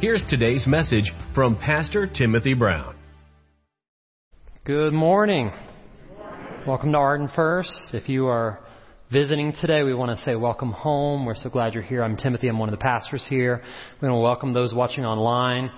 here's 0.00 0.24
today's 0.28 0.64
message 0.64 1.10
from 1.34 1.56
Pastor 1.56 2.06
Timothy 2.06 2.54
Brown. 2.54 2.94
Good 4.64 4.92
morning. 4.92 5.50
Welcome 6.66 6.92
to 6.92 6.98
Arden 6.98 7.28
First. 7.34 7.72
If 7.92 8.08
you 8.08 8.28
are 8.28 8.60
visiting 9.10 9.52
today, 9.60 9.82
we 9.82 9.94
want 9.94 10.16
to 10.16 10.24
say 10.24 10.36
welcome 10.36 10.70
home. 10.70 11.26
We're 11.26 11.34
so 11.34 11.50
glad 11.50 11.74
you're 11.74 11.82
here. 11.82 12.04
I'm 12.04 12.16
Timothy. 12.16 12.46
I'm 12.46 12.60
one 12.60 12.68
of 12.68 12.78
the 12.78 12.82
pastors 12.82 13.26
here. 13.28 13.60
We 14.00 14.08
want 14.08 14.18
to 14.18 14.22
welcome 14.22 14.52
those 14.52 14.72
watching 14.72 15.04
online. 15.04 15.70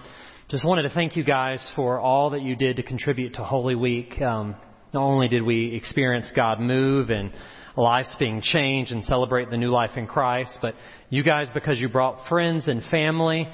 Just 0.51 0.67
wanted 0.67 0.83
to 0.83 0.91
thank 0.91 1.17
you 1.17 1.25
guys 1.25 1.67
for 1.75 1.99
all 1.99 2.31
that 2.31 2.43
you 2.43 2.57
did 2.57 2.77
to 2.77 2.83
contribute 2.83 3.35
to 3.35 3.45
Holy 3.45 3.75
Week. 3.75 4.21
Um, 4.21 4.55
not 4.93 5.03
only 5.03 5.29
did 5.29 5.43
we 5.43 5.75
experience 5.75 6.31
God 6.37 6.61
move 6.61 7.09
and 7.09 7.33
lives 7.75 8.15
being 8.19 8.43
changed 8.43 8.93
and 8.93 9.03
celebrate 9.07 9.49
the 9.49 9.57
new 9.57 9.71
life 9.71 9.97
in 9.97 10.07
Christ, 10.07 10.59
but 10.61 10.75
you 11.09 11.23
guys, 11.23 11.47
because 11.55 11.81
you 11.81 11.89
brought 11.89 12.29
friends 12.29 12.69
and 12.69 12.83
family, 12.91 13.49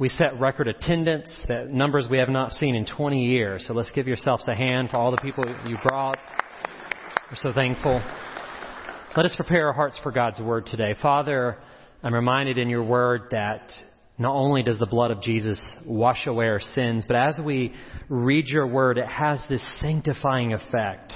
we 0.00 0.08
set 0.08 0.40
record 0.40 0.66
attendance, 0.66 1.30
that 1.46 1.68
numbers 1.68 2.08
we 2.10 2.16
have 2.16 2.30
not 2.30 2.52
seen 2.52 2.74
in 2.74 2.86
20 2.86 3.22
years. 3.22 3.66
So 3.66 3.74
let's 3.74 3.90
give 3.90 4.08
yourselves 4.08 4.48
a 4.48 4.56
hand 4.56 4.88
for 4.88 4.96
all 4.96 5.10
the 5.10 5.18
people 5.18 5.44
you 5.68 5.76
brought. 5.82 6.18
We're 7.30 7.36
so 7.36 7.52
thankful. 7.52 8.02
Let 9.14 9.26
us 9.26 9.36
prepare 9.36 9.66
our 9.66 9.74
hearts 9.74 10.00
for 10.02 10.10
God's 10.10 10.40
word 10.40 10.64
today. 10.64 10.94
Father, 11.02 11.58
I'm 12.02 12.14
reminded 12.14 12.56
in 12.56 12.70
your 12.70 12.82
word 12.82 13.24
that 13.32 13.70
not 14.16 14.34
only 14.34 14.62
does 14.62 14.78
the 14.78 14.86
blood 14.86 15.10
of 15.10 15.20
Jesus 15.20 15.62
wash 15.86 16.26
away 16.26 16.46
our 16.46 16.60
sins, 16.60 17.04
but 17.06 17.16
as 17.16 17.38
we 17.44 17.74
read 18.08 18.46
your 18.46 18.66
word, 18.66 18.96
it 18.96 19.06
has 19.06 19.44
this 19.50 19.62
sanctifying 19.82 20.54
effect. 20.54 21.12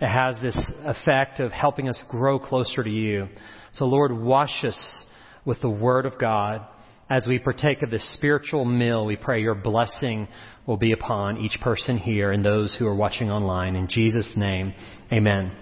It 0.00 0.06
has 0.06 0.40
this 0.40 0.56
effect 0.84 1.40
of 1.40 1.50
helping 1.50 1.88
us 1.88 2.00
grow 2.08 2.38
closer 2.38 2.84
to 2.84 2.90
you. 2.90 3.26
So 3.72 3.86
Lord, 3.86 4.12
wash 4.12 4.62
us 4.62 5.04
with 5.44 5.60
the 5.60 5.70
word 5.70 6.06
of 6.06 6.20
God. 6.20 6.68
As 7.10 7.26
we 7.26 7.38
partake 7.38 7.82
of 7.82 7.90
this 7.90 8.14
spiritual 8.14 8.64
meal, 8.64 9.04
we 9.04 9.16
pray 9.16 9.42
your 9.42 9.54
blessing 9.54 10.28
will 10.66 10.76
be 10.76 10.92
upon 10.92 11.36
each 11.38 11.60
person 11.60 11.98
here 11.98 12.32
and 12.32 12.44
those 12.44 12.74
who 12.78 12.86
are 12.86 12.94
watching 12.94 13.30
online. 13.30 13.76
In 13.76 13.88
Jesus' 13.88 14.32
name, 14.36 14.72
amen. 15.12 15.52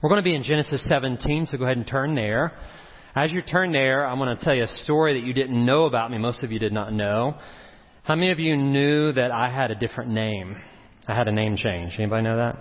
We're 0.00 0.08
going 0.08 0.20
to 0.20 0.24
be 0.24 0.34
in 0.34 0.44
Genesis 0.44 0.84
17, 0.88 1.46
so 1.46 1.58
go 1.58 1.64
ahead 1.64 1.76
and 1.76 1.86
turn 1.86 2.14
there. 2.14 2.52
As 3.14 3.32
you 3.32 3.42
turn 3.42 3.72
there, 3.72 4.06
I'm 4.06 4.18
going 4.18 4.36
to 4.36 4.44
tell 4.44 4.54
you 4.54 4.62
a 4.62 4.68
story 4.84 5.20
that 5.20 5.26
you 5.26 5.34
didn't 5.34 5.66
know 5.66 5.84
about 5.86 6.10
me. 6.10 6.18
Most 6.18 6.44
of 6.44 6.52
you 6.52 6.60
did 6.60 6.72
not 6.72 6.92
know. 6.92 7.36
How 8.04 8.14
many 8.14 8.30
of 8.30 8.38
you 8.38 8.56
knew 8.56 9.12
that 9.12 9.32
I 9.32 9.50
had 9.50 9.70
a 9.70 9.74
different 9.74 10.10
name? 10.10 10.56
I 11.08 11.14
had 11.14 11.26
a 11.26 11.32
name 11.32 11.56
change. 11.56 11.94
Anybody 11.98 12.22
know 12.22 12.36
that? 12.36 12.56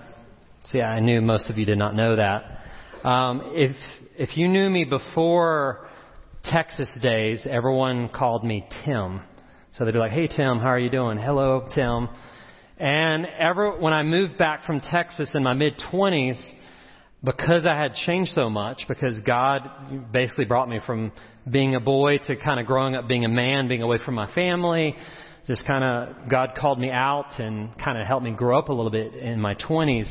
See, 0.65 0.81
I 0.81 0.99
knew 0.99 1.21
most 1.21 1.49
of 1.49 1.57
you 1.57 1.65
did 1.65 1.77
not 1.77 1.95
know 1.95 2.15
that. 2.15 3.07
Um, 3.07 3.41
if 3.53 3.75
if 4.17 4.35
you 4.35 4.47
knew 4.47 4.69
me 4.69 4.83
before 4.83 5.87
Texas 6.51 6.89
days, 7.01 7.45
everyone 7.49 8.07
called 8.09 8.43
me 8.43 8.65
Tim. 8.85 9.21
So 9.73 9.83
they'd 9.83 9.91
be 9.91 9.99
like, 9.99 10.11
"Hey 10.11 10.27
Tim, 10.27 10.59
how 10.59 10.69
are 10.69 10.79
you 10.79 10.89
doing?" 10.89 11.17
"Hello, 11.17 11.67
Tim." 11.75 12.09
And 12.77 13.25
ever 13.25 13.71
when 13.77 13.91
I 13.91 14.03
moved 14.03 14.37
back 14.37 14.63
from 14.63 14.79
Texas 14.79 15.29
in 15.33 15.43
my 15.43 15.53
mid 15.53 15.77
20s, 15.91 16.39
because 17.23 17.65
I 17.65 17.75
had 17.75 17.95
changed 17.95 18.31
so 18.31 18.49
much, 18.49 18.87
because 18.87 19.19
God 19.25 20.11
basically 20.11 20.45
brought 20.45 20.69
me 20.69 20.79
from 20.85 21.11
being 21.49 21.75
a 21.75 21.79
boy 21.81 22.19
to 22.19 22.35
kind 22.37 22.59
of 22.59 22.65
growing 22.65 22.95
up 22.95 23.07
being 23.07 23.25
a 23.25 23.29
man, 23.29 23.67
being 23.67 23.81
away 23.81 23.97
from 23.97 24.15
my 24.15 24.27
family, 24.33 24.95
just 25.47 25.65
kind 25.65 25.83
of 25.83 26.29
God 26.29 26.55
called 26.55 26.79
me 26.79 26.91
out 26.91 27.39
and 27.39 27.77
kind 27.77 27.97
of 27.99 28.07
helped 28.07 28.23
me 28.23 28.31
grow 28.31 28.57
up 28.57 28.69
a 28.69 28.73
little 28.73 28.91
bit 28.91 29.13
in 29.15 29.41
my 29.41 29.55
20s. 29.55 30.09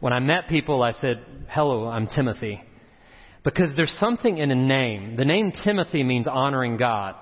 When 0.00 0.12
I 0.12 0.20
met 0.20 0.48
people, 0.48 0.82
I 0.82 0.92
said, 0.92 1.24
"Hello, 1.48 1.88
I'm 1.88 2.08
Timothy." 2.08 2.60
Because 3.48 3.70
there's 3.76 3.96
something 3.98 4.36
in 4.36 4.50
a 4.50 4.54
name. 4.54 5.16
The 5.16 5.24
name 5.24 5.52
Timothy 5.64 6.02
means 6.02 6.26
honoring 6.28 6.76
God. 6.76 7.14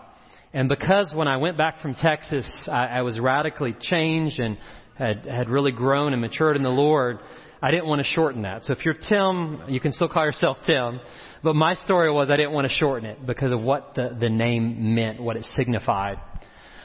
And 0.53 0.69
because 0.69 1.13
when 1.15 1.29
I 1.29 1.37
went 1.37 1.57
back 1.57 1.81
from 1.81 1.95
Texas, 1.95 2.51
I, 2.67 2.87
I 2.87 3.03
was 3.03 3.21
radically 3.21 3.77
changed 3.81 4.41
and 4.41 4.59
had, 4.97 5.25
had 5.25 5.49
really 5.49 5.71
grown 5.71 6.13
and 6.13 6.21
matured 6.21 6.57
in 6.57 6.65
the 6.65 6.69
Lord, 6.69 7.21
I 7.63 7.71
didn't 7.71 7.87
want 7.87 8.01
to 8.01 8.09
shorten 8.09 8.43
that. 8.43 8.65
So 8.65 8.73
if 8.73 8.85
you're 8.85 8.97
Tim, 9.09 9.63
you 9.69 9.79
can 9.79 9.93
still 9.93 10.09
call 10.09 10.25
yourself 10.25 10.57
Tim. 10.67 10.99
But 11.45 11.55
my 11.55 11.75
story 11.75 12.11
was 12.11 12.29
I 12.29 12.37
didn't 12.37 12.53
want 12.53 12.67
to 12.67 12.75
shorten 12.75 13.09
it 13.09 13.25
because 13.25 13.53
of 13.53 13.61
what 13.61 13.95
the, 13.95 14.17
the 14.19 14.29
name 14.29 14.97
meant, 14.97 15.23
what 15.23 15.37
it 15.37 15.45
signified. 15.55 16.19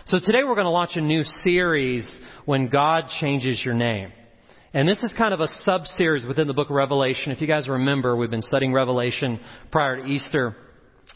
So 0.06 0.20
today 0.20 0.44
we're 0.44 0.54
going 0.54 0.66
to 0.66 0.70
launch 0.70 0.92
a 0.96 1.02
new 1.02 1.24
series 1.24 2.20
when 2.46 2.70
God 2.70 3.06
changes 3.20 3.60
your 3.66 3.74
name. 3.74 4.12
And 4.74 4.88
this 4.88 5.04
is 5.04 5.14
kind 5.18 5.34
of 5.34 5.42
a 5.42 5.50
sub-series 5.66 6.26
within 6.26 6.48
the 6.48 6.54
book 6.54 6.70
of 6.70 6.76
Revelation. 6.78 7.34
If 7.34 7.42
you 7.42 7.48
guys 7.48 7.68
remember, 7.68 8.16
we've 8.16 8.30
been 8.30 8.42
studying 8.42 8.72
Revelation 8.72 9.38
prior 9.70 9.98
to 9.98 10.06
Easter. 10.06 10.56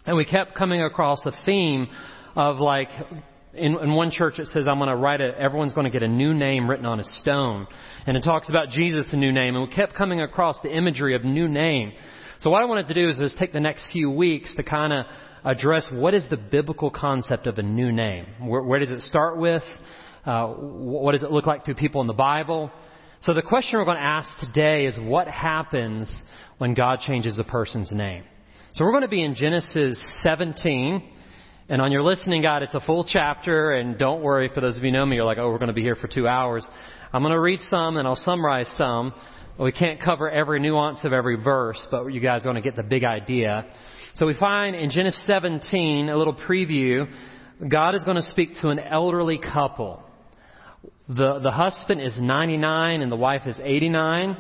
And 0.06 0.18
we 0.18 0.26
kept 0.26 0.56
coming 0.56 0.82
across 0.82 1.26
a 1.26 1.32
theme 1.46 1.88
of 2.36 2.58
like, 2.58 2.90
in, 3.54 3.78
in 3.78 3.94
one 3.94 4.12
church 4.12 4.40
it 4.40 4.48
says, 4.48 4.68
I'm 4.68 4.78
going 4.78 4.90
to 4.90 4.98
write 4.98 5.22
it, 5.22 5.36
everyone's 5.36 5.74
going 5.74 5.86
to 5.86 5.90
get 5.90 6.04
a 6.04 6.08
new 6.08 6.34
name 6.34 6.70
written 6.70 6.86
on 6.86 7.00
a 7.00 7.06
stone. 7.06 7.66
And 8.06 8.18
it 8.18 8.24
talks 8.24 8.50
about 8.50 8.72
Jesus, 8.72 9.08
a 9.14 9.16
new 9.16 9.32
name. 9.32 9.56
And 9.56 9.70
we 9.70 9.74
kept 9.74 9.96
coming 9.96 10.20
across 10.20 10.60
the 10.62 10.76
imagery 10.76 11.16
of 11.16 11.24
new 11.24 11.48
name. 11.48 11.94
So 12.42 12.50
what 12.50 12.62
I 12.62 12.66
wanted 12.66 12.90
to 12.90 12.94
do 12.94 13.08
is 13.08 13.20
just 13.20 13.40
take 13.40 13.54
the 13.54 13.62
next 13.62 13.88
few 13.94 14.12
weeks 14.12 14.54
to 14.58 14.64
kind 14.64 14.92
of 14.92 15.06
address 15.46 15.88
what 15.94 16.14
is 16.14 16.26
the 16.30 16.36
biblical 16.36 16.92
concept 16.92 17.48
of 17.48 17.58
a 17.58 17.64
new 17.64 17.94
name? 17.94 18.26
Where, 18.42 18.64
where 18.64 18.80
does 18.80 18.92
it 18.92 19.02
start 19.04 19.38
with? 19.38 19.64
Uh, 20.26 20.48
what 20.50 21.14
does 21.14 21.24
it 21.24 21.32
look 21.32 21.46
like 21.46 21.64
to 21.66 21.74
people 21.74 22.02
in 22.02 22.08
the 22.08 22.14
Bible? 22.14 22.70
So 23.26 23.34
the 23.34 23.42
question 23.42 23.80
we're 23.80 23.86
going 23.86 23.98
to 23.98 24.04
ask 24.04 24.30
today 24.38 24.86
is 24.86 25.00
what 25.00 25.28
happens 25.28 26.08
when 26.60 26.76
God 26.76 27.00
changes 27.00 27.40
a 27.40 27.44
person's 27.44 27.92
name? 27.92 28.24
So 28.74 28.86
we're 28.86 28.92
going 28.92 29.02
to 29.02 29.08
be 29.08 29.24
in 29.24 29.34
Genesis 29.34 30.00
17. 30.22 31.02
And 31.68 31.82
on 31.82 31.92
your 31.92 32.04
listening 32.04 32.44
guide, 32.44 32.62
it's 32.62 32.76
a 32.76 32.82
full 32.82 33.04
chapter. 33.04 33.72
And 33.72 33.98
don't 33.98 34.22
worry, 34.22 34.52
for 34.54 34.62
those 34.62 34.78
of 34.78 34.84
you 34.84 34.92
who 34.92 34.98
know 34.98 35.08
me, 35.08 35.16
you're 35.16 35.26
like, 35.26 35.40
oh, 35.40 35.50
we're 35.50 35.58
going 35.58 35.70
to 35.70 35.74
be 35.74 35.82
here 35.82 35.96
for 35.96 36.08
two 36.08 36.28
hours. 36.28 36.68
I'm 37.12 37.24
going 37.24 37.34
to 37.34 37.40
read 37.40 37.62
some 37.62 37.98
and 37.98 38.08
I'll 38.08 38.16
summarize 38.16 38.72
some. 38.78 39.12
We 39.60 39.72
can't 39.72 40.00
cover 40.00 40.30
every 40.30 40.60
nuance 40.60 41.00
of 41.04 41.12
every 41.12 41.42
verse, 41.44 41.84
but 41.90 42.06
you 42.10 42.22
guys 42.22 42.42
are 42.42 42.52
going 42.52 42.62
to 42.62 42.70
get 42.70 42.76
the 42.76 42.84
big 42.84 43.06
idea. 43.06 43.66
So 44.18 44.28
we 44.28 44.36
find 44.40 44.76
in 44.76 44.92
Genesis 44.92 45.24
17, 45.26 46.10
a 46.10 46.16
little 46.16 46.36
preview, 46.36 47.12
God 47.72 47.96
is 47.96 48.04
going 48.04 48.18
to 48.18 48.30
speak 48.30 48.50
to 48.62 48.70
an 48.70 48.78
elderly 48.78 49.40
couple. 49.40 50.04
The, 51.08 51.40
the 51.40 51.52
husband 51.52 52.02
is 52.02 52.20
99 52.20 53.02
and 53.02 53.12
the 53.12 53.16
wife 53.16 53.44
is 53.46 53.60
89. 53.62 54.38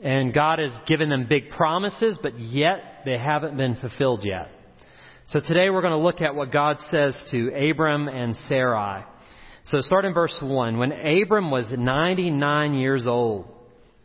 And 0.00 0.32
God 0.32 0.60
has 0.60 0.70
given 0.86 1.08
them 1.08 1.26
big 1.28 1.50
promises, 1.50 2.18
but 2.22 2.38
yet 2.38 3.02
they 3.04 3.18
haven't 3.18 3.56
been 3.56 3.74
fulfilled 3.76 4.24
yet. 4.24 4.48
So 5.26 5.40
today 5.40 5.70
we're 5.70 5.82
going 5.82 5.92
to 5.92 5.98
look 5.98 6.20
at 6.20 6.34
what 6.34 6.52
God 6.52 6.78
says 6.88 7.20
to 7.32 7.70
Abram 7.70 8.08
and 8.08 8.36
Sarai. 8.48 9.04
So 9.66 9.80
start 9.82 10.04
in 10.04 10.14
verse 10.14 10.38
1. 10.40 10.78
When 10.78 10.92
Abram 10.92 11.50
was 11.50 11.66
99 11.76 12.74
years 12.74 13.06
old, 13.06 13.48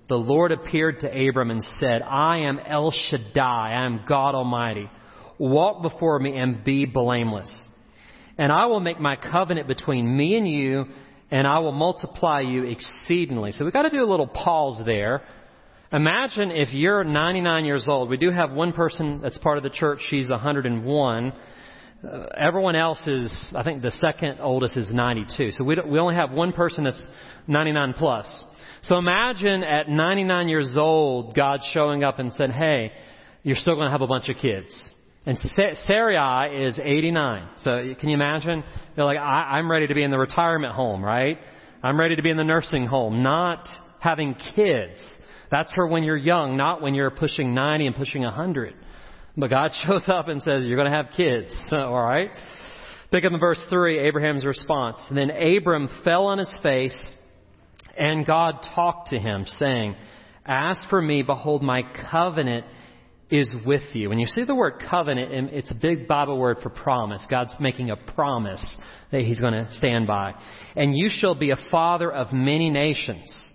the 0.09 0.16
Lord 0.16 0.51
appeared 0.51 1.00
to 1.01 1.29
Abram 1.29 1.51
and 1.51 1.63
said, 1.79 2.01
I 2.01 2.39
am 2.39 2.59
El 2.59 2.91
Shaddai, 2.91 3.72
I 3.72 3.85
am 3.85 4.03
God 4.07 4.35
Almighty. 4.35 4.89
Walk 5.38 5.81
before 5.81 6.19
me 6.19 6.35
and 6.35 6.63
be 6.63 6.85
blameless. 6.85 7.67
And 8.38 8.51
I 8.51 8.66
will 8.66 8.79
make 8.79 9.00
my 9.00 9.16
covenant 9.16 9.67
between 9.67 10.17
me 10.17 10.35
and 10.35 10.47
you 10.47 10.85
and 11.33 11.47
I 11.47 11.57
will 11.57 11.71
multiply 11.71 12.41
you 12.41 12.65
exceedingly. 12.65 13.53
So 13.53 13.65
we've 13.65 13.74
got 13.74 13.81
to 13.81 13.89
do 13.89 14.03
a 14.03 14.06
little 14.06 14.27
pause 14.27 14.80
there. 14.85 15.24
Imagine 15.91 16.51
if 16.51 16.71
you're 16.71 17.03
99 17.03 17.65
years 17.65 17.88
old. 17.88 18.07
We 18.07 18.18
do 18.18 18.30
have 18.30 18.51
one 18.51 18.71
person 18.71 19.19
that's 19.19 19.39
part 19.39 19.57
of 19.57 19.63
the 19.63 19.71
church. 19.71 19.97
She's 20.09 20.30
101. 20.30 21.33
Uh, 22.03 22.25
everyone 22.38 22.75
else 22.75 23.07
is, 23.07 23.51
I 23.56 23.63
think 23.63 23.81
the 23.81 23.89
second 23.89 24.41
oldest 24.41 24.77
is 24.77 24.94
92. 24.94 25.53
So 25.53 25.63
we, 25.63 25.75
we 25.89 25.97
only 25.97 26.13
have 26.13 26.30
one 26.30 26.53
person 26.53 26.83
that's 26.83 27.01
99 27.47 27.94
plus. 27.94 28.45
So 28.83 28.97
imagine 28.97 29.63
at 29.63 29.89
99 29.89 30.50
years 30.50 30.74
old, 30.77 31.35
God 31.35 31.62
showing 31.71 32.03
up 32.03 32.19
and 32.19 32.31
said, 32.33 32.51
hey, 32.51 32.91
you're 33.41 33.56
still 33.56 33.74
going 33.74 33.88
to 33.88 33.91
have 33.91 34.01
a 34.01 34.07
bunch 34.07 34.30
of 34.30 34.35
kids. 34.38 34.69
And 35.25 35.37
Sarai 35.87 36.65
is 36.65 36.79
89. 36.83 37.49
So 37.57 37.95
can 37.99 38.09
you 38.09 38.15
imagine? 38.15 38.63
You're 38.97 39.05
like, 39.05 39.17
I, 39.17 39.57
I'm 39.57 39.71
ready 39.71 39.87
to 39.87 39.95
be 39.95 40.03
in 40.03 40.11
the 40.11 40.17
retirement 40.17 40.73
home, 40.73 41.03
right? 41.03 41.37
I'm 41.81 41.97
ready 41.97 42.17
to 42.17 42.21
be 42.21 42.29
in 42.29 42.37
the 42.37 42.43
nursing 42.43 42.85
home, 42.85 43.23
not 43.23 43.67
having 44.01 44.35
kids. 44.55 44.99
That's 45.49 45.71
for 45.73 45.87
when 45.87 46.03
you're 46.03 46.17
young, 46.17 46.57
not 46.57 46.81
when 46.81 46.93
you're 46.93 47.09
pushing 47.09 47.53
90 47.53 47.87
and 47.87 47.95
pushing 47.95 48.23
100. 48.23 48.73
But 49.37 49.49
God 49.49 49.71
shows 49.85 50.05
up 50.09 50.27
and 50.27 50.41
says, 50.41 50.63
you're 50.63 50.77
going 50.77 50.91
to 50.91 50.97
have 50.97 51.07
kids. 51.15 51.55
All 51.71 52.03
right? 52.03 52.29
Pick 53.11 53.23
up 53.23 53.31
in 53.31 53.39
verse 53.39 53.65
3, 53.69 53.99
Abraham's 53.99 54.43
response. 54.43 54.97
Then 55.13 55.29
Abram 55.29 55.87
fell 56.03 56.25
on 56.25 56.39
his 56.39 56.53
face, 56.63 57.13
and 57.95 58.25
God 58.25 58.65
talked 58.75 59.09
to 59.09 59.19
him, 59.19 59.45
saying, 59.45 59.95
As 60.45 60.83
for 60.89 60.99
me, 60.99 61.21
behold, 61.21 61.61
my 61.61 61.83
covenant 62.11 62.65
is 63.33 63.56
with 63.65 63.81
you. 63.94 64.09
When 64.09 64.19
you 64.19 64.27
see 64.27 64.45
the 64.45 64.53
word 64.53 64.83
covenant, 64.89 65.50
it's 65.51 65.71
a 65.71 65.75
big 65.75 66.07
Bible 66.07 66.38
word 66.38 66.57
for 66.62 66.69
promise. 66.69 67.25
God's 67.27 67.56
making 67.59 67.89
a 67.89 67.95
promise 67.95 68.75
that 69.12 69.21
He's 69.21 69.39
going 69.39 69.53
to 69.53 69.68
stand 69.71 70.06
by. 70.06 70.35
And 70.75 70.95
you 70.95 71.09
shall 71.12 71.33
be 71.33 71.50
a 71.50 71.57
father 71.71 72.12
of 72.12 72.31
many 72.31 72.69
nations. 72.69 73.51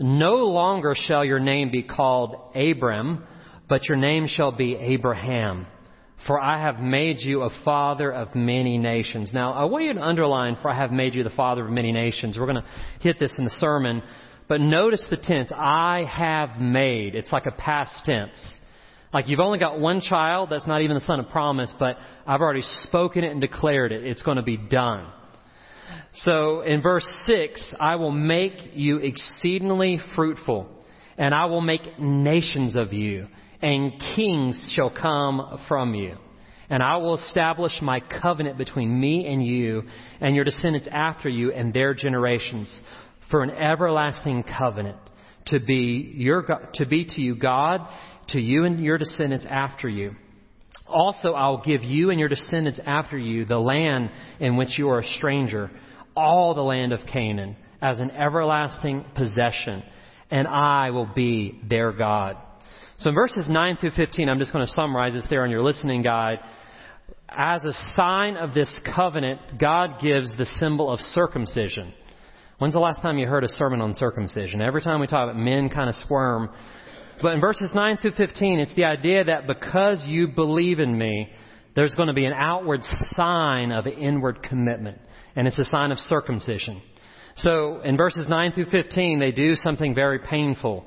No 0.00 0.36
longer 0.36 0.94
shall 0.96 1.26
your 1.26 1.40
name 1.40 1.70
be 1.70 1.82
called 1.82 2.36
Abram, 2.54 3.24
but 3.68 3.86
your 3.86 3.98
name 3.98 4.26
shall 4.28 4.50
be 4.50 4.76
Abraham. 4.76 5.66
For 6.26 6.40
I 6.40 6.58
have 6.58 6.78
made 6.78 7.18
you 7.20 7.42
a 7.42 7.50
father 7.66 8.10
of 8.10 8.34
many 8.34 8.78
nations. 8.78 9.30
Now, 9.34 9.52
I 9.52 9.64
want 9.64 9.84
you 9.84 9.92
to 9.92 10.00
underline, 10.00 10.56
for 10.62 10.70
I 10.70 10.76
have 10.76 10.90
made 10.90 11.14
you 11.14 11.22
the 11.22 11.30
father 11.30 11.66
of 11.66 11.70
many 11.70 11.92
nations. 11.92 12.38
We're 12.38 12.46
going 12.46 12.62
to 12.62 12.68
hit 13.00 13.18
this 13.18 13.34
in 13.36 13.44
the 13.44 13.50
sermon. 13.50 14.02
But 14.48 14.62
notice 14.62 15.04
the 15.10 15.18
tense, 15.18 15.52
I 15.54 16.04
have 16.10 16.58
made. 16.58 17.14
It's 17.14 17.32
like 17.32 17.44
a 17.44 17.50
past 17.50 17.92
tense. 18.06 18.40
Like 19.12 19.28
you've 19.28 19.40
only 19.40 19.58
got 19.58 19.78
one 19.78 20.00
child, 20.00 20.48
that's 20.50 20.66
not 20.66 20.80
even 20.80 20.94
the 20.94 21.02
son 21.02 21.20
of 21.20 21.28
promise, 21.28 21.72
but 21.78 21.98
I've 22.26 22.40
already 22.40 22.62
spoken 22.62 23.24
it 23.24 23.30
and 23.30 23.40
declared 23.40 23.92
it. 23.92 24.04
It's 24.04 24.22
going 24.22 24.38
to 24.38 24.42
be 24.42 24.56
done. 24.56 25.06
So 26.14 26.62
in 26.62 26.82
verse 26.82 27.06
6, 27.26 27.74
I 27.78 27.96
will 27.96 28.10
make 28.10 28.74
you 28.74 28.98
exceedingly 28.98 29.98
fruitful, 30.14 30.68
and 31.18 31.34
I 31.34 31.46
will 31.46 31.60
make 31.60 31.98
nations 31.98 32.76
of 32.76 32.92
you, 32.92 33.26
and 33.60 33.92
kings 34.16 34.72
shall 34.74 34.90
come 34.90 35.60
from 35.68 35.94
you. 35.94 36.16
And 36.70 36.82
I 36.82 36.96
will 36.96 37.16
establish 37.16 37.72
my 37.82 38.00
covenant 38.00 38.56
between 38.56 38.98
me 38.98 39.26
and 39.26 39.44
you, 39.44 39.82
and 40.20 40.34
your 40.34 40.44
descendants 40.44 40.88
after 40.90 41.28
you, 41.28 41.52
and 41.52 41.74
their 41.74 41.92
generations, 41.92 42.80
for 43.30 43.42
an 43.42 43.50
everlasting 43.50 44.44
covenant, 44.58 44.98
to 45.46 45.60
be 45.60 46.12
your, 46.14 46.44
to 46.74 46.86
be 46.86 47.04
to 47.04 47.20
you 47.20 47.36
God, 47.36 47.80
to 48.28 48.40
you 48.40 48.64
and 48.64 48.82
your 48.82 48.98
descendants 48.98 49.46
after 49.48 49.88
you. 49.88 50.14
Also, 50.86 51.32
I 51.32 51.48
will 51.48 51.62
give 51.64 51.82
you 51.82 52.10
and 52.10 52.20
your 52.20 52.28
descendants 52.28 52.80
after 52.84 53.16
you 53.16 53.44
the 53.44 53.58
land 53.58 54.10
in 54.40 54.56
which 54.56 54.78
you 54.78 54.88
are 54.90 55.00
a 55.00 55.06
stranger, 55.16 55.70
all 56.14 56.54
the 56.54 56.62
land 56.62 56.92
of 56.92 57.00
Canaan, 57.10 57.56
as 57.80 58.00
an 58.00 58.10
everlasting 58.10 59.04
possession, 59.16 59.82
and 60.30 60.46
I 60.46 60.90
will 60.90 61.10
be 61.14 61.60
their 61.68 61.92
God. 61.92 62.36
So 62.98 63.08
in 63.08 63.14
verses 63.14 63.48
9 63.48 63.78
through 63.78 63.92
15, 63.96 64.28
I'm 64.28 64.38
just 64.38 64.52
going 64.52 64.64
to 64.64 64.70
summarize 64.70 65.14
this 65.14 65.26
there 65.28 65.42
on 65.42 65.50
your 65.50 65.62
listening 65.62 66.02
guide. 66.02 66.38
As 67.28 67.64
a 67.64 67.72
sign 67.96 68.36
of 68.36 68.54
this 68.54 68.80
covenant, 68.94 69.40
God 69.58 70.00
gives 70.00 70.36
the 70.36 70.46
symbol 70.56 70.90
of 70.90 71.00
circumcision. 71.00 71.94
When's 72.62 72.74
the 72.74 72.78
last 72.78 73.02
time 73.02 73.18
you 73.18 73.26
heard 73.26 73.42
a 73.42 73.48
sermon 73.48 73.80
on 73.80 73.92
circumcision? 73.96 74.62
Every 74.62 74.82
time 74.82 75.00
we 75.00 75.08
talk 75.08 75.28
about 75.28 75.36
men 75.36 75.68
kind 75.68 75.90
of 75.90 75.96
squirm 75.96 76.48
but 77.20 77.34
in 77.34 77.40
verses 77.40 77.72
9 77.74 77.96
through 77.96 78.12
15, 78.12 78.60
it's 78.60 78.74
the 78.76 78.84
idea 78.84 79.24
that 79.24 79.48
because 79.48 80.06
you 80.06 80.28
believe 80.28 80.78
in 80.78 80.96
me, 80.96 81.28
there's 81.74 81.96
going 81.96 82.06
to 82.06 82.12
be 82.12 82.24
an 82.24 82.32
outward 82.32 82.82
sign 83.16 83.72
of 83.72 83.88
inward 83.88 84.44
commitment. 84.44 85.00
And 85.34 85.48
it's 85.48 85.58
a 85.58 85.64
sign 85.64 85.90
of 85.90 85.98
circumcision. 85.98 86.80
So 87.34 87.80
in 87.80 87.96
verses 87.96 88.26
9 88.28 88.52
through 88.52 88.66
15, 88.66 89.18
they 89.18 89.32
do 89.32 89.56
something 89.56 89.92
very 89.92 90.20
painful. 90.20 90.86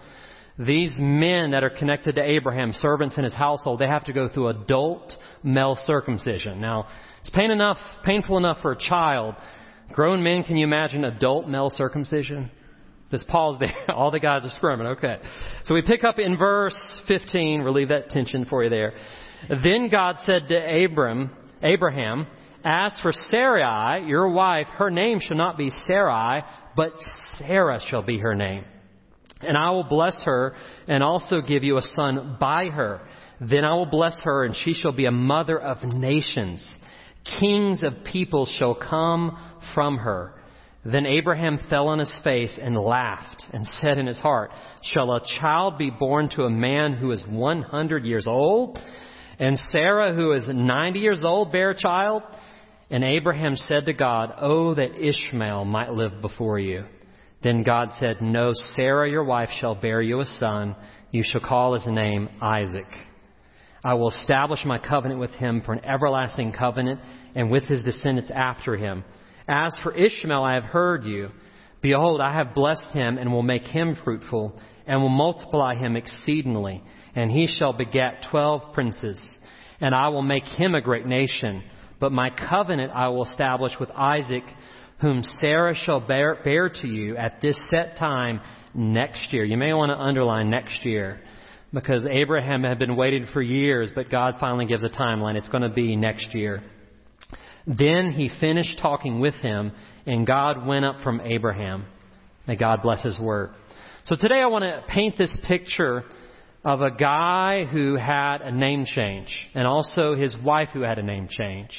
These 0.57 0.94
men 0.98 1.51
that 1.51 1.66
are 1.66 1.69
connected 1.69 2.16
to 2.16 2.24
Abraham, 2.24 2.72
servants 2.72 3.18
in 3.18 3.25
his 3.25 3.33
household, 3.33 3.80
they 3.80 3.88
have 3.88 4.06
to 4.06 4.13
go 4.13 4.30
through 4.30 4.48
adult 4.48 5.12
male 5.44 5.77
circumcision. 5.86 6.62
Now, 6.62 6.88
it's 7.19 7.31
pain 7.31 7.51
enough, 7.51 7.80
painful 8.06 8.38
enough 8.38 8.62
for 8.62 8.72
a 8.72 8.77
child. 8.80 9.36
Grown 9.94 10.24
men, 10.24 10.44
can 10.44 10.58
you 10.58 10.66
imagine 10.66 11.04
adult 11.06 11.48
male 11.48 11.70
circumcision? 11.70 12.52
Just 13.12 13.28
pause 13.28 13.58
there. 13.60 13.74
All 13.96 14.12
the 14.12 14.20
guys 14.20 14.46
are 14.46 14.50
squirming. 14.50 14.88
Okay. 14.88 15.20
So 15.66 15.74
we 15.74 15.82
pick 15.82 16.04
up 16.04 16.20
in 16.20 16.38
verse 16.38 16.78
15. 17.08 17.60
We 17.60 17.66
Relieve 17.66 17.90
that 17.90 18.10
tension 18.10 18.46
for 18.46 18.64
you 18.64 18.70
there. 18.70 18.94
Then 19.64 19.90
God 19.90 20.18
said 20.20 20.48
to 20.50 20.86
Abram, 20.86 21.32
Abraham, 21.62 22.28
As 22.64 22.98
for 23.02 23.12
Sarai, 23.12 24.08
your 24.08 24.30
wife, 24.30 24.68
her 24.78 24.90
name 24.90 25.20
shall 25.22 25.38
not 25.38 25.58
be 25.58 25.70
Sarai, 25.70 26.44
but 26.76 26.94
Sarah 27.38 27.80
shall 27.88 28.04
be 28.04 28.18
her 28.18 28.36
name. 28.36 28.66
And 29.42 29.58
I 29.58 29.72
will 29.72 29.84
bless 29.84 30.20
her 30.24 30.56
and 30.88 31.04
also 31.04 31.42
give 31.42 31.64
you 31.64 31.78
a 31.78 31.82
son 31.82 32.38
by 32.40 32.66
her. 32.66 33.02
Then 33.40 33.66
I 33.66 33.76
will 33.76 33.86
bless 33.86 34.20
her 34.24 34.46
and 34.46 34.56
she 34.56 34.74
shall 34.74 34.94
be 34.94 35.06
a 35.06 35.12
mother 35.12 35.60
of 35.60 35.84
nations. 35.84 36.66
Kings 37.39 37.83
of 37.83 38.04
people 38.04 38.45
shall 38.45 38.75
come 38.75 39.38
from 39.74 39.98
her. 39.98 40.33
Then 40.86 41.07
Abraham 41.07 41.60
fell 41.69 41.88
on 41.88 41.98
his 41.98 42.16
face 42.24 42.60
and 42.62 42.77
laughed 42.77 43.44
and 43.51 43.66
said 43.66 43.98
in 43.98 44.06
his 44.06 44.19
heart, 44.19 44.51
Shall 44.83 45.12
a 45.12 45.25
child 45.39 45.80
be 45.80 45.89
born 45.89 46.30
to 46.36 46.44
a 46.44 46.50
man 46.50 46.94
who 46.94 47.12
is 47.12 47.24
100 47.27 48.06
years 48.06 48.27
old? 48.27 48.77
And 49.39 49.57
Sarah, 49.57 50.13
who 50.13 50.33
is 50.33 50.48
90 50.48 51.00
years 51.00 51.24
old, 51.24 51.51
bear 51.51 51.72
a 51.72 51.77
child? 51.77 52.22
And 52.92 53.04
Abraham 53.04 53.56
said 53.56 53.86
to 53.86 53.94
God, 53.94 54.33
Oh, 54.38 54.75
that 54.75 54.95
Ishmael 54.95 55.66
might 55.66 55.92
live 55.92 56.22
before 56.22 56.60
you. 56.60 56.86
Then 57.42 57.63
God 57.63 57.89
said, 58.00 58.22
No, 58.22 58.51
Sarah, 58.54 59.10
your 59.10 59.24
wife, 59.24 59.50
shall 59.60 59.75
bear 59.75 60.01
you 60.01 60.19
a 60.19 60.25
son. 60.25 60.75
You 61.12 61.24
shall 61.25 61.42
call 61.42 61.74
his 61.74 61.88
name 61.88 62.30
Isaac. 62.42 62.88
I 63.86 63.94
will 63.94 64.10
establish 64.10 64.66
my 64.66 64.80
covenant 64.80 65.22
with 65.22 65.32
him 65.32 65.62
for 65.66 65.72
an 65.72 65.86
everlasting 65.86 66.52
covenant 66.52 67.00
and 67.36 67.50
with 67.50 67.64
his 67.64 67.86
descendants 67.86 68.32
after 68.32 68.76
him 68.76 69.06
as 69.48 69.78
for 69.84 69.94
Ishmael, 69.94 70.44
I 70.44 70.56
have 70.56 70.64
heard 70.64 71.04
you. 71.04 71.30
Behold, 71.82 72.20
I 72.20 72.34
have 72.34 72.56
blessed 72.56 72.88
him 72.88 73.18
and 73.18 73.32
will 73.32 73.44
make 73.44 73.64
him 73.64 73.96
fruitful 74.04 74.60
and 74.88 75.02
will 75.02 75.10
multiply 75.10 75.76
him 75.76 75.96
exceedingly. 75.96 76.84
And 77.16 77.30
he 77.30 77.48
shall 77.48 77.74
beget 77.74 78.26
twelve 78.32 78.74
princes. 78.74 79.20
And 79.80 79.94
I 79.94 80.10
will 80.10 80.24
make 80.24 80.46
him 80.46 80.74
a 80.74 80.82
great 80.82 81.06
nation. 81.06 81.64
But 82.00 82.12
my 82.12 82.30
covenant 82.30 82.92
I 82.94 83.10
will 83.10 83.26
establish 83.26 83.74
with 83.80 83.92
Isaac, 83.92 84.44
whom 85.00 85.22
Sarah 85.24 85.76
shall 85.76 86.00
bear, 86.00 86.40
bear 86.44 86.70
to 86.70 86.88
you 86.88 87.18
at 87.18 87.42
this 87.42 87.58
set 87.70 87.98
time 87.98 88.42
next 88.74 89.32
year. 89.32 89.44
You 89.44 89.58
may 89.58 89.74
want 89.74 89.92
to 89.92 89.98
underline 89.98 90.50
next 90.50 90.86
year 90.86 91.22
because 91.75 92.07
Abraham 92.10 92.63
had 92.63 92.80
been 92.80 92.95
waiting 92.95 93.27
for 93.33 93.42
years, 93.42 93.92
but 93.94 94.10
God 94.10 94.36
finally 94.39 94.66
gives 94.66 94.83
a 94.83 94.89
timeline. 94.89 95.36
It's 95.36 95.50
going 95.50 95.62
to 95.62 95.69
be 95.69 95.95
next 95.95 96.33
year. 96.33 96.63
Then 97.68 98.12
he 98.12 98.31
finished 98.39 98.80
talking 98.81 99.19
with 99.19 99.36
him, 99.36 99.74
and 100.06 100.25
God 100.25 100.66
went 100.66 100.86
up 100.86 101.01
from 101.04 101.19
Abraham. 101.22 101.86
May 102.48 102.56
God 102.56 102.82
bless 102.82 103.03
his 103.03 103.20
word. 103.20 103.51
So 104.05 104.15
today 104.15 104.39
I 104.39 104.46
want 104.46 104.63
to 104.63 104.84
paint 104.88 105.17
this 105.17 105.36
picture 105.48 106.05
of 106.63 106.82
a 106.82 106.91
guy 106.91 107.65
who 107.65 107.96
had 107.96 108.38
a 108.41 108.51
name 108.51 108.86
change, 108.86 109.36
and 109.53 109.67
also 109.67 110.15
his 110.15 110.36
wife 110.44 110.70
who 110.74 110.82
had 110.82 110.98
a 110.98 111.03
name 111.03 111.27
change. 111.29 111.72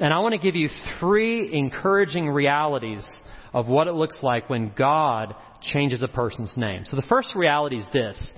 And 0.00 0.12
I 0.12 0.18
want 0.18 0.32
to 0.32 0.40
give 0.40 0.56
you 0.56 0.68
three 0.98 1.52
encouraging 1.52 2.28
realities 2.28 3.06
of 3.52 3.68
what 3.68 3.86
it 3.86 3.92
looks 3.92 4.22
like 4.22 4.50
when 4.50 4.72
God 4.76 5.34
changes 5.62 6.02
a 6.02 6.08
person's 6.08 6.56
name. 6.56 6.82
So 6.86 6.96
the 6.96 7.06
first 7.08 7.34
reality 7.36 7.76
is 7.76 7.86
this. 7.92 8.32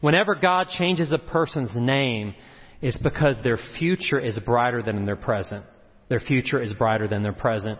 Whenever 0.00 0.34
God 0.34 0.68
changes 0.68 1.12
a 1.12 1.18
person's 1.18 1.74
name, 1.74 2.34
it's 2.80 2.98
because 2.98 3.38
their 3.42 3.58
future 3.78 4.18
is 4.18 4.38
brighter 4.38 4.82
than 4.82 5.04
their 5.04 5.16
present. 5.16 5.64
Their 6.08 6.20
future 6.20 6.62
is 6.62 6.72
brighter 6.72 7.06
than 7.06 7.22
their 7.22 7.32
present. 7.32 7.78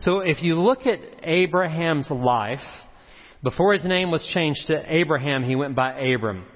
So 0.00 0.20
if 0.20 0.42
you 0.42 0.54
look 0.54 0.86
at 0.86 1.00
Abraham's 1.22 2.10
life, 2.10 2.60
before 3.42 3.72
his 3.72 3.84
name 3.84 4.10
was 4.10 4.26
changed 4.34 4.66
to 4.68 4.82
Abraham, 4.86 5.44
he 5.44 5.56
went 5.56 5.76
by 5.76 5.98
Abram. 5.98 6.46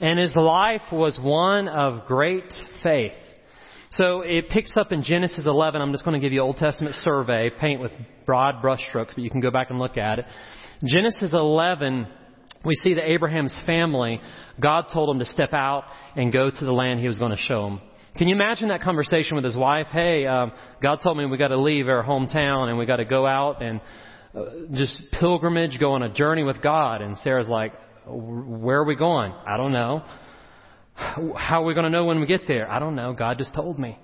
And 0.00 0.18
his 0.18 0.34
life 0.36 0.82
was 0.92 1.18
one 1.20 1.68
of 1.68 2.06
great 2.06 2.52
faith. 2.82 3.12
So 3.92 4.22
it 4.22 4.48
picks 4.48 4.76
up 4.76 4.92
in 4.92 5.02
Genesis 5.04 5.46
11. 5.46 5.80
I'm 5.80 5.92
just 5.92 6.04
going 6.04 6.20
to 6.20 6.24
give 6.24 6.32
you 6.32 6.40
Old 6.40 6.56
Testament 6.56 6.96
survey, 6.96 7.50
paint 7.60 7.80
with 7.80 7.92
broad 8.26 8.56
brushstrokes, 8.62 9.14
but 9.14 9.18
you 9.18 9.30
can 9.30 9.40
go 9.40 9.52
back 9.52 9.70
and 9.70 9.78
look 9.78 9.96
at 9.96 10.18
it. 10.18 10.24
Genesis 10.84 11.32
11, 11.32 12.08
we 12.64 12.74
see 12.74 12.94
that 12.94 13.10
Abraham's 13.10 13.56
family, 13.66 14.20
God 14.60 14.86
told 14.92 15.14
him 15.14 15.18
to 15.18 15.24
step 15.24 15.52
out 15.52 15.84
and 16.16 16.32
go 16.32 16.50
to 16.50 16.64
the 16.64 16.72
land 16.72 17.00
he 17.00 17.08
was 17.08 17.18
going 17.18 17.32
to 17.32 17.36
show 17.36 17.66
him. 17.66 17.80
Can 18.16 18.28
you 18.28 18.34
imagine 18.34 18.68
that 18.68 18.82
conversation 18.82 19.34
with 19.34 19.44
his 19.44 19.56
wife? 19.56 19.88
Hey, 19.90 20.24
um, 20.26 20.52
God 20.80 21.00
told 21.02 21.16
me 21.18 21.26
we 21.26 21.36
got 21.36 21.48
to 21.48 21.60
leave 21.60 21.88
our 21.88 22.04
hometown 22.04 22.68
and 22.68 22.78
we 22.78 22.86
got 22.86 22.96
to 22.96 23.04
go 23.04 23.26
out 23.26 23.60
and 23.60 23.80
uh, 24.34 24.44
just 24.72 24.96
pilgrimage, 25.18 25.78
go 25.80 25.92
on 25.92 26.02
a 26.02 26.12
journey 26.12 26.44
with 26.44 26.62
God. 26.62 27.02
And 27.02 27.18
Sarah's 27.18 27.48
like, 27.48 27.72
where 28.06 28.78
are 28.78 28.84
we 28.84 28.94
going? 28.94 29.32
I 29.32 29.56
don't 29.56 29.72
know. 29.72 30.04
How 30.94 31.62
are 31.62 31.64
we 31.64 31.74
going 31.74 31.84
to 31.84 31.90
know 31.90 32.04
when 32.04 32.20
we 32.20 32.26
get 32.26 32.42
there? 32.46 32.70
I 32.70 32.78
don't 32.78 32.94
know. 32.94 33.14
God 33.14 33.38
just 33.38 33.52
told 33.52 33.80
me. 33.80 33.98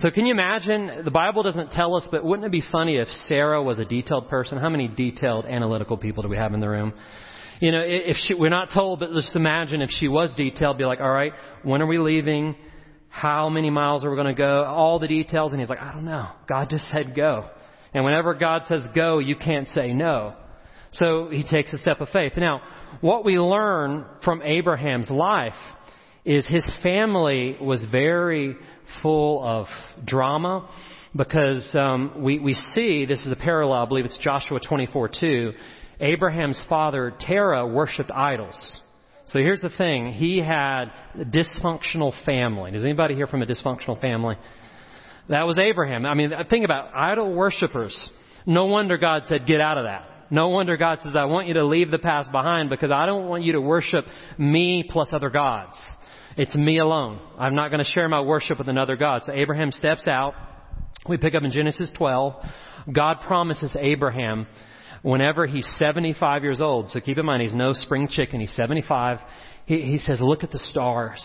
So 0.00 0.10
can 0.10 0.26
you 0.26 0.32
imagine? 0.32 1.04
The 1.04 1.10
Bible 1.12 1.44
doesn't 1.44 1.70
tell 1.70 1.94
us, 1.94 2.06
but 2.10 2.24
wouldn't 2.24 2.46
it 2.46 2.50
be 2.50 2.64
funny 2.72 2.96
if 2.96 3.06
Sarah 3.28 3.62
was 3.62 3.78
a 3.78 3.84
detailed 3.84 4.28
person? 4.28 4.58
How 4.58 4.68
many 4.68 4.88
detailed, 4.88 5.44
analytical 5.46 5.96
people 5.96 6.24
do 6.24 6.28
we 6.28 6.36
have 6.36 6.52
in 6.52 6.60
the 6.60 6.68
room? 6.68 6.92
You 7.64 7.72
know, 7.72 7.82
if 7.82 8.16
she, 8.26 8.34
we're 8.34 8.50
not 8.50 8.68
told, 8.74 9.00
but 9.00 9.12
just 9.12 9.34
imagine 9.34 9.80
if 9.80 9.90
she 9.90 10.06
was 10.06 10.34
detailed, 10.36 10.76
be 10.76 10.84
like, 10.84 11.00
all 11.00 11.10
right, 11.10 11.32
when 11.62 11.80
are 11.80 11.86
we 11.86 11.98
leaving? 11.98 12.56
how 13.14 13.48
many 13.48 13.70
miles 13.70 14.04
are 14.04 14.10
we 14.10 14.16
going 14.16 14.34
to 14.34 14.34
go, 14.34 14.64
all 14.64 14.98
the 14.98 15.06
details, 15.06 15.52
and 15.52 15.60
he's 15.60 15.68
like, 15.68 15.80
I 15.80 15.92
don't 15.92 16.04
know. 16.04 16.30
God 16.48 16.68
just 16.68 16.90
said 16.90 17.14
go. 17.14 17.48
And 17.94 18.04
whenever 18.04 18.34
God 18.34 18.62
says 18.66 18.82
go, 18.92 19.20
you 19.20 19.36
can't 19.36 19.68
say 19.68 19.92
no. 19.92 20.34
So 20.90 21.28
he 21.30 21.44
takes 21.48 21.72
a 21.72 21.78
step 21.78 22.00
of 22.00 22.08
faith. 22.08 22.32
Now, 22.36 22.60
what 23.00 23.24
we 23.24 23.38
learn 23.38 24.04
from 24.24 24.42
Abraham's 24.42 25.10
life 25.10 25.54
is 26.24 26.44
his 26.48 26.66
family 26.82 27.56
was 27.60 27.86
very 27.88 28.56
full 29.00 29.44
of 29.44 29.66
drama 30.04 30.68
because 31.14 31.70
um, 31.78 32.20
we, 32.20 32.40
we 32.40 32.54
see, 32.54 33.06
this 33.06 33.24
is 33.24 33.30
a 33.30 33.36
parallel, 33.36 33.84
I 33.84 33.86
believe 33.86 34.06
it's 34.06 34.18
Joshua 34.20 34.58
24 34.58 35.10
2, 35.20 35.52
Abraham's 36.00 36.62
father, 36.68 37.14
Terah, 37.20 37.66
worshipped 37.66 38.10
idols. 38.10 38.76
So 39.26 39.38
here's 39.38 39.60
the 39.60 39.70
thing. 39.70 40.12
He 40.12 40.38
had 40.38 40.86
a 41.18 41.24
dysfunctional 41.24 42.12
family. 42.24 42.72
Does 42.72 42.84
anybody 42.84 43.14
here 43.14 43.26
from 43.26 43.42
a 43.42 43.46
dysfunctional 43.46 44.00
family? 44.00 44.36
That 45.28 45.46
was 45.46 45.58
Abraham. 45.58 46.04
I 46.04 46.14
mean, 46.14 46.32
think 46.50 46.64
about 46.64 46.94
idol 46.94 47.34
worshippers. 47.34 48.10
No 48.44 48.66
wonder 48.66 48.98
God 48.98 49.22
said, 49.26 49.46
get 49.46 49.60
out 49.60 49.78
of 49.78 49.84
that. 49.84 50.08
No 50.30 50.48
wonder 50.48 50.76
God 50.76 50.98
says, 51.02 51.16
I 51.16 51.24
want 51.24 51.48
you 51.48 51.54
to 51.54 51.64
leave 51.64 51.90
the 51.90 51.98
past 51.98 52.32
behind 52.32 52.68
because 52.68 52.90
I 52.90 53.06
don't 53.06 53.28
want 53.28 53.44
you 53.44 53.52
to 53.52 53.60
worship 53.60 54.04
me 54.38 54.84
plus 54.88 55.08
other 55.12 55.30
gods. 55.30 55.76
It's 56.36 56.54
me 56.56 56.78
alone. 56.78 57.20
I'm 57.38 57.54
not 57.54 57.70
going 57.70 57.78
to 57.84 57.90
share 57.90 58.08
my 58.08 58.20
worship 58.20 58.58
with 58.58 58.68
another 58.68 58.96
God. 58.96 59.22
So 59.24 59.32
Abraham 59.32 59.70
steps 59.70 60.08
out. 60.08 60.34
We 61.08 61.16
pick 61.16 61.34
up 61.34 61.42
in 61.42 61.50
Genesis 61.50 61.92
12. 61.96 62.34
God 62.92 63.18
promises 63.26 63.74
Abraham 63.78 64.46
whenever 65.04 65.46
he's 65.46 65.70
75 65.78 66.42
years 66.42 66.60
old, 66.62 66.90
so 66.90 66.98
keep 66.98 67.18
in 67.18 67.26
mind 67.26 67.42
he's 67.42 67.54
no 67.54 67.74
spring 67.74 68.08
chicken, 68.10 68.40
he's 68.40 68.54
75, 68.56 69.18
he, 69.66 69.82
he 69.82 69.98
says, 69.98 70.20
look 70.20 70.42
at 70.42 70.50
the 70.50 70.58
stars. 70.58 71.22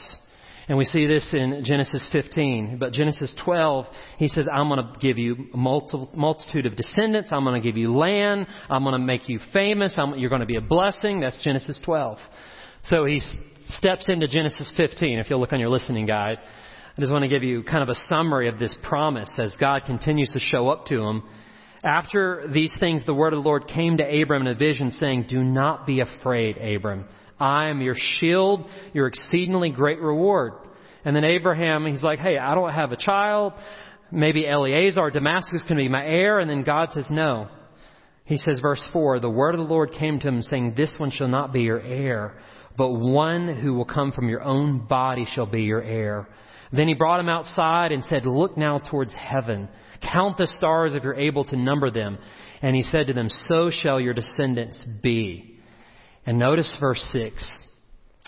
And 0.67 0.77
we 0.77 0.85
see 0.85 1.07
this 1.07 1.27
in 1.33 1.63
Genesis 1.65 2.07
15. 2.11 2.77
But 2.79 2.93
Genesis 2.93 3.33
12, 3.43 3.85
he 4.17 4.27
says, 4.27 4.47
I'm 4.53 4.67
going 4.67 4.85
to 4.85 4.99
give 4.99 5.17
you 5.17 5.47
a 5.51 5.57
multitude 5.57 6.67
of 6.67 6.75
descendants. 6.75 7.31
I'm 7.31 7.43
going 7.43 7.59
to 7.59 7.67
give 7.67 7.75
you 7.75 7.91
land. 7.91 8.45
I'm 8.69 8.83
going 8.83 8.93
to 8.93 8.99
make 9.03 9.27
you 9.27 9.39
famous. 9.51 9.95
I'm, 9.97 10.15
you're 10.19 10.29
going 10.29 10.41
to 10.41 10.45
be 10.45 10.57
a 10.57 10.61
blessing. 10.61 11.21
That's 11.21 11.43
Genesis 11.43 11.79
12. 11.83 12.19
So 12.83 13.05
he 13.05 13.19
steps 13.65 14.09
into 14.09 14.27
Genesis 14.27 14.71
15, 14.77 15.17
if 15.17 15.31
you'll 15.31 15.39
look 15.39 15.53
on 15.53 15.59
your 15.59 15.69
listening 15.69 16.05
guide. 16.05 16.37
I 16.95 17.01
just 17.01 17.11
want 17.11 17.23
to 17.23 17.29
give 17.29 17.43
you 17.43 17.63
kind 17.63 17.81
of 17.81 17.89
a 17.89 17.95
summary 18.07 18.47
of 18.47 18.59
this 18.59 18.77
promise 18.83 19.33
as 19.39 19.55
God 19.59 19.83
continues 19.87 20.31
to 20.33 20.39
show 20.39 20.69
up 20.69 20.85
to 20.87 21.01
him 21.01 21.23
after 21.83 22.47
these 22.51 22.75
things, 22.79 23.05
the 23.05 23.13
word 23.13 23.33
of 23.33 23.41
the 23.43 23.47
Lord 23.47 23.67
came 23.67 23.97
to 23.97 24.21
Abram 24.21 24.41
in 24.45 24.47
a 24.47 24.55
vision 24.55 24.91
saying, 24.91 25.25
Do 25.29 25.43
not 25.43 25.85
be 25.85 26.01
afraid, 26.01 26.57
Abram. 26.57 27.05
I 27.39 27.69
am 27.69 27.81
your 27.81 27.95
shield, 27.97 28.65
your 28.93 29.07
exceedingly 29.07 29.71
great 29.71 29.99
reward. 30.01 30.53
And 31.05 31.15
then 31.15 31.23
Abraham, 31.23 31.85
he's 31.85 32.03
like, 32.03 32.19
Hey, 32.19 32.37
I 32.37 32.53
don't 32.53 32.73
have 32.73 32.91
a 32.91 32.97
child. 32.97 33.53
Maybe 34.11 34.45
Eliezer, 34.45 35.09
Damascus 35.11 35.63
can 35.67 35.77
be 35.77 35.87
my 35.87 36.05
heir. 36.05 36.39
And 36.39 36.49
then 36.49 36.63
God 36.63 36.89
says, 36.91 37.07
No. 37.09 37.47
He 38.25 38.37
says, 38.37 38.59
verse 38.59 38.87
4, 38.93 39.21
the 39.21 39.29
word 39.29 39.55
of 39.55 39.59
the 39.59 39.73
Lord 39.73 39.91
came 39.91 40.19
to 40.19 40.27
him 40.27 40.43
saying, 40.43 40.75
This 40.77 40.93
one 40.99 41.09
shall 41.09 41.27
not 41.27 41.51
be 41.51 41.61
your 41.61 41.81
heir, 41.81 42.37
but 42.77 42.91
one 42.91 43.55
who 43.55 43.73
will 43.73 43.85
come 43.85 44.11
from 44.11 44.29
your 44.29 44.43
own 44.43 44.85
body 44.85 45.25
shall 45.33 45.47
be 45.47 45.63
your 45.63 45.81
heir. 45.81 46.27
Then 46.71 46.87
he 46.87 46.93
brought 46.93 47.19
him 47.19 47.29
outside 47.29 47.91
and 47.91 48.03
said, 48.03 48.25
Look 48.25 48.57
now 48.57 48.79
towards 48.79 49.13
heaven 49.13 49.69
Count 50.01 50.37
the 50.37 50.47
stars 50.47 50.93
if 50.93 51.03
you're 51.03 51.15
able 51.15 51.43
to 51.45 51.57
number 51.57 51.91
them. 51.91 52.17
And 52.61 52.75
he 52.75 52.83
said 52.83 53.07
to 53.07 53.13
them, 53.13 53.29
So 53.29 53.69
shall 53.71 53.99
your 53.99 54.13
descendants 54.13 54.83
be. 55.01 55.59
And 56.25 56.39
notice 56.39 56.75
verse 56.79 57.01
6. 57.11 57.63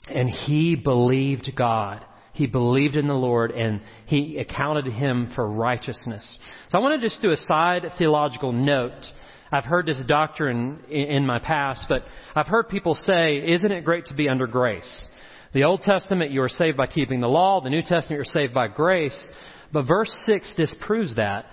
And 0.08 0.30
he 0.30 0.76
believed 0.76 1.52
God. 1.56 2.06
He 2.34 2.48
believed 2.48 2.96
in 2.96 3.08
the 3.08 3.14
Lord 3.14 3.52
and 3.52 3.82
he 4.06 4.38
accounted 4.38 4.88
him 4.88 5.32
for 5.36 5.50
righteousness. 5.50 6.40
So 6.70 6.78
I 6.78 6.82
want 6.82 7.00
to 7.00 7.06
just 7.06 7.22
do 7.22 7.32
a 7.32 7.38
side 7.38 7.86
theological 7.98 8.54
note. 8.54 9.06
I've 9.52 9.66
heard 9.66 9.86
this 9.86 10.02
doctrine 10.08 10.82
in 10.90 11.26
my 11.26 11.40
past, 11.40 11.88
but 11.90 12.04
I've 12.34 12.48
heard 12.48 12.70
people 12.70 12.96
say, 12.96 13.38
isn't 13.52 13.72
it 13.72 13.84
great 13.84 14.06
to 14.06 14.14
be 14.14 14.30
under 14.30 14.48
grace? 14.48 15.04
The 15.54 15.64
Old 15.64 15.82
Testament, 15.82 16.32
you 16.32 16.42
are 16.44 16.50
saved 16.50 16.78
by 16.78 16.88
keeping 16.88 17.20
the 17.20 17.28
law. 17.28 17.60
The 17.60 17.70
New 17.70 17.82
Testament, 17.82 18.12
you're 18.12 18.24
saved 18.24 18.54
by 18.54 18.70
grace. 18.70 19.30
But 19.74 19.84
verse 19.84 20.12
6 20.26 20.54
disproves 20.56 21.18
that. 21.18 21.46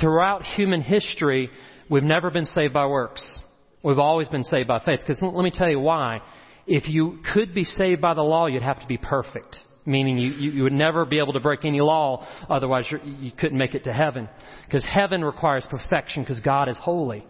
Throughout 0.00 0.42
human 0.42 0.82
history, 0.82 1.48
we've 1.88 2.02
never 2.02 2.30
been 2.30 2.44
saved 2.44 2.74
by 2.74 2.86
works. 2.86 3.26
We've 3.82 3.98
always 3.98 4.28
been 4.28 4.44
saved 4.44 4.68
by 4.68 4.80
faith. 4.80 5.00
Because 5.00 5.22
let 5.22 5.42
me 5.42 5.50
tell 5.50 5.70
you 5.70 5.80
why. 5.80 6.20
If 6.66 6.88
you 6.88 7.20
could 7.32 7.54
be 7.54 7.64
saved 7.64 8.02
by 8.02 8.12
the 8.12 8.22
law, 8.22 8.46
you'd 8.46 8.62
have 8.62 8.82
to 8.82 8.86
be 8.86 8.98
perfect. 8.98 9.56
Meaning 9.86 10.18
you, 10.18 10.32
you, 10.32 10.50
you 10.50 10.62
would 10.64 10.72
never 10.74 11.06
be 11.06 11.18
able 11.18 11.32
to 11.32 11.40
break 11.40 11.64
any 11.64 11.80
law, 11.80 12.28
otherwise 12.50 12.84
you 13.02 13.32
couldn't 13.32 13.56
make 13.56 13.74
it 13.74 13.84
to 13.84 13.92
heaven. 13.94 14.28
Because 14.66 14.84
heaven 14.84 15.24
requires 15.24 15.66
perfection 15.70 16.22
because 16.22 16.40
God 16.40 16.68
is 16.68 16.78
holy. 16.78 17.24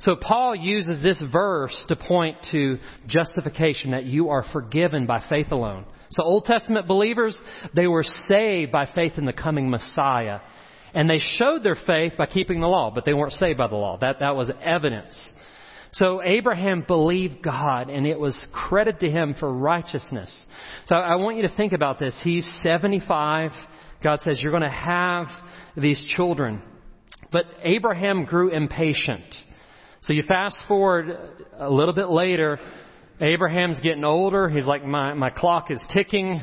So 0.00 0.14
Paul 0.16 0.54
uses 0.54 1.02
this 1.02 1.22
verse 1.32 1.84
to 1.88 1.96
point 1.96 2.36
to 2.52 2.78
justification, 3.06 3.90
that 3.90 4.04
you 4.04 4.30
are 4.30 4.44
forgiven 4.52 5.06
by 5.06 5.24
faith 5.28 5.50
alone. 5.50 5.86
So 6.10 6.22
Old 6.22 6.44
Testament 6.44 6.86
believers, 6.86 7.40
they 7.74 7.86
were 7.86 8.04
saved 8.04 8.72
by 8.72 8.88
faith 8.94 9.12
in 9.16 9.26
the 9.26 9.32
coming 9.32 9.68
Messiah. 9.70 10.40
And 10.94 11.10
they 11.10 11.18
showed 11.18 11.62
their 11.62 11.76
faith 11.86 12.14
by 12.16 12.26
keeping 12.26 12.60
the 12.60 12.66
law, 12.66 12.90
but 12.94 13.04
they 13.04 13.12
weren't 13.12 13.34
saved 13.34 13.58
by 13.58 13.66
the 13.66 13.76
law. 13.76 13.98
That, 14.00 14.20
that 14.20 14.36
was 14.36 14.50
evidence. 14.64 15.30
So 15.92 16.22
Abraham 16.22 16.84
believed 16.86 17.42
God 17.42 17.90
and 17.90 18.06
it 18.06 18.18
was 18.18 18.46
credit 18.52 19.00
to 19.00 19.10
him 19.10 19.34
for 19.38 19.52
righteousness. 19.52 20.46
So 20.86 20.94
I 20.94 21.16
want 21.16 21.36
you 21.36 21.42
to 21.42 21.56
think 21.56 21.72
about 21.72 21.98
this. 21.98 22.18
He's 22.22 22.46
75. 22.62 23.50
God 24.02 24.20
says, 24.22 24.40
you're 24.40 24.52
going 24.52 24.62
to 24.62 24.70
have 24.70 25.26
these 25.76 26.02
children. 26.16 26.62
But 27.32 27.46
Abraham 27.62 28.24
grew 28.24 28.50
impatient. 28.50 29.24
So 30.02 30.12
you 30.12 30.22
fast 30.22 30.58
forward 30.68 31.16
a 31.58 31.70
little 31.70 31.94
bit 31.94 32.08
later, 32.08 32.58
Abraham's 33.20 33.80
getting 33.80 34.04
older. 34.04 34.48
He's 34.48 34.64
like, 34.64 34.84
my, 34.84 35.12
my 35.14 35.30
clock 35.30 35.70
is 35.70 35.84
ticking. 35.92 36.40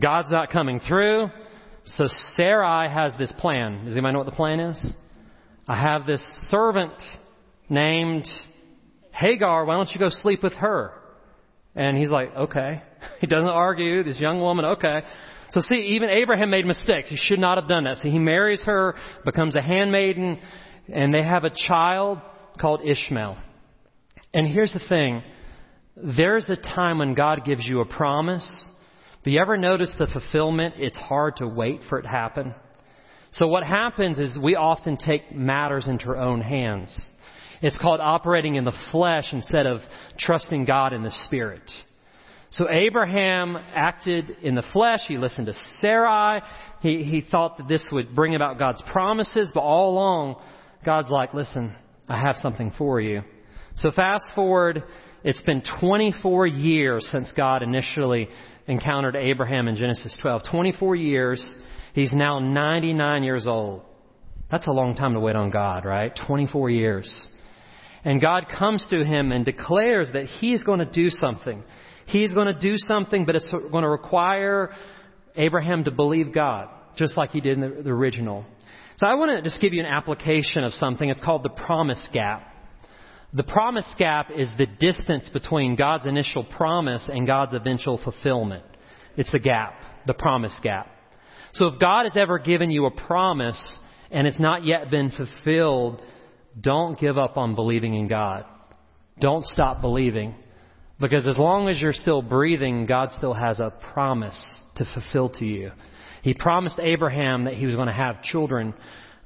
God's 0.00 0.30
not 0.30 0.50
coming 0.50 0.80
through. 0.80 1.28
So 1.84 2.06
Sarai 2.36 2.88
has 2.88 3.16
this 3.16 3.32
plan. 3.38 3.84
Does 3.84 3.94
anybody 3.94 4.12
know 4.12 4.18
what 4.18 4.26
the 4.26 4.36
plan 4.36 4.60
is? 4.60 4.90
I 5.68 5.80
have 5.80 6.04
this 6.04 6.22
servant 6.50 6.92
named 7.68 8.26
Hagar. 9.12 9.64
Why 9.64 9.74
don't 9.74 9.90
you 9.90 10.00
go 10.00 10.08
sleep 10.10 10.42
with 10.42 10.54
her? 10.54 10.92
And 11.76 11.96
he's 11.96 12.10
like, 12.10 12.34
okay. 12.34 12.82
He 13.20 13.26
doesn't 13.26 13.48
argue. 13.48 14.02
This 14.02 14.18
young 14.20 14.40
woman, 14.40 14.64
okay. 14.64 15.00
So 15.52 15.60
see, 15.60 15.94
even 15.94 16.10
Abraham 16.10 16.50
made 16.50 16.66
mistakes. 16.66 17.08
He 17.08 17.16
should 17.16 17.38
not 17.38 17.56
have 17.56 17.68
done 17.68 17.84
that. 17.84 17.96
So 17.98 18.08
he 18.08 18.18
marries 18.18 18.62
her, 18.64 18.94
becomes 19.24 19.54
a 19.56 19.62
handmaiden, 19.62 20.38
and 20.92 21.14
they 21.14 21.22
have 21.22 21.44
a 21.44 21.50
child 21.50 22.18
called 22.60 22.82
Ishmael. 22.84 23.38
And 24.34 24.46
here's 24.46 24.72
the 24.72 24.82
thing. 24.88 25.22
There's 25.96 26.48
a 26.50 26.56
time 26.56 26.98
when 26.98 27.14
God 27.14 27.44
gives 27.44 27.66
you 27.66 27.80
a 27.80 27.86
promise 27.86 28.70
but 29.22 29.32
you 29.32 29.40
ever 29.40 29.56
notice 29.56 29.92
the 29.98 30.06
fulfillment? 30.06 30.74
It's 30.78 30.96
hard 30.96 31.36
to 31.36 31.46
wait 31.46 31.82
for 31.88 31.98
it 31.98 32.02
to 32.02 32.08
happen. 32.08 32.54
So 33.32 33.46
what 33.46 33.64
happens 33.64 34.18
is 34.18 34.38
we 34.42 34.56
often 34.56 34.96
take 34.96 35.32
matters 35.32 35.86
into 35.86 36.06
our 36.06 36.16
own 36.16 36.40
hands. 36.40 36.96
It's 37.62 37.78
called 37.78 38.00
operating 38.00 38.54
in 38.54 38.64
the 38.64 38.76
flesh 38.90 39.26
instead 39.32 39.66
of 39.66 39.80
trusting 40.18 40.64
God 40.64 40.94
in 40.94 41.02
the 41.02 41.10
spirit. 41.26 41.70
So 42.52 42.68
Abraham 42.68 43.56
acted 43.56 44.30
in 44.42 44.54
the 44.54 44.64
flesh. 44.72 45.00
He 45.06 45.18
listened 45.18 45.46
to 45.46 45.54
Sarai. 45.80 46.40
He, 46.80 47.04
he 47.04 47.20
thought 47.20 47.58
that 47.58 47.68
this 47.68 47.86
would 47.92 48.16
bring 48.16 48.34
about 48.34 48.58
God's 48.58 48.82
promises, 48.90 49.52
but 49.54 49.60
all 49.60 49.92
along, 49.92 50.42
God's 50.84 51.10
like, 51.10 51.34
listen, 51.34 51.76
I 52.10 52.20
have 52.20 52.36
something 52.36 52.72
for 52.76 53.00
you. 53.00 53.22
So 53.76 53.92
fast 53.92 54.32
forward, 54.34 54.82
it's 55.22 55.40
been 55.42 55.62
24 55.80 56.48
years 56.48 57.08
since 57.12 57.32
God 57.36 57.62
initially 57.62 58.28
encountered 58.66 59.14
Abraham 59.14 59.68
in 59.68 59.76
Genesis 59.76 60.16
12. 60.20 60.42
24 60.50 60.96
years. 60.96 61.54
He's 61.94 62.12
now 62.12 62.40
99 62.40 63.22
years 63.22 63.46
old. 63.46 63.82
That's 64.50 64.66
a 64.66 64.72
long 64.72 64.96
time 64.96 65.14
to 65.14 65.20
wait 65.20 65.36
on 65.36 65.50
God, 65.50 65.84
right? 65.84 66.12
24 66.26 66.70
years. 66.70 67.28
And 68.04 68.20
God 68.20 68.46
comes 68.58 68.84
to 68.90 69.04
him 69.04 69.30
and 69.30 69.44
declares 69.44 70.10
that 70.12 70.26
he's 70.26 70.64
going 70.64 70.80
to 70.80 70.90
do 70.90 71.10
something. 71.10 71.62
He's 72.06 72.32
going 72.32 72.52
to 72.52 72.58
do 72.58 72.74
something, 72.76 73.24
but 73.24 73.36
it's 73.36 73.48
going 73.52 73.84
to 73.84 73.88
require 73.88 74.74
Abraham 75.36 75.84
to 75.84 75.92
believe 75.92 76.34
God, 76.34 76.70
just 76.96 77.16
like 77.16 77.30
he 77.30 77.40
did 77.40 77.58
in 77.58 77.84
the, 77.84 77.90
original. 77.90 78.44
So 79.00 79.06
I 79.06 79.14
want 79.14 79.30
to 79.34 79.40
just 79.40 79.62
give 79.62 79.72
you 79.72 79.80
an 79.80 79.86
application 79.86 80.62
of 80.62 80.74
something. 80.74 81.08
It's 81.08 81.24
called 81.24 81.42
the 81.42 81.48
promise 81.48 82.06
gap. 82.12 82.46
The 83.32 83.42
promise 83.42 83.86
gap 83.98 84.30
is 84.30 84.50
the 84.58 84.66
distance 84.66 85.26
between 85.32 85.74
God's 85.74 86.04
initial 86.04 86.44
promise 86.44 87.08
and 87.10 87.26
God's 87.26 87.54
eventual 87.54 87.96
fulfillment. 87.96 88.62
It's 89.16 89.32
the 89.32 89.38
gap, 89.38 89.72
the 90.06 90.12
promise 90.12 90.54
gap. 90.62 90.86
So 91.54 91.68
if 91.68 91.80
God 91.80 92.04
has 92.04 92.14
ever 92.14 92.38
given 92.38 92.70
you 92.70 92.84
a 92.84 92.90
promise 92.90 93.78
and 94.10 94.26
it's 94.26 94.38
not 94.38 94.66
yet 94.66 94.90
been 94.90 95.10
fulfilled, 95.10 96.02
don't 96.60 96.98
give 96.98 97.16
up 97.16 97.38
on 97.38 97.54
believing 97.54 97.94
in 97.94 98.06
God. 98.06 98.44
Don't 99.18 99.46
stop 99.46 99.80
believing. 99.80 100.34
Because 101.00 101.26
as 101.26 101.38
long 101.38 101.70
as 101.70 101.80
you're 101.80 101.94
still 101.94 102.20
breathing, 102.20 102.84
God 102.84 103.12
still 103.12 103.32
has 103.32 103.60
a 103.60 103.72
promise 103.94 104.58
to 104.76 104.84
fulfill 104.92 105.30
to 105.38 105.46
you. 105.46 105.70
He 106.22 106.34
promised 106.34 106.78
Abraham 106.78 107.44
that 107.44 107.54
he 107.54 107.66
was 107.66 107.74
going 107.74 107.88
to 107.88 107.94
have 107.94 108.22
children 108.22 108.74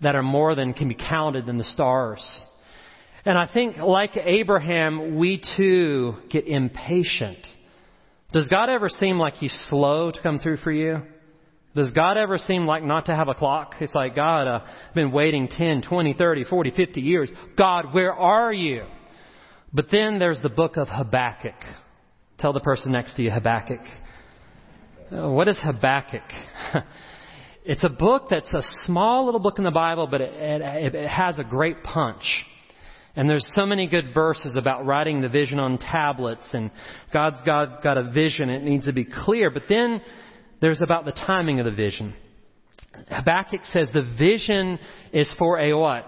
that 0.02 0.14
are 0.14 0.22
more 0.22 0.54
than 0.54 0.72
can 0.74 0.88
be 0.88 0.94
counted 0.94 1.46
than 1.46 1.58
the 1.58 1.64
stars. 1.64 2.22
And 3.24 3.38
I 3.38 3.50
think, 3.52 3.78
like 3.78 4.16
Abraham, 4.16 5.16
we 5.16 5.42
too 5.56 6.16
get 6.30 6.46
impatient. 6.46 7.38
Does 8.32 8.48
God 8.48 8.68
ever 8.68 8.88
seem 8.88 9.18
like 9.18 9.34
He's 9.34 9.56
slow 9.70 10.10
to 10.10 10.22
come 10.22 10.38
through 10.38 10.58
for 10.58 10.72
you? 10.72 11.02
Does 11.74 11.90
God 11.92 12.16
ever 12.16 12.38
seem 12.38 12.66
like 12.66 12.84
not 12.84 13.06
to 13.06 13.16
have 13.16 13.28
a 13.28 13.34
clock? 13.34 13.74
It's 13.80 13.94
like, 13.94 14.14
God, 14.14 14.46
uh, 14.46 14.60
I've 14.88 14.94
been 14.94 15.10
waiting 15.10 15.48
10, 15.48 15.82
20, 15.82 16.14
30, 16.14 16.44
40, 16.44 16.70
50 16.70 17.00
years. 17.00 17.32
God, 17.56 17.92
where 17.92 18.12
are 18.12 18.52
you? 18.52 18.84
But 19.72 19.86
then 19.90 20.20
there's 20.20 20.40
the 20.40 20.50
book 20.50 20.76
of 20.76 20.88
Habakkuk. 20.88 21.54
Tell 22.38 22.52
the 22.52 22.60
person 22.60 22.92
next 22.92 23.14
to 23.16 23.22
you, 23.22 23.30
Habakkuk. 23.30 23.80
Uh, 25.12 25.28
what 25.30 25.49
is 25.49 25.58
Habakkuk? 25.62 26.23
it's 27.64 27.84
a 27.84 27.90
book 27.90 28.28
that's 28.30 28.49
a 28.54 28.62
small 28.87 29.26
little 29.26 29.40
book 29.40 29.58
in 29.58 29.64
the 29.64 29.70
Bible, 29.70 30.06
but 30.06 30.23
it, 30.23 30.32
it, 30.32 30.94
it 30.94 31.08
has 31.08 31.38
a 31.38 31.44
great 31.44 31.82
punch. 31.82 32.23
And 33.14 33.28
there's 33.28 33.46
so 33.54 33.66
many 33.66 33.87
good 33.87 34.14
verses 34.14 34.56
about 34.58 34.87
writing 34.87 35.20
the 35.20 35.28
vision 35.28 35.58
on 35.58 35.76
tablets, 35.78 36.49
and 36.54 36.70
God's 37.12 37.42
God's 37.44 37.76
got 37.82 37.99
a 37.99 38.11
vision. 38.11 38.49
It 38.49 38.62
needs 38.62 38.87
to 38.87 38.92
be 38.92 39.04
clear. 39.04 39.50
But 39.50 39.64
then 39.68 40.00
there's 40.61 40.80
about 40.80 41.04
the 41.04 41.12
timing 41.12 41.61
of 41.61 41.66
the 41.66 41.73
vision. 41.73 42.14
Habakkuk 43.08 43.61
says 43.66 43.90
the 43.92 44.11
vision 44.18 44.78
is 45.12 45.32
for 45.38 45.58
a 45.58 45.75
what? 45.75 46.06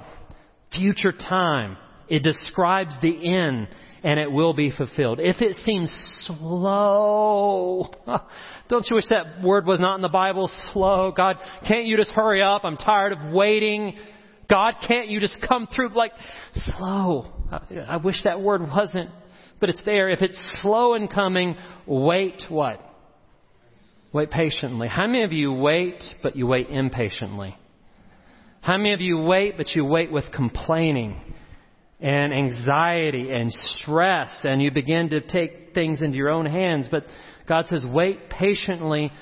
Future 0.73 1.13
time. 1.13 1.77
It 2.09 2.23
describes 2.23 2.95
the 3.03 3.35
end 3.35 3.69
and 4.07 4.21
it 4.21 4.31
will 4.31 4.55
be 4.55 4.71
fulfilled. 4.71 5.19
If 5.21 5.43
it 5.43 5.57
seems 5.65 5.91
slow, 6.21 7.91
don't 8.69 8.87
you 8.89 8.95
wish 8.95 9.09
that 9.11 9.43
word 9.43 9.67
was 9.67 9.81
not 9.81 9.97
in 9.97 10.01
the 10.01 10.09
Bible? 10.09 10.49
Slow. 10.73 11.11
God, 11.11 11.39
can't 11.67 11.87
you 11.87 11.97
just 11.97 12.13
hurry 12.13 12.41
up? 12.41 12.65
I'm 12.65 12.77
tired 12.77 13.11
of 13.11 13.33
waiting. 13.33 13.97
God, 14.49 14.75
can't 14.87 15.09
you 15.09 15.19
just 15.19 15.37
come 15.49 15.67
through 15.75 15.89
like 15.89 16.13
slow? 16.55 17.33
I 17.51 17.97
wish 17.97 18.23
that 18.23 18.41
word 18.41 18.63
wasn't, 18.63 19.11
but 19.59 19.71
it's 19.71 19.83
there. 19.85 20.09
If 20.09 20.23
it's 20.23 20.41
slow 20.63 20.95
in 20.95 21.09
coming, 21.09 21.57
wait 21.85 22.45
what? 22.49 22.79
Wait 24.13 24.31
patiently. 24.31 24.87
How 24.87 25.09
many 25.09 25.25
of 25.25 25.33
you 25.33 25.53
wait, 25.53 26.01
but 26.23 26.37
you 26.37 26.47
wait 26.47 26.71
impatiently? 26.71 27.57
How 28.61 28.77
many 28.77 28.93
of 28.93 29.01
you 29.01 29.19
wait, 29.19 29.57
but 29.57 29.71
you 29.75 29.85
wait 29.85 30.13
with 30.13 30.27
complaining 30.33 31.21
and 32.01 32.33
anxiety 32.33 33.31
and 33.31 33.53
stress, 33.53 34.41
and 34.45 34.61
you 34.61 34.71
begin 34.71 35.11
to 35.11 35.21
take 35.21 35.75
things 35.75 36.03
into 36.03 36.17
your 36.17 36.31
own 36.31 36.47
hands? 36.47 36.89
But 36.91 37.05
God 37.49 37.67
says, 37.67 37.85
wait 37.89 38.29
patiently, 38.29 39.13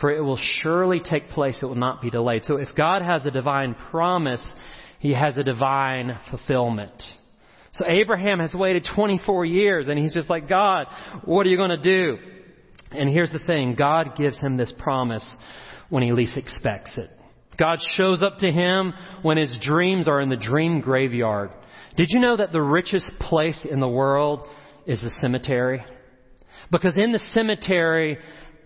for 0.00 0.10
it 0.10 0.20
will 0.20 0.38
surely 0.60 1.00
take 1.00 1.28
place. 1.28 1.58
It 1.62 1.66
will 1.66 1.74
not 1.74 2.02
be 2.02 2.10
delayed. 2.10 2.44
So 2.44 2.56
if 2.56 2.68
God 2.76 3.02
has 3.02 3.26
a 3.26 3.30
divine 3.30 3.74
promise, 3.90 4.46
He 4.98 5.12
has 5.12 5.36
a 5.36 5.44
divine 5.44 6.18
fulfillment. 6.30 7.02
So 7.78 7.84
Abraham 7.88 8.40
has 8.40 8.54
waited 8.54 8.88
24 8.94 9.44
years, 9.44 9.88
and 9.88 9.98
he's 9.98 10.14
just 10.14 10.30
like, 10.30 10.48
God, 10.48 10.86
what 11.24 11.46
are 11.46 11.48
you 11.48 11.56
going 11.56 11.70
to 11.70 11.76
do? 11.82 12.18
And 12.90 13.08
here's 13.08 13.30
the 13.30 13.38
thing 13.38 13.76
God 13.78 14.16
gives 14.16 14.38
him 14.40 14.56
this 14.56 14.72
promise 14.78 15.36
when 15.88 16.02
he 16.02 16.12
least 16.12 16.36
expects 16.36 16.96
it. 16.96 17.08
God 17.58 17.78
shows 17.96 18.22
up 18.22 18.38
to 18.38 18.50
him 18.50 18.94
when 19.22 19.36
his 19.36 19.56
dreams 19.60 20.08
are 20.08 20.20
in 20.20 20.28
the 20.28 20.36
dream 20.36 20.80
graveyard. 20.80 21.50
Did 21.98 22.10
you 22.10 22.20
know 22.20 22.36
that 22.36 22.52
the 22.52 22.62
richest 22.62 23.10
place 23.18 23.66
in 23.68 23.80
the 23.80 23.88
world 23.88 24.46
is 24.86 25.02
the 25.02 25.10
cemetery? 25.10 25.84
Because 26.70 26.96
in 26.96 27.10
the 27.10 27.18
cemetery 27.18 28.18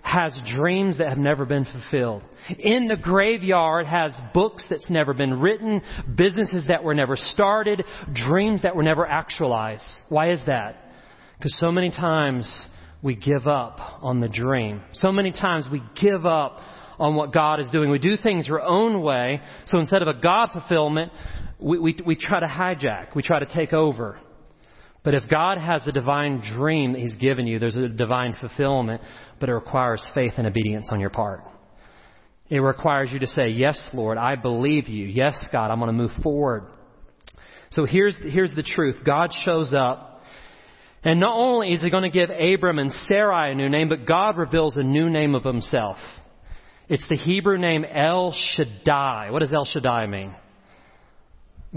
has 0.02 0.36
dreams 0.54 0.98
that 0.98 1.08
have 1.08 1.16
never 1.16 1.46
been 1.46 1.64
fulfilled. 1.64 2.22
In 2.58 2.88
the 2.88 2.96
graveyard 2.96 3.86
has 3.86 4.12
books 4.34 4.66
that's 4.68 4.90
never 4.90 5.14
been 5.14 5.40
written, 5.40 5.80
businesses 6.14 6.66
that 6.68 6.84
were 6.84 6.92
never 6.92 7.16
started, 7.16 7.82
dreams 8.12 8.62
that 8.62 8.76
were 8.76 8.82
never 8.82 9.06
actualized. 9.06 9.84
Why 10.10 10.32
is 10.32 10.40
that? 10.46 10.92
Because 11.38 11.58
so 11.58 11.72
many 11.72 11.90
times 11.90 12.52
we 13.00 13.14
give 13.14 13.46
up 13.46 13.78
on 14.02 14.20
the 14.20 14.28
dream. 14.28 14.82
So 14.92 15.10
many 15.10 15.32
times 15.32 15.64
we 15.72 15.82
give 15.98 16.26
up 16.26 16.58
on 16.98 17.14
what 17.16 17.32
God 17.32 17.60
is 17.60 17.70
doing. 17.70 17.90
We 17.90 17.98
do 17.98 18.18
things 18.18 18.50
our 18.50 18.60
own 18.60 19.00
way. 19.00 19.40
So 19.66 19.78
instead 19.78 20.02
of 20.02 20.08
a 20.08 20.20
God 20.20 20.50
fulfillment, 20.52 21.12
we, 21.62 21.78
we, 21.78 21.96
we 22.04 22.16
try 22.16 22.40
to 22.40 22.46
hijack. 22.46 23.14
We 23.14 23.22
try 23.22 23.38
to 23.38 23.46
take 23.46 23.72
over. 23.72 24.18
But 25.04 25.14
if 25.14 25.28
God 25.28 25.58
has 25.58 25.86
a 25.86 25.92
divine 25.92 26.42
dream 26.56 26.92
that 26.92 27.00
He's 27.00 27.16
given 27.16 27.46
you, 27.46 27.58
there's 27.58 27.76
a 27.76 27.88
divine 27.88 28.36
fulfillment, 28.40 29.02
but 29.40 29.48
it 29.48 29.54
requires 29.54 30.06
faith 30.14 30.34
and 30.36 30.46
obedience 30.46 30.88
on 30.90 31.00
your 31.00 31.10
part. 31.10 31.40
It 32.48 32.58
requires 32.58 33.10
you 33.12 33.18
to 33.20 33.26
say, 33.26 33.48
Yes, 33.48 33.88
Lord, 33.92 34.18
I 34.18 34.36
believe 34.36 34.88
you. 34.88 35.06
Yes, 35.06 35.36
God, 35.50 35.70
I'm 35.70 35.78
going 35.78 35.88
to 35.88 35.92
move 35.92 36.12
forward. 36.22 36.66
So 37.70 37.84
here's, 37.86 38.16
here's 38.22 38.54
the 38.54 38.62
truth. 38.62 38.96
God 39.04 39.30
shows 39.44 39.72
up 39.74 40.12
and 41.04 41.18
not 41.18 41.36
only 41.36 41.72
is 41.72 41.82
he 41.82 41.90
going 41.90 42.04
to 42.04 42.10
give 42.10 42.30
Abram 42.30 42.78
and 42.78 42.92
Sarai 43.08 43.52
a 43.52 43.54
new 43.54 43.68
name, 43.68 43.88
but 43.88 44.06
God 44.06 44.36
reveals 44.36 44.76
a 44.76 44.82
new 44.82 45.10
name 45.10 45.34
of 45.34 45.42
himself. 45.42 45.96
It's 46.88 47.06
the 47.08 47.16
Hebrew 47.16 47.58
name 47.58 47.84
El 47.84 48.32
Shaddai. 48.32 49.30
What 49.30 49.40
does 49.40 49.52
El 49.52 49.64
Shaddai 49.64 50.06
mean? 50.06 50.34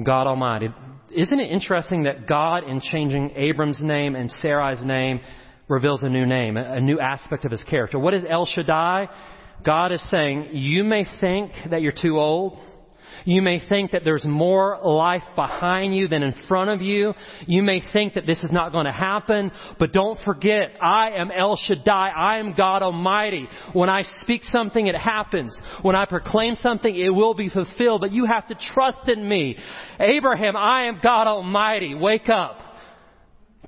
God 0.04 0.28
Almighty. 0.28 0.70
Isn't 1.12 1.40
it 1.40 1.52
interesting 1.52 2.04
that 2.04 2.28
God, 2.28 2.64
in 2.66 2.82
changing 2.82 3.32
Abram's 3.36 3.82
name 3.82 4.16
and 4.16 4.30
Sarai's 4.44 4.84
name, 4.84 5.22
reveals 5.68 6.04
a 6.04 6.10
new 6.10 6.26
name, 6.26 6.58
a 6.58 6.82
new 6.82 7.00
aspect 7.00 7.46
of 7.46 7.52
his 7.52 7.64
character? 7.64 7.98
What 7.98 8.14
is 8.14 8.24
El 8.28 8.46
Shaddai? 8.46 9.08
God 9.64 9.92
is 9.92 10.10
saying, 10.10 10.50
you 10.52 10.84
may 10.84 11.06
think 11.22 11.52
that 11.70 11.82
you're 11.82 11.94
too 11.94 12.20
old. 12.20 12.58
You 13.26 13.42
may 13.42 13.60
think 13.68 13.92
that 13.92 14.04
there's 14.04 14.26
more 14.26 14.80
life 14.84 15.24
behind 15.36 15.96
you 15.96 16.08
than 16.08 16.22
in 16.22 16.34
front 16.48 16.70
of 16.70 16.82
you. 16.82 17.14
You 17.48 17.64
may 17.64 17.82
think 17.92 18.14
that 18.14 18.28
this 18.28 18.44
is 18.44 18.52
not 18.52 18.72
going 18.72 18.86
to 18.86 18.92
happen, 18.92 19.52
but 19.80 19.92
don't 19.92 20.20
forget, 20.24 20.78
I 20.82 21.12
am 21.12 21.32
El 21.32 21.58
Shaddai. 21.58 22.10
I 22.10 22.38
am 22.38 22.54
God 22.56 22.84
Almighty. 22.84 23.48
When 23.74 23.90
I 23.90 24.04
speak 24.22 24.44
something, 24.44 24.86
it 24.86 24.96
happens. 24.96 25.60
When 25.82 25.96
I 25.96 26.06
proclaim 26.06 26.56
something, 26.56 26.96
it 26.96 27.10
will 27.10 27.34
be 27.34 27.50
fulfilled, 27.50 28.02
but 28.02 28.12
you 28.12 28.26
have 28.26 28.48
to 28.48 28.56
trust 28.74 29.10
in 29.10 29.28
me. 29.28 29.58
Abraham, 30.00 30.56
I 30.56 30.84
am 30.84 31.00
God 31.02 31.26
Almighty. 31.26 31.96
Wake 31.96 32.30
up. 32.30 32.60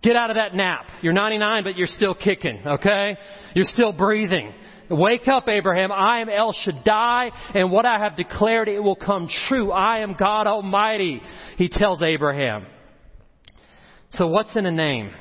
Get 0.03 0.15
out 0.15 0.29
of 0.29 0.35
that 0.35 0.53
nap. 0.53 0.85
You're 1.01 1.13
99, 1.13 1.63
but 1.63 1.75
you're 1.75 1.87
still 1.87 2.13
kicking, 2.13 2.61
okay? 2.65 3.17
You're 3.55 3.65
still 3.65 3.91
breathing. 3.91 4.53
Wake 4.89 5.27
up, 5.27 5.47
Abraham. 5.47 5.91
I 5.91 6.21
am 6.21 6.29
El 6.29 6.53
Shaddai, 6.53 7.31
and 7.53 7.71
what 7.71 7.85
I 7.85 7.99
have 7.99 8.15
declared, 8.15 8.69
it 8.69 8.79
will 8.79 8.95
come 8.95 9.27
true. 9.47 9.71
I 9.71 9.99
am 9.99 10.15
God 10.17 10.47
Almighty, 10.47 11.21
he 11.57 11.69
tells 11.69 12.01
Abraham. 12.01 12.65
So 14.11 14.27
what's 14.27 14.55
in 14.55 14.65
a 14.65 14.71
name? 14.71 15.11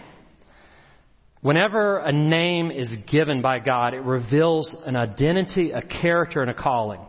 Whenever 1.41 1.99
a 1.99 2.13
name 2.13 2.71
is 2.71 2.89
given 3.11 3.43
by 3.43 3.59
God, 3.59 3.95
it 3.95 4.01
reveals 4.01 4.75
an 4.85 4.97
identity, 4.97 5.73
a 5.73 5.83
character, 5.83 6.43
and 6.43 6.51
a 6.51 6.55
calling. 6.55 7.01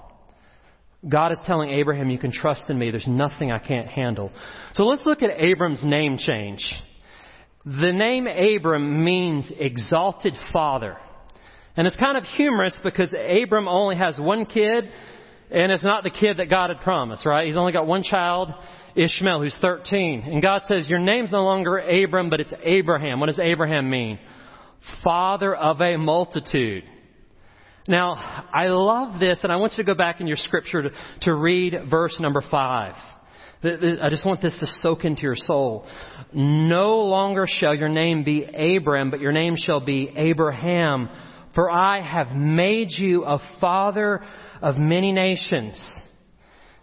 God 1.07 1.31
is 1.31 1.39
telling 1.45 1.69
Abraham, 1.69 2.09
you 2.09 2.17
can 2.17 2.31
trust 2.31 2.69
in 2.69 2.77
me. 2.77 2.89
There's 2.89 3.07
nothing 3.07 3.51
I 3.51 3.59
can't 3.59 3.87
handle. 3.87 4.31
So 4.73 4.83
let's 4.83 5.05
look 5.05 5.21
at 5.21 5.29
Abram's 5.29 5.83
name 5.83 6.17
change. 6.17 6.67
The 7.65 7.91
name 7.91 8.27
Abram 8.27 9.03
means 9.03 9.51
exalted 9.57 10.33
father. 10.51 10.97
And 11.77 11.85
it's 11.85 11.95
kind 11.95 12.17
of 12.17 12.23
humorous 12.23 12.77
because 12.83 13.13
Abram 13.13 13.67
only 13.67 13.95
has 13.95 14.19
one 14.19 14.45
kid, 14.45 14.89
and 15.51 15.71
it's 15.71 15.83
not 15.83 16.03
the 16.03 16.09
kid 16.09 16.37
that 16.37 16.49
God 16.49 16.71
had 16.71 16.81
promised, 16.81 17.23
right? 17.23 17.45
He's 17.45 17.55
only 17.55 17.71
got 17.71 17.85
one 17.85 18.01
child, 18.01 18.49
Ishmael, 18.95 19.41
who's 19.41 19.57
13. 19.61 20.23
And 20.25 20.41
God 20.41 20.63
says, 20.65 20.89
Your 20.89 20.97
name's 20.97 21.31
no 21.31 21.43
longer 21.43 21.77
Abram, 21.77 22.31
but 22.31 22.39
it's 22.39 22.53
Abraham. 22.63 23.19
What 23.19 23.27
does 23.27 23.37
Abraham 23.37 23.91
mean? 23.91 24.17
Father 25.03 25.55
of 25.55 25.79
a 25.79 25.97
multitude. 25.97 26.83
Now, 27.87 28.13
I 28.51 28.67
love 28.69 29.19
this, 29.19 29.39
and 29.43 29.51
I 29.51 29.57
want 29.57 29.73
you 29.73 29.83
to 29.83 29.87
go 29.87 29.95
back 29.95 30.19
in 30.19 30.25
your 30.25 30.35
scripture 30.35 30.81
to, 30.81 30.89
to 31.21 31.33
read 31.33 31.75
verse 31.89 32.17
number 32.19 32.41
five. 32.49 32.95
I 33.63 34.09
just 34.09 34.25
want 34.25 34.41
this 34.41 34.57
to 34.59 34.67
soak 34.67 35.05
into 35.05 35.21
your 35.21 35.35
soul. 35.35 35.87
No 36.33 37.01
longer 37.01 37.45
shall 37.47 37.75
your 37.75 37.89
name 37.89 38.23
be 38.23 38.43
Abram, 38.43 39.11
but 39.11 39.19
your 39.19 39.31
name 39.31 39.55
shall 39.57 39.79
be 39.79 40.11
Abraham 40.15 41.09
for 41.57 41.71
I 41.71 42.01
have 42.01 42.37
made 42.37 42.89
you 42.91 43.25
a 43.25 43.39
father 43.59 44.21
of 44.61 44.75
many 44.75 45.11
nations. 45.11 45.83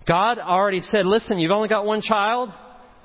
God 0.04 0.40
already 0.40 0.80
said, 0.80 1.06
listen, 1.06 1.38
you've 1.38 1.52
only 1.52 1.68
got 1.68 1.86
one 1.86 2.02
child, 2.02 2.50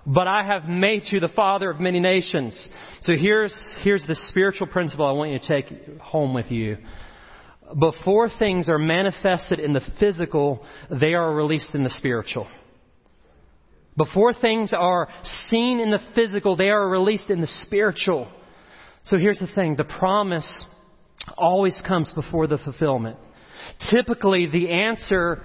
but 0.03 0.25
I 0.25 0.43
have 0.43 0.63
made 0.63 1.03
you 1.11 1.19
the 1.19 1.27
father 1.27 1.69
of 1.69 1.79
many 1.79 1.99
nations. 1.99 2.67
So 3.01 3.13
here's, 3.13 3.53
here's 3.83 4.03
the 4.07 4.15
spiritual 4.29 4.65
principle 4.65 5.05
I 5.05 5.11
want 5.11 5.29
you 5.29 5.37
to 5.37 5.47
take 5.47 5.99
home 5.99 6.33
with 6.33 6.49
you. 6.49 6.77
Before 7.79 8.31
things 8.39 8.67
are 8.67 8.79
manifested 8.79 9.59
in 9.59 9.73
the 9.73 9.81
physical, 9.99 10.65
they 10.89 11.13
are 11.13 11.31
released 11.31 11.75
in 11.75 11.83
the 11.83 11.91
spiritual. 11.91 12.47
Before 13.95 14.33
things 14.33 14.73
are 14.73 15.07
seen 15.49 15.79
in 15.79 15.91
the 15.91 15.99
physical, 16.15 16.55
they 16.55 16.71
are 16.71 16.89
released 16.89 17.29
in 17.29 17.41
the 17.41 17.51
spiritual. 17.61 18.27
So 19.03 19.19
here's 19.19 19.37
the 19.37 19.53
thing 19.53 19.75
the 19.75 19.83
promise 19.83 20.57
always 21.37 21.79
comes 21.87 22.11
before 22.13 22.47
the 22.47 22.57
fulfillment. 22.57 23.17
Typically, 23.91 24.47
the 24.51 24.71
answer 24.71 25.43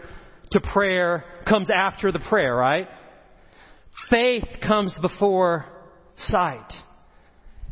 to 0.51 0.61
prayer 0.61 1.25
comes 1.49 1.69
after 1.75 2.13
the 2.13 2.21
prayer, 2.21 2.55
right? 2.55 2.89
Faith 4.11 4.45
comes 4.67 4.97
before 5.01 5.67
sight. 6.17 6.73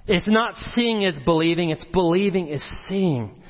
It's 0.07 0.29
not 0.29 0.55
seeing 0.75 1.03
is 1.03 1.19
believing, 1.25 1.71
it's 1.71 1.85
believing 1.87 2.49
is 2.49 2.69
seeing. 2.89 3.43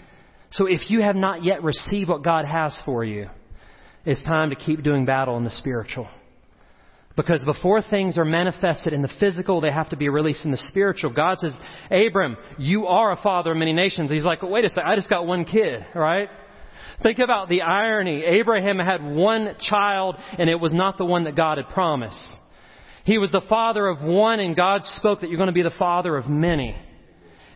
So 0.51 0.67
if 0.67 0.91
you 0.91 1.01
have 1.01 1.17
not 1.17 1.45
yet 1.45 1.63
received 1.63 2.11
what 2.11 2.23
God 2.23 2.45
has 2.45 2.79
for 2.85 3.05
you, 3.05 3.29
it's 4.05 4.23
time 4.25 4.51
to 4.51 4.57
keep 4.57 4.83
doing 4.83 5.07
battle 5.07 5.37
in 5.37 5.45
the 5.45 5.51
spiritual. 5.51 6.09
Because 7.17 7.45
before 7.45 7.83
things 7.83 8.17
are 8.17 8.25
manifested 8.25 8.93
in 8.93 9.03
the 9.03 9.13
physical, 9.21 9.61
they 9.61 9.71
have 9.71 9.91
to 9.91 9.97
be 9.97 10.09
released 10.09 10.45
in 10.45 10.51
the 10.51 10.57
spiritual. 10.57 11.13
God 11.13 11.39
says, 11.39 11.55
Abram, 11.91 12.37
you 12.59 12.87
are 12.87 13.13
a 13.13 13.17
father 13.17 13.53
of 13.53 13.57
many 13.59 13.75
nations. 13.75 14.11
He's 14.11 14.25
like, 14.25 14.43
wait 14.43 14.65
a 14.65 14.71
second, 14.71 14.91
I 14.91 14.97
just 14.97 15.11
got 15.11 15.27
one 15.27 15.45
kid, 15.45 15.85
right? 15.95 16.31
Think 17.03 17.19
about 17.19 17.49
the 17.49 17.63
irony. 17.63 18.25
Abraham 18.25 18.79
had 18.79 19.05
one 19.05 19.57
child 19.61 20.17
and 20.39 20.49
it 20.49 20.59
was 20.59 20.73
not 20.73 20.97
the 20.97 21.05
one 21.05 21.25
that 21.25 21.37
God 21.37 21.59
had 21.59 21.69
promised. 21.69 22.33
He 23.05 23.19
was 23.19 23.33
the 23.33 23.43
father 23.49 23.89
of 23.89 24.01
one 24.01 24.41
and 24.41 24.57
God 24.57 24.83
spoke 24.85 25.21
that 25.21 25.29
you're 25.29 25.39
going 25.39 25.49
to 25.49 25.53
be 25.53 25.63
the 25.63 25.71
father 25.79 26.17
of 26.17 26.29
many. 26.29 26.77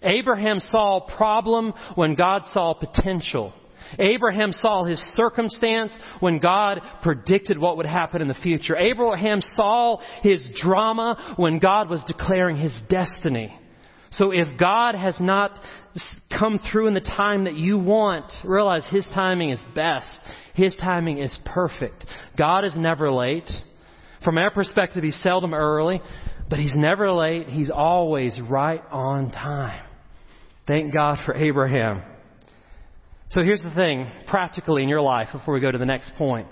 Abraham 0.03 0.61
saw 0.61 1.01
problem 1.17 1.73
when 1.95 2.15
God 2.15 2.43
saw 2.47 2.75
potential. 2.75 3.55
Abraham 3.99 4.53
saw 4.53 4.85
his 4.85 5.01
circumstance 5.15 5.97
when 6.21 6.39
God 6.39 6.81
predicted 7.03 7.59
what 7.59 7.77
would 7.77 7.87
happen 7.87 8.23
in 8.23 8.29
the 8.29 8.35
future. 8.35 8.77
Abraham 8.77 9.41
saw 9.41 9.99
his 10.23 10.47
drama 10.61 11.35
when 11.37 11.59
God 11.59 11.89
was 11.89 12.03
declaring 12.07 12.57
his 12.57 12.79
destiny. 12.89 13.57
So 14.11 14.31
if 14.31 14.59
God 14.59 14.95
has 14.95 15.19
not 15.21 15.59
come 16.39 16.59
through 16.71 16.87
in 16.89 16.95
the 16.95 17.01
time 17.01 17.45
that 17.45 17.55
you 17.55 17.79
want, 17.79 18.33
realize 18.45 18.87
his 18.91 19.07
timing 19.15 19.51
is 19.51 19.61
best. 19.75 20.09
His 20.55 20.75
timing 20.77 21.19
is 21.19 21.37
perfect. 21.45 22.07
God 22.37 22.65
is 22.65 22.75
never 22.77 23.11
late. 23.11 23.51
From 24.25 24.39
our 24.39 24.51
perspective, 24.51 25.05
he's 25.05 25.21
seldom 25.23 25.55
early, 25.55 26.01
but 26.49 26.59
he's 26.59 26.75
never 26.75 27.13
late. 27.13 27.49
He's 27.49 27.71
always 27.71 28.41
right 28.41 28.83
on 28.91 29.31
time. 29.31 29.85
Thank 30.67 30.93
God 30.93 31.19
for 31.25 31.35
Abraham. 31.35 32.03
So 33.31 33.43
here's 33.43 33.63
the 33.63 33.75
thing, 33.75 34.11
practically 34.29 34.83
in 34.83 34.89
your 34.89 35.01
life, 35.01 35.29
before 35.33 35.55
we 35.55 35.61
go 35.61 35.71
to 35.71 35.79
the 35.79 35.87
next 35.87 36.13
point. 36.17 36.47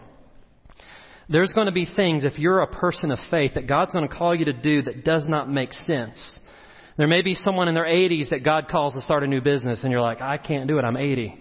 There's 1.29 1.53
going 1.53 1.67
to 1.67 1.73
be 1.73 1.87
things, 1.87 2.25
if 2.25 2.39
you're 2.39 2.61
a 2.61 2.67
person 2.67 3.11
of 3.11 3.19
faith, 3.31 3.53
that 3.55 3.67
God's 3.67 3.93
going 3.93 4.07
to 4.07 4.15
call 4.15 4.35
you 4.35 4.47
to 4.47 4.53
do 4.53 4.83
that 4.83 5.05
does 5.05 5.25
not 5.27 5.49
make 5.49 5.73
sense. 5.73 6.39
There 6.99 7.07
may 7.07 7.23
be 7.23 7.35
someone 7.35 7.69
in 7.69 7.75
their 7.75 7.87
80s 7.87 8.31
that 8.31 8.45
God 8.45 8.69
calls 8.69 8.95
to 8.95 9.01
start 9.01 9.23
a 9.23 9.27
new 9.27 9.41
business, 9.41 9.81
and 9.83 9.91
you're 9.91 10.01
like, 10.01 10.21
I 10.21 10.37
can't 10.37 10.69
do 10.69 10.79
it, 10.79 10.85
I'm 10.85 10.97
80. 10.97 11.41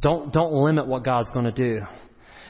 Don't, 0.00 0.32
don't 0.32 0.52
limit 0.52 0.86
what 0.86 1.04
God's 1.04 1.30
going 1.30 1.44
to 1.44 1.52
do. 1.52 1.80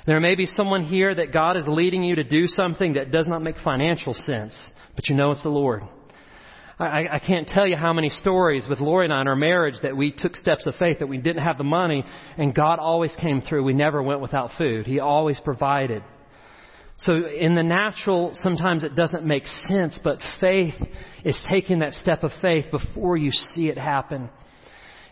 There 0.07 0.21
may 0.21 0.35
be 0.35 0.47
someone 0.47 0.85
here 0.85 1.15
that 1.15 1.33
God 1.33 1.57
is 1.57 1.65
leading 1.67 2.03
you 2.05 2.17
to 2.17 2.25
do 2.25 2.47
something 2.47 2.93
that 2.93 3.11
does 3.11 3.27
not 3.27 3.43
make 3.43 3.57
financial 3.65 4.15
sense, 4.15 4.57
but 4.95 5.09
you 5.09 5.17
know 5.17 5.33
it's 5.33 5.43
the 5.43 5.49
Lord. 5.49 5.83
I, 6.79 7.07
I 7.11 7.19
can't 7.27 7.49
tell 7.49 7.67
you 7.67 7.77
how 7.77 7.95
many 7.95 8.11
stories 8.11 8.67
with 8.69 8.81
Lori 8.81 9.07
and 9.07 9.15
I 9.15 9.23
in 9.23 9.29
our 9.29 9.37
marriage 9.37 9.77
that 9.83 9.97
we 9.97 10.13
took 10.13 10.37
steps 10.37 10.67
of 10.67 10.75
faith 10.75 10.99
that 10.99 11.07
we 11.07 11.17
didn't 11.17 11.43
have 11.43 11.57
the 11.57 11.65
money 11.65 12.05
and 12.37 12.55
God 12.55 12.79
always 12.79 13.15
came 13.19 13.41
through. 13.41 13.65
We 13.65 13.73
never 13.73 14.03
went 14.03 14.21
without 14.21 14.51
food. 14.59 14.87
He 14.87 15.01
always 15.01 15.41
provided. 15.41 16.03
So 16.99 17.13
in 17.27 17.55
the 17.55 17.63
natural, 17.63 18.33
sometimes 18.37 18.85
it 18.85 18.95
doesn't 18.95 19.25
make 19.25 19.45
sense, 19.67 19.99
but 20.03 20.19
faith 20.41 20.75
is 21.25 21.39
taking 21.51 21.79
that 21.79 21.93
step 21.95 22.23
of 22.23 22.31
faith 22.43 22.67
before 22.71 23.17
you 23.17 23.31
see 23.31 23.69
it 23.69 23.79
happen. 23.79 24.29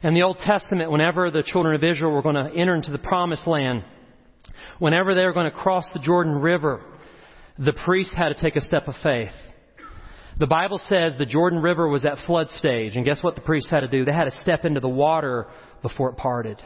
In 0.03 0.13
the 0.13 0.23
Old 0.23 0.39
Testament, 0.39 0.91
whenever 0.91 1.31
the 1.31 1.43
children 1.43 1.75
of 1.75 1.83
Israel 1.83 2.13
were 2.13 2.23
going 2.23 2.35
to 2.35 2.53
enter 2.55 2.75
into 2.75 2.91
the 2.91 2.99
promised 2.99 3.47
land, 3.47 3.85
whenever 4.79 5.15
they 5.15 5.25
were 5.25 5.33
going 5.33 5.51
to 5.51 5.57
cross 5.57 5.91
the 5.95 6.01
Jordan 6.01 6.35
River, 6.35 6.83
the 7.59 7.73
priest 7.85 8.15
had 8.15 8.29
to 8.29 8.43
take 8.43 8.57
a 8.57 8.61
step 8.61 8.87
of 8.87 8.95
faith. 9.03 9.33
The 10.39 10.47
Bible 10.49 10.79
says 10.79 11.17
the 11.17 11.27
Jordan 11.27 11.63
River 11.63 11.89
was 11.89 12.05
at 12.05 12.19
flood 12.27 12.49
stage, 12.51 12.97
and 12.97 13.05
guess 13.05 13.23
what 13.23 13.37
the 13.37 13.41
priests 13.41 13.71
had 13.71 13.81
to 13.81 13.89
do? 13.89 14.05
They 14.05 14.13
had 14.13 14.25
to 14.25 14.41
step 14.41 14.65
into 14.65 14.81
the 14.81 14.89
water 14.89 15.47
before 15.81 16.11
it 16.11 16.17
parted. 16.17 16.61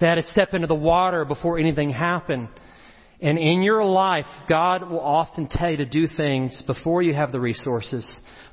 They 0.00 0.06
had 0.06 0.16
to 0.16 0.22
step 0.32 0.54
into 0.54 0.68
the 0.68 0.74
water 0.74 1.24
before 1.24 1.58
anything 1.58 1.90
happened. 1.90 2.48
And 3.20 3.38
in 3.38 3.62
your 3.62 3.84
life, 3.84 4.26
God 4.48 4.88
will 4.88 5.00
often 5.00 5.48
tell 5.48 5.70
you 5.70 5.78
to 5.78 5.86
do 5.86 6.06
things 6.06 6.62
before 6.66 7.02
you 7.02 7.14
have 7.14 7.32
the 7.32 7.40
resources, 7.40 8.04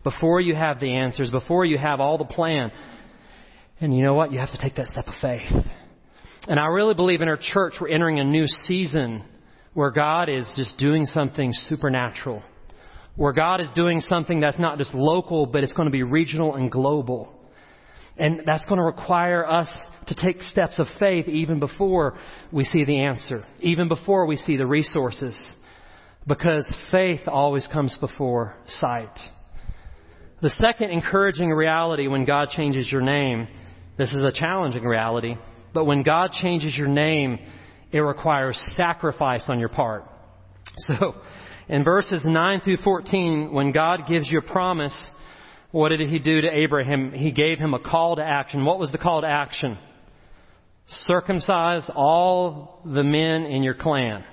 before 0.04 0.42
you 0.42 0.56
have 0.56 0.80
the 0.80 0.96
answers, 0.96 1.30
before 1.30 1.66
you 1.66 1.78
have 1.78 2.00
all 2.00 2.18
the 2.18 2.26
plan. 2.26 2.72
And 3.80 3.96
you 3.96 4.04
know 4.04 4.14
what? 4.16 4.32
You 4.32 4.40
have 4.40 4.52
to 4.52 4.60
take 4.60 4.76
that 4.76 4.88
step 4.88 5.06
of 5.08 5.14
faith. 5.22 5.66
And 6.48 6.60
I 6.60 6.68
really 6.68 6.96
believe 6.96 7.22
in 7.22 7.28
our 7.28 7.40
church 7.40 7.76
we're 7.80 7.90
entering 7.90 8.20
a 8.20 8.24
new 8.24 8.48
season 8.48 9.24
where 9.74 9.92
God 9.92 10.30
is 10.30 10.52
just 10.56 10.78
doing 10.78 11.06
something 11.06 11.52
supernatural 11.54 12.44
where 13.20 13.34
God 13.34 13.60
is 13.60 13.68
doing 13.76 14.00
something 14.00 14.40
that's 14.40 14.58
not 14.58 14.78
just 14.78 14.94
local, 14.94 15.46
but 15.46 15.62
it's 15.62 15.74
going 15.74 15.88
to 15.88 15.92
be 15.92 16.04
regional 16.04 16.56
and 16.56 16.72
global. 16.72 17.28
And 18.16 18.44
that's 18.46 18.64
going 18.64 18.78
to 18.78 18.84
require 18.86 19.46
us 19.46 19.68
to 20.08 20.16
take 20.16 20.42
steps 20.42 20.80
of 20.80 20.88
faith 21.02 21.28
even 21.28 21.60
before 21.60 22.18
we 22.50 22.64
see 22.64 22.86
the 22.86 23.00
answer, 23.00 23.44
even 23.60 23.90
before 23.90 24.26
we 24.26 24.38
see 24.38 24.56
the 24.56 24.66
resources. 24.66 25.38
Because 26.28 26.66
faith 26.92 27.20
always 27.28 27.68
comes 27.68 27.98
before 28.00 28.56
sight. 28.68 29.20
The 30.42 30.52
second 30.52 30.92
encouraging 30.92 31.50
reality 31.50 32.08
when 32.08 32.24
God 32.24 32.48
changes 32.52 32.90
your 32.90 33.02
name, 33.02 33.50
this 33.98 34.14
is 34.14 34.24
a 34.24 34.32
challenging 34.32 34.86
reality, 34.86 35.36
but 35.74 35.84
when 35.84 36.04
God 36.04 36.32
changes 36.32 36.74
your 36.78 36.88
name, 36.88 37.38
it 37.92 38.00
requires 38.00 38.58
sacrifice 38.78 39.44
on 39.50 39.60
your 39.60 39.68
part. 39.68 40.06
So, 40.78 41.16
in 41.70 41.84
verses 41.84 42.24
9 42.26 42.62
through 42.62 42.78
14, 42.78 43.54
when 43.54 43.72
God 43.72 44.02
gives 44.08 44.30
you 44.30 44.40
a 44.40 44.42
promise, 44.42 44.96
what 45.72 45.90
did 45.90 46.00
he 46.10 46.18
do 46.18 46.42
to 46.42 46.50
Abraham? 46.52 47.12
He 47.12 47.32
gave 47.32 47.60
him 47.60 47.76
a 47.76 47.80
call 47.80 48.16
to 48.16 48.24
action. 48.24 48.66
What 48.66 48.80
was 48.80 48.92
the 48.92 48.98
call 48.98 49.22
to 49.22 49.28
action? 49.28 49.78
Circumcise 50.88 51.88
all 51.96 52.82
the 52.84 53.04
men 53.04 53.46
in 53.46 53.62
your 53.62 53.76
clan. 53.76 54.26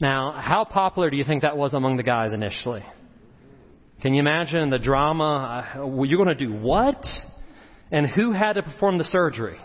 Now, 0.00 0.32
how 0.32 0.64
popular 0.64 1.10
do 1.10 1.16
you 1.16 1.22
think 1.22 1.42
that 1.42 1.56
was 1.56 1.74
among 1.74 1.96
the 1.96 2.02
guys 2.02 2.32
initially? 2.32 2.84
Can 4.02 4.14
you 4.14 4.20
imagine 4.20 4.68
the 4.68 4.80
drama? 4.80 5.76
Uh, 5.76 6.02
you're 6.02 6.22
going 6.22 6.36
to 6.36 6.46
do 6.46 6.52
what? 6.52 7.06
And 7.92 8.04
who 8.10 8.32
had 8.32 8.54
to 8.54 8.64
perform 8.64 8.98
the 8.98 9.04
surgery? 9.04 9.58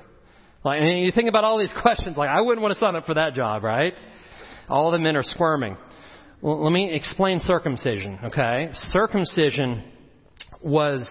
Like, 0.64 0.80
and 0.80 1.00
you 1.00 1.12
think 1.12 1.28
about 1.28 1.44
all 1.44 1.58
these 1.58 1.74
questions, 1.82 2.18
like, 2.18 2.30
I 2.30 2.42
wouldn't 2.42 2.62
want 2.62 2.76
to 2.76 2.80
sign 2.80 2.96
up 2.96 3.06
for 3.06 3.16
that 3.16 3.34
job, 3.34 3.64
right? 3.64 3.96
All 4.70 4.92
the 4.92 5.00
men 5.00 5.18
are 5.18 5.24
squirming. 5.24 5.76
Well, 6.40 6.64
let 6.64 6.72
me 6.72 6.94
explain 6.94 7.40
circumcision, 7.40 8.20
okay? 8.26 8.70
Circumcision 8.72 9.84
was 10.64 11.10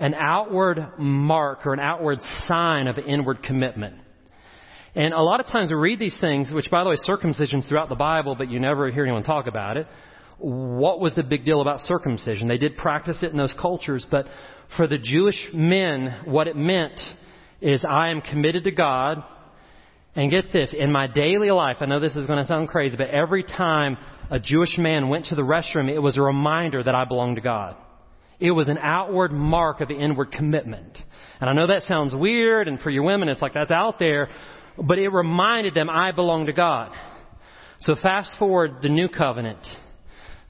an 0.00 0.14
outward 0.14 0.84
mark 0.98 1.64
or 1.64 1.74
an 1.74 1.78
outward 1.78 2.18
sign 2.48 2.88
of 2.88 2.98
inward 2.98 3.44
commitment. 3.44 4.00
And 4.96 5.14
a 5.14 5.22
lot 5.22 5.38
of 5.38 5.46
times 5.46 5.70
we 5.70 5.76
read 5.76 6.00
these 6.00 6.16
things, 6.20 6.50
which 6.52 6.72
by 6.72 6.82
the 6.82 6.90
way, 6.90 6.96
circumcision's 6.96 7.66
throughout 7.66 7.88
the 7.88 7.94
Bible, 7.94 8.34
but 8.34 8.50
you 8.50 8.58
never 8.58 8.90
hear 8.90 9.04
anyone 9.04 9.22
talk 9.22 9.46
about 9.46 9.76
it. 9.76 9.86
What 10.38 10.98
was 10.98 11.14
the 11.14 11.22
big 11.22 11.44
deal 11.44 11.60
about 11.60 11.78
circumcision? 11.78 12.48
They 12.48 12.58
did 12.58 12.76
practice 12.76 13.22
it 13.22 13.30
in 13.30 13.36
those 13.36 13.54
cultures, 13.60 14.04
but 14.10 14.26
for 14.76 14.88
the 14.88 14.98
Jewish 14.98 15.50
men, 15.54 16.22
what 16.24 16.48
it 16.48 16.56
meant 16.56 17.00
is 17.60 17.84
I 17.88 18.08
am 18.08 18.20
committed 18.20 18.64
to 18.64 18.72
God, 18.72 19.22
and 20.16 20.30
get 20.30 20.52
this, 20.52 20.74
in 20.76 20.92
my 20.92 21.06
daily 21.06 21.50
life, 21.50 21.78
I 21.80 21.86
know 21.86 21.98
this 21.98 22.16
is 22.16 22.26
going 22.26 22.38
to 22.38 22.46
sound 22.46 22.68
crazy, 22.68 22.96
but 22.96 23.10
every 23.10 23.42
time 23.42 23.96
a 24.30 24.40
Jewish 24.40 24.76
man 24.78 25.08
went 25.08 25.26
to 25.26 25.34
the 25.34 25.42
restroom, 25.42 25.92
it 25.92 25.98
was 25.98 26.16
a 26.16 26.22
reminder 26.22 26.82
that 26.82 26.94
I 26.94 27.04
belonged 27.04 27.36
to 27.36 27.42
God. 27.42 27.76
It 28.40 28.50
was 28.50 28.68
an 28.68 28.78
outward 28.78 29.32
mark 29.32 29.80
of 29.80 29.90
inward 29.90 30.32
commitment. 30.32 30.98
And 31.40 31.48
I 31.48 31.52
know 31.52 31.68
that 31.68 31.82
sounds 31.82 32.14
weird, 32.14 32.68
and 32.68 32.80
for 32.80 32.90
your 32.90 33.04
women, 33.04 33.28
it's 33.28 33.42
like 33.42 33.54
that's 33.54 33.70
out 33.70 33.98
there, 33.98 34.28
but 34.76 34.98
it 34.98 35.08
reminded 35.08 35.74
them 35.74 35.88
I 35.88 36.12
belong 36.12 36.46
to 36.46 36.52
God. 36.52 36.92
So 37.80 37.94
fast 38.00 38.36
forward 38.38 38.78
the 38.82 38.88
new 38.88 39.08
covenant. 39.08 39.64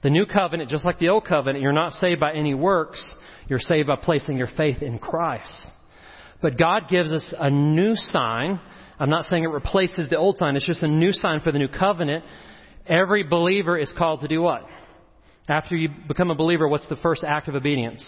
The 0.03 0.09
new 0.09 0.25
covenant, 0.25 0.69
just 0.69 0.85
like 0.85 0.99
the 0.99 1.09
old 1.09 1.25
covenant, 1.25 1.61
you're 1.61 1.73
not 1.73 1.93
saved 1.93 2.19
by 2.19 2.33
any 2.33 2.53
works, 2.53 3.13
you're 3.47 3.59
saved 3.59 3.87
by 3.87 3.95
placing 3.97 4.37
your 4.37 4.49
faith 4.55 4.81
in 4.81 4.99
Christ. 4.99 5.67
But 6.41 6.57
God 6.57 6.87
gives 6.89 7.11
us 7.11 7.33
a 7.37 7.49
new 7.49 7.95
sign. 7.95 8.59
I'm 8.99 9.09
not 9.09 9.25
saying 9.25 9.43
it 9.43 9.49
replaces 9.49 10.09
the 10.09 10.17
old 10.17 10.37
sign, 10.37 10.55
it's 10.55 10.65
just 10.65 10.83
a 10.83 10.87
new 10.87 11.11
sign 11.11 11.39
for 11.41 11.51
the 11.51 11.59
new 11.59 11.67
covenant 11.67 12.23
Every 12.87 13.23
believer 13.23 13.77
is 13.77 13.93
called 13.97 14.21
to 14.21 14.27
do 14.27 14.41
what? 14.41 14.63
After 15.47 15.75
you 15.75 15.89
become 16.07 16.31
a 16.31 16.35
believer, 16.35 16.67
what's 16.67 16.87
the 16.87 16.95
first 16.97 17.23
act 17.23 17.47
of 17.47 17.55
obedience? 17.55 18.03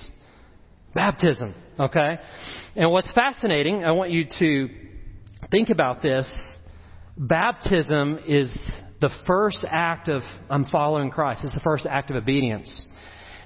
Baptism. 0.94 1.54
Okay? 1.80 2.18
And 2.76 2.92
what's 2.92 3.12
fascinating, 3.14 3.84
I 3.84 3.92
want 3.92 4.12
you 4.12 4.26
to 4.40 4.70
think 5.52 5.70
about 5.70 6.02
this. 6.02 6.32
Baptism 7.18 8.20
is 8.28 8.56
the 9.02 9.10
first 9.26 9.66
act 9.68 10.10
of, 10.10 10.24
I'm 10.50 10.66
following 10.66 11.12
Christ. 11.12 11.42
It's 11.44 11.54
the 11.54 11.60
first 11.60 11.86
act 11.86 12.10
of 12.10 12.16
obedience. 12.16 12.86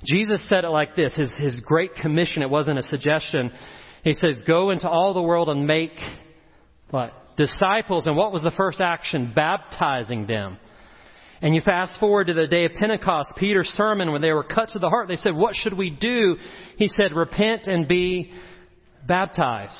Jesus 0.05 0.47
said 0.49 0.63
it 0.63 0.69
like 0.69 0.95
this 0.95 1.13
his, 1.15 1.29
his 1.37 1.61
great 1.61 1.95
commission, 1.95 2.41
it 2.41 2.49
wasn't 2.49 2.79
a 2.79 2.83
suggestion. 2.83 3.51
He 4.03 4.13
says, 4.13 4.41
Go 4.47 4.71
into 4.71 4.89
all 4.89 5.13
the 5.13 5.21
world 5.21 5.49
and 5.49 5.67
make 5.67 5.91
what? 6.89 7.13
disciples, 7.37 8.07
and 8.07 8.15
what 8.15 8.31
was 8.31 8.43
the 8.43 8.51
first 8.51 8.81
action? 8.81 9.31
Baptizing 9.35 10.27
them. 10.27 10.57
And 11.41 11.55
you 11.55 11.61
fast 11.61 11.99
forward 11.99 12.27
to 12.27 12.33
the 12.33 12.47
day 12.47 12.65
of 12.65 12.73
Pentecost, 12.73 13.33
Peter's 13.35 13.67
sermon, 13.69 14.11
when 14.11 14.21
they 14.21 14.31
were 14.31 14.43
cut 14.43 14.69
to 14.69 14.79
the 14.79 14.89
heart, 14.89 15.07
they 15.07 15.15
said, 15.15 15.35
What 15.35 15.55
should 15.55 15.75
we 15.75 15.89
do? 15.89 16.37
He 16.77 16.87
said, 16.87 17.13
Repent 17.13 17.65
and 17.65 17.87
be 17.87 18.31
baptized. 19.07 19.73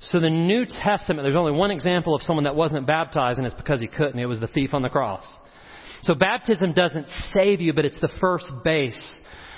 So 0.00 0.18
the 0.18 0.30
New 0.30 0.64
Testament, 0.64 1.24
there's 1.24 1.36
only 1.36 1.56
one 1.56 1.70
example 1.70 2.14
of 2.14 2.22
someone 2.22 2.44
that 2.44 2.56
wasn't 2.56 2.86
baptized, 2.86 3.38
and 3.38 3.46
it's 3.46 3.54
because 3.54 3.80
he 3.80 3.86
couldn't. 3.86 4.18
It 4.18 4.26
was 4.26 4.40
the 4.40 4.48
thief 4.48 4.72
on 4.72 4.82
the 4.82 4.88
cross. 4.88 5.24
So 6.02 6.14
baptism 6.14 6.72
doesn't 6.72 7.06
save 7.34 7.60
you, 7.60 7.72
but 7.72 7.84
it's 7.84 8.00
the 8.00 8.12
first 8.20 8.50
base. 8.64 9.14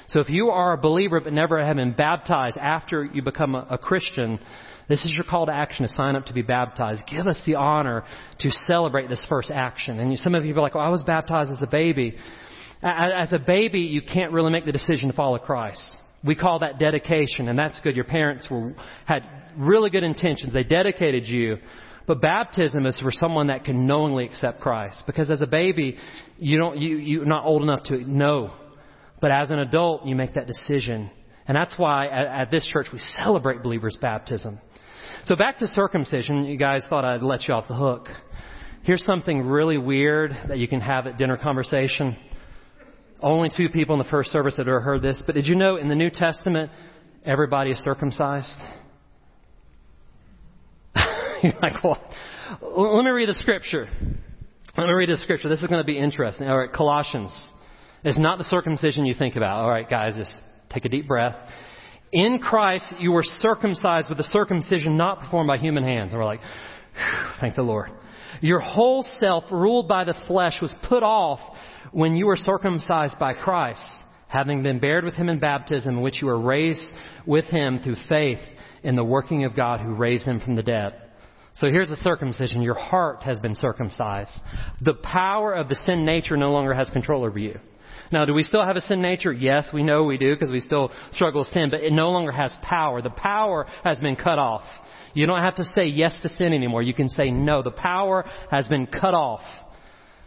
So 0.09 0.21
if 0.21 0.29
you 0.29 0.51
are 0.51 0.73
a 0.73 0.79
believer 0.79 1.21
but 1.21 1.33
never 1.33 1.65
have 1.65 1.77
been 1.77 1.93
baptized 1.93 2.59
after 2.59 3.05
you 3.05 3.23
become 3.23 3.55
a, 3.55 3.67
a 3.71 3.79
Christian, 3.79 4.41
this 4.93 5.07
is 5.07 5.15
your 5.15 5.25
call 5.25 5.47
to 5.47 5.53
action 5.53 5.87
to 5.87 5.93
sign 5.95 6.17
up 6.17 6.27
to 6.27 6.35
be 6.35 6.43
baptized. 6.43 7.03
Give 7.11 7.27
us 7.27 7.41
the 7.47 7.55
honor 7.55 8.05
to 8.41 8.51
celebrate 8.67 9.09
this 9.09 9.25
first 9.27 9.51
action. 9.51 9.99
And 9.99 10.19
some 10.19 10.35
of 10.35 10.45
you 10.45 10.55
are 10.55 10.61
like, 10.61 10.75
well, 10.75 10.85
I 10.85 10.91
was 10.91 11.03
baptized 11.03 11.51
as 11.51 11.63
a 11.63 11.67
baby. 11.67 12.15
As 12.83 13.33
a 13.33 13.39
baby, 13.39 13.81
you 13.81 14.03
can't 14.03 14.33
really 14.33 14.53
make 14.53 14.67
the 14.67 14.73
decision 14.73 15.09
to 15.09 15.17
follow 15.17 15.39
Christ. 15.39 15.81
We 16.23 16.35
call 16.35 16.59
that 16.59 16.79
dedication, 16.79 17.49
and 17.49 17.59
that's 17.59 17.81
good. 17.81 17.97
Your 17.97 18.05
parents 18.05 18.49
were, 18.51 18.75
had 19.07 19.25
really 19.57 19.89
good 19.89 20.03
intentions. 20.03 20.53
They 20.53 20.63
dedicated 20.63 21.27
you. 21.27 21.57
But 22.07 22.21
baptism 22.21 22.85
is 22.85 23.01
for 23.01 23.13
someone 23.13 23.47
that 23.47 23.65
can 23.65 23.87
knowingly 23.87 24.27
accept 24.27 24.61
Christ. 24.61 25.05
Because 25.07 25.31
as 25.31 25.41
a 25.41 25.47
baby, 25.47 25.97
you 26.37 26.59
don't, 26.59 26.77
you, 26.77 26.99
you're 26.99 27.25
not 27.25 27.47
old 27.47 27.63
enough 27.63 27.85
to 27.85 27.99
know. 27.99 28.53
But 29.23 29.31
as 29.31 29.51
an 29.51 29.59
adult, 29.59 30.05
you 30.05 30.17
make 30.17 30.35
that 30.35 30.47
decision. 30.47 31.11
And 31.47 31.57
that's 31.57 31.79
why 31.79 32.09
at, 32.09 32.27
at 32.27 32.51
this 32.51 32.67
church 32.67 32.89
we 32.93 32.99
celebrate 33.17 33.63
believers' 33.63 33.97
baptism. 34.01 34.61
So 35.27 35.37
back 35.37 35.59
to 35.59 35.69
circumcision, 35.69 36.47
you 36.47 36.59
guys 36.59 36.85
thought 36.89 37.05
I'd 37.05 37.23
let 37.23 37.47
you 37.47 37.55
off 37.55 37.69
the 37.69 37.77
hook. 37.77 38.09
Here's 38.83 39.05
something 39.05 39.47
really 39.47 39.79
weird 39.79 40.33
that 40.49 40.59
you 40.59 40.67
can 40.67 40.81
have 40.81 41.07
at 41.07 41.17
dinner 41.17 41.37
conversation. 41.37 42.17
Only 43.21 43.49
two 43.57 43.69
people 43.69 43.95
in 43.95 44.01
the 44.01 44.11
first 44.11 44.33
service 44.33 44.57
that 44.57 44.67
ever 44.67 44.81
heard 44.81 45.01
this, 45.01 45.23
but 45.25 45.37
did 45.37 45.47
you 45.47 45.55
know 45.55 45.77
in 45.77 45.89
the 45.89 45.95
New 45.95 46.11
Testament, 46.11 46.73
everybody 47.25 47.71
is 47.71 47.79
circumcised? 47.79 48.59
You're 51.45 51.53
like, 51.63 51.85
what? 51.85 52.01
Let 52.61 53.05
me 53.05 53.11
read 53.13 53.29
the 53.29 53.35
scripture. 53.35 53.89
Let 54.77 54.87
me 54.89 54.93
read 54.93 55.09
the 55.09 55.17
scripture. 55.17 55.49
This 55.49 55.63
is 55.63 55.69
going 55.69 55.81
to 55.81 55.87
be 55.87 55.99
interesting. 55.99 56.49
All 56.49 56.59
right, 56.59 56.73
Colossians. 56.73 57.33
It's 58.03 58.19
not 58.19 58.39
the 58.39 58.45
circumcision 58.45 59.07
you 59.07 59.15
think 59.15 59.37
about. 59.37 59.63
All 59.63 59.71
right, 59.71 59.89
guys, 59.89 60.17
just 60.17 60.35
take 60.71 60.85
a 60.85 60.89
deep 60.89 61.07
breath. 61.07 61.37
In 62.13 62.39
Christ, 62.39 62.95
you 62.99 63.11
were 63.13 63.23
circumcised 63.23 64.11
with 64.11 64.21
a 64.21 64.25
circumcision 64.25 64.97
not 64.97 65.21
performed 65.21 65.49
by 65.49 65.57
human 65.57 65.83
hands. 65.83 66.13
And 66.13 66.21
we're 66.21 66.27
like, 66.27 66.41
thank 67.41 67.55
the 67.55 67.63
Lord. 67.63 67.91
Your 68.43 68.61
whole 68.61 69.03
self, 69.19 69.45
ruled 69.51 69.89
by 69.89 70.05
the 70.05 70.15
flesh, 70.27 70.59
was 70.61 70.75
put 70.89 71.03
off 71.03 71.41
when 71.93 72.17
you 72.17 72.27
were 72.27 72.37
circumcised 72.37 73.19
by 73.19 73.33
Christ, 73.35 73.83
having 74.29 74.63
been 74.63 74.79
buried 74.79 75.05
with 75.05 75.15
him 75.15 75.29
in 75.29 75.39
baptism, 75.39 75.97
in 75.97 76.03
which 76.03 76.21
you 76.21 76.29
were 76.29 76.41
raised 76.41 76.85
with 77.27 77.47
him 77.47 77.81
through 77.83 77.97
faith 78.09 78.41
in 78.83 78.97
the 78.97 79.05
working 79.05 79.45
of 79.45 79.57
God 79.57 79.81
who 79.81 79.95
raised 79.95 80.25
him 80.25 80.41
from 80.41 80.57
the 80.57 80.63
dead. 80.63 81.01
So 81.55 81.67
here's 81.67 81.91
the 81.91 81.97
circumcision. 81.97 82.63
Your 82.63 82.75
heart 82.75 83.23
has 83.23 83.39
been 83.39 83.55
circumcised. 83.55 84.33
The 84.81 84.95
power 84.95 85.53
of 85.53 85.69
the 85.69 85.77
sin 85.77 86.05
nature 86.05 86.37
no 86.37 86.51
longer 86.51 86.75
has 86.75 86.91
control 86.91 87.25
over 87.25 87.39
you. 87.39 87.59
Now, 88.13 88.27
do 88.27 88.35
we 88.35 88.43
still 88.43 88.65
have 88.65 88.77
a 88.77 88.81
sin 88.81 89.01
nature? 89.01 89.33
Yes, 89.33 89.69
we 89.73 89.83
know 89.83 90.05
we 90.05 90.19
do 90.19 90.35
because 90.35 90.51
we 90.51 90.61
still 90.61 90.93
struggle 91.13 91.41
with 91.41 91.49
sin, 91.49 91.71
but 91.71 91.81
it 91.81 91.93
no 91.93 92.11
longer 92.11 92.31
has 92.31 92.55
power. 92.63 93.01
The 93.01 93.11
power 93.11 93.67
has 93.85 93.99
been 93.99 94.17
cut 94.17 94.39
off. 94.39 94.63
You 95.15 95.27
don't 95.27 95.43
have 95.43 95.57
to 95.57 95.65
say 95.65 95.87
yes 95.87 96.19
to 96.23 96.29
sin 96.29 96.53
anymore. 96.53 96.83
You 96.83 96.95
can 96.95 97.09
say 97.09 97.31
no. 97.31 97.63
The 97.63 97.71
power 97.71 98.25
has 98.51 98.69
been 98.69 98.87
cut 98.87 99.15
off. 99.15 99.41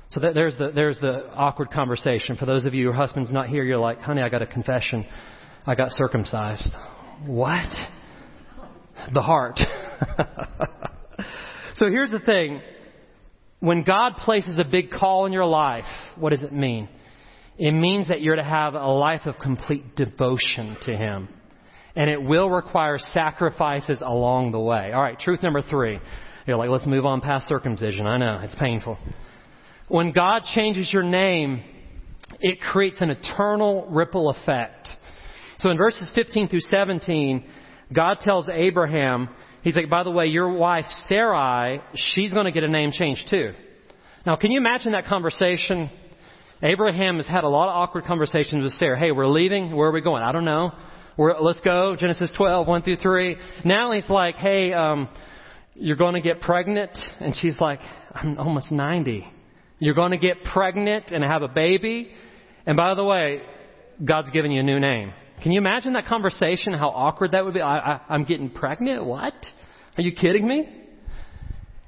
So 0.10 0.20
that, 0.20 0.34
there's 0.34 0.58
the, 0.58 0.72
there's 0.74 1.00
the 1.00 1.32
awkward 1.34 1.72
conversation. 1.72 2.38
For 2.38 2.46
those 2.46 2.66
of 2.66 2.74
you, 2.74 2.82
your 2.82 2.94
husband's 2.94 3.32
not 3.32 3.48
here, 3.48 3.64
you're 3.64 3.78
like, 3.78 4.00
honey, 4.00 4.22
I 4.22 4.30
got 4.30 4.42
a 4.42 4.48
confession. 4.48 5.06
I 5.66 5.76
got 5.76 5.92
circumcised. 5.92 6.72
What? 7.26 7.72
The 9.14 9.22
heart. 9.22 9.60
so 11.76 11.90
here's 11.90 12.12
the 12.12 12.20
thing. 12.20 12.62
When 13.60 13.84
God 13.84 14.18
places 14.18 14.58
a 14.60 14.64
big 14.64 14.92
call 14.92 15.26
in 15.26 15.34
your 15.34 15.46
life, 15.46 15.86
what 16.18 16.30
does 16.30 16.44
it 16.44 16.54
mean? 16.54 16.88
It 17.58 17.72
means 17.72 18.10
that 18.10 18.22
you're 18.22 18.36
to 18.36 18.44
have 18.44 18.74
a 18.74 18.88
life 18.88 19.22
of 19.26 19.36
complete 19.40 19.96
devotion 19.96 20.78
to 20.84 20.96
Him. 20.96 21.30
And 21.96 22.10
it 22.10 22.22
will 22.22 22.50
require 22.50 22.98
sacrifices 22.98 24.02
along 24.06 24.52
the 24.52 24.60
way. 24.60 24.92
All 24.92 25.02
right, 25.02 25.18
truth 25.18 25.42
number 25.42 25.62
three. 25.62 26.00
You're 26.46 26.58
like, 26.58 26.70
let's 26.70 26.86
move 26.86 27.06
on 27.06 27.22
past 27.22 27.48
circumcision. 27.48 28.06
I 28.06 28.18
know, 28.18 28.42
it's 28.44 28.56
painful. 28.56 28.98
When 29.88 30.12
God 30.12 30.44
changes 30.54 30.92
your 30.92 31.04
name, 31.04 31.64
it 32.42 32.60
creates 32.60 33.02
an 33.02 33.12
eternal 33.12 33.88
ripple 33.90 34.30
effect. 34.30 34.90
So 35.60 35.70
in 35.70 35.78
verses 35.78 36.12
15 36.14 36.50
through 36.50 36.60
17, 36.60 37.46
God 37.94 38.20
tells 38.20 38.50
Abraham, 38.50 39.30
He's 39.62 39.76
like, 39.76 39.90
by 39.90 40.04
the 40.04 40.12
way, 40.12 40.28
your 40.28 40.54
wife 40.54 40.86
Sarai, 41.08 41.82
she's 41.96 42.34
going 42.34 42.46
to 42.46 42.52
get 42.52 42.64
a 42.64 42.68
name 42.68 42.92
change 42.92 43.26
too. 43.30 43.54
Now, 44.26 44.36
can 44.36 44.52
you 44.52 44.60
imagine 44.60 44.92
that 44.92 45.06
conversation? 45.06 45.90
Abraham 46.64 47.18
has 47.18 47.28
had 47.28 47.44
a 47.44 47.50
lot 47.50 47.68
of 47.70 47.76
awkward 47.76 48.06
conversations 48.06 48.64
with 48.64 48.72
Sarah. 48.74 48.98
Hey, 48.98 49.12
we're 49.12 49.28
leaving. 49.28 49.76
Where 49.76 49.90
are 49.90 49.92
we 49.92 50.02
going? 50.02 50.24
I 50.24 50.32
don't 50.32 50.46
know. 50.46 50.72
We're, 51.18 51.38
let's 51.40 51.60
go. 51.62 51.96
Genesis 52.00 52.34
12, 52.38 52.68
1 52.68 52.82
through 52.82 52.98
3. 52.98 53.38
Now 53.66 53.92
he's 53.92 54.10
like, 54.10 54.36
hey, 54.36 54.72
um, 54.72 55.10
you're 55.76 55.98
going 55.98 56.14
to 56.14 56.22
get 56.22 56.40
pregnant. 56.42 56.92
And 57.20 57.36
she's 57.36 57.60
like, 57.60 57.80
I'm 58.14 58.38
almost 58.38 58.72
90. 58.72 59.28
You're 59.80 59.96
going 59.96 60.12
to 60.12 60.18
get 60.18 60.44
pregnant 60.46 61.08
and 61.12 61.24
have 61.24 61.42
a 61.42 61.50
baby. 61.50 62.12
And 62.66 62.78
by 62.78 62.96
the 62.96 63.04
way, 63.04 63.42
God's 64.04 64.30
given 64.32 64.52
you 64.52 64.62
a 64.62 64.64
new 64.64 64.80
name. 64.80 65.14
Can 65.44 65.52
you 65.52 65.60
imagine 65.60 65.94
that 65.94 66.06
conversation? 66.06 66.74
How 66.74 66.90
awkward 66.90 67.32
that 67.32 67.44
would 67.44 67.54
be? 67.54 67.62
I, 67.62 67.78
I, 67.78 68.02
I'm 68.08 68.24
getting 68.24 68.50
pregnant? 68.50 69.06
What? 69.06 69.34
Are 69.98 70.02
you 70.02 70.14
kidding 70.14 70.48
me? 70.48 70.85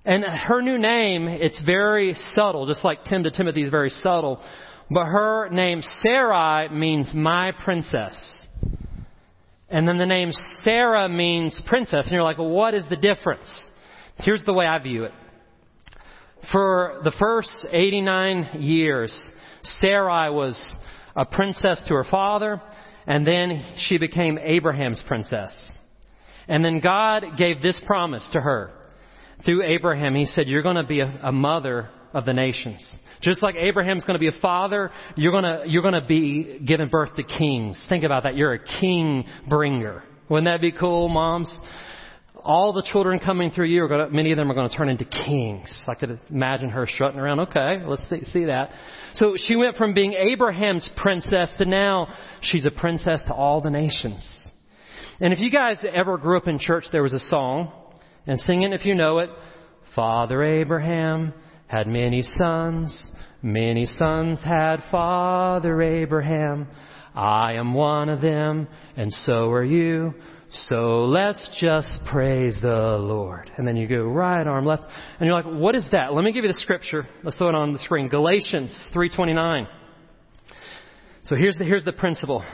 And 0.08 0.24
her 0.24 0.62
new 0.62 0.78
name, 0.78 1.28
it's 1.28 1.62
very 1.66 2.16
subtle, 2.34 2.66
just 2.66 2.86
like 2.86 3.04
Tim 3.04 3.24
to 3.24 3.30
Timothy 3.30 3.64
is 3.64 3.70
very 3.70 3.90
subtle. 3.90 4.42
But 4.90 5.04
her 5.04 5.50
name, 5.50 5.82
Sarai, 5.82 6.70
means 6.70 7.12
my 7.14 7.52
princess. 7.52 8.48
And 9.68 9.86
then 9.86 9.98
the 9.98 10.06
name 10.06 10.32
Sarah 10.62 11.10
means 11.10 11.62
princess. 11.68 12.06
And 12.06 12.14
you're 12.14 12.24
like, 12.24 12.38
well, 12.38 12.50
what 12.50 12.74
is 12.74 12.86
the 12.90 12.96
difference? 12.96 13.50
Here's 14.20 14.46
the 14.46 14.54
way 14.54 14.66
I 14.66 14.80
view 14.80 15.04
it. 15.04 15.12
For 16.54 17.02
the 17.04 17.12
first 17.20 17.68
89 17.70 18.62
years, 18.62 19.14
Sarai 19.82 20.32
was 20.32 20.58
a 21.18 21.26
princess 21.26 21.82
to 21.90 21.96
her 21.96 22.06
father, 22.10 22.62
and 23.06 23.28
then 23.28 23.62
she 23.80 23.98
became 23.98 24.40
Abraham's 24.42 25.04
princess. 25.06 25.78
And 26.48 26.64
then 26.64 26.80
God 26.80 27.36
gave 27.38 27.62
this 27.62 27.82
promise 27.86 28.26
to 28.32 28.40
her 28.40 28.72
through 29.46 29.64
Abraham, 29.64 30.16
he 30.16 30.26
said, 30.26 30.48
You're 30.48 30.64
going 30.64 30.76
to 30.76 30.86
be 30.86 31.00
a, 31.02 31.20
a 31.24 31.32
mother 31.32 31.90
of 32.14 32.26
the 32.26 32.34
nations. 32.34 32.86
Just 33.22 33.42
like 33.42 33.56
Abraham's 33.56 34.04
going 34.04 34.16
to 34.16 34.20
be 34.20 34.28
a 34.28 34.42
father, 34.42 34.92
you're 35.16 35.32
going 35.32 35.44
to, 35.44 35.64
you're 35.68 35.82
going 35.82 35.94
to 35.94 36.06
be 36.06 36.60
giving 36.66 36.90
birth 36.90 37.16
to 37.16 37.24
kings. 37.24 37.84
Think 37.90 38.04
about 38.04 38.24
that. 38.24 38.36
You're 38.36 38.54
a 38.54 38.80
king 38.80 39.26
bringer. 39.50 40.04
Wouldn't 40.30 40.46
that 40.46 40.62
be 40.62 40.72
cool, 40.72 41.10
moms? 41.10 41.54
All 42.44 42.74
the 42.74 42.84
children 42.92 43.20
coming 43.20 43.50
through 43.50 43.66
you 43.66 43.84
are 43.84 43.88
going 43.88 44.08
to, 44.08 44.16
many 44.16 44.32
of 44.32 44.38
them 44.38 44.50
are 44.50 44.54
going 44.54 44.70
to 44.70 44.76
turn 44.76 44.90
into 44.90 45.06
kings. 45.06 45.86
I 45.88 45.96
could 45.96 46.20
imagine 46.30 46.70
her 46.70 46.88
strutting 46.88 47.20
around. 47.20 47.42
Okay, 47.42 47.82
let's 47.86 48.04
see 48.32 48.46
that. 48.46 48.72
So 49.16 49.36
she 49.36 49.56
went 49.56 49.76
from 49.76 49.94
being 49.94 50.14
Abraham's 50.14 50.90
princess 50.96 51.52
to 51.58 51.66
now 51.66 52.14
she's 52.42 52.66
a 52.66 52.72
princess 52.72 53.22
to 53.28 53.34
all 53.34 53.62
the 53.62 53.70
nations. 53.70 54.48
And 55.20 55.34
if 55.34 55.40
you 55.40 55.50
guys 55.50 55.78
ever 55.92 56.18
grew 56.18 56.38
up 56.38 56.48
in 56.48 56.60
church, 56.60 56.86
there 56.92 57.04
was 57.04 57.14
a 57.14 57.20
song 57.20 57.72
and 58.28 58.40
sing 58.40 58.64
it 58.64 58.74
if 58.74 58.86
you 58.86 58.94
know 58.94 59.20
it. 59.20 59.30
Father 59.96 60.44
Abraham 60.44 61.34
had 61.68 61.88
many 61.88 62.22
sons. 62.22 63.12
Many 63.42 63.86
sons 63.86 64.42
had 64.44 64.78
Father 64.92 65.82
Abraham. 65.82 66.68
I 67.16 67.54
am 67.54 67.74
one 67.74 68.10
of 68.10 68.22
them, 68.22 68.68
and 68.96 69.12
so 69.12 69.50
are 69.50 69.64
you. 69.64 70.14
So 70.50 71.06
let's 71.06 71.46
just 71.60 72.00
praise 72.10 72.58
the 72.62 72.98
Lord. 73.00 73.52
And 73.58 73.68
then 73.68 73.76
you 73.76 73.88
go 73.88 74.04
right 74.04 74.46
arm 74.46 74.66
left, 74.66 74.84
and 75.20 75.28
you're 75.28 75.34
like, 75.34 75.46
what 75.46 75.76
is 75.76 75.86
that? 75.92 76.14
Let 76.14 76.24
me 76.24 76.32
give 76.32 76.44
you 76.44 76.50
the 76.50 76.60
scripture. 76.60 77.08
Let's 77.24 77.38
throw 77.38 77.50
it 77.50 77.56
on 77.56 77.74
the 77.74 77.80
screen. 77.80 78.08
Galatians 78.08 78.72
3:29. 78.94 79.68
So 81.24 81.36
here's 81.36 81.58
the, 81.58 81.66
here's 81.66 81.84
the 81.84 81.92
principle. 81.92 82.46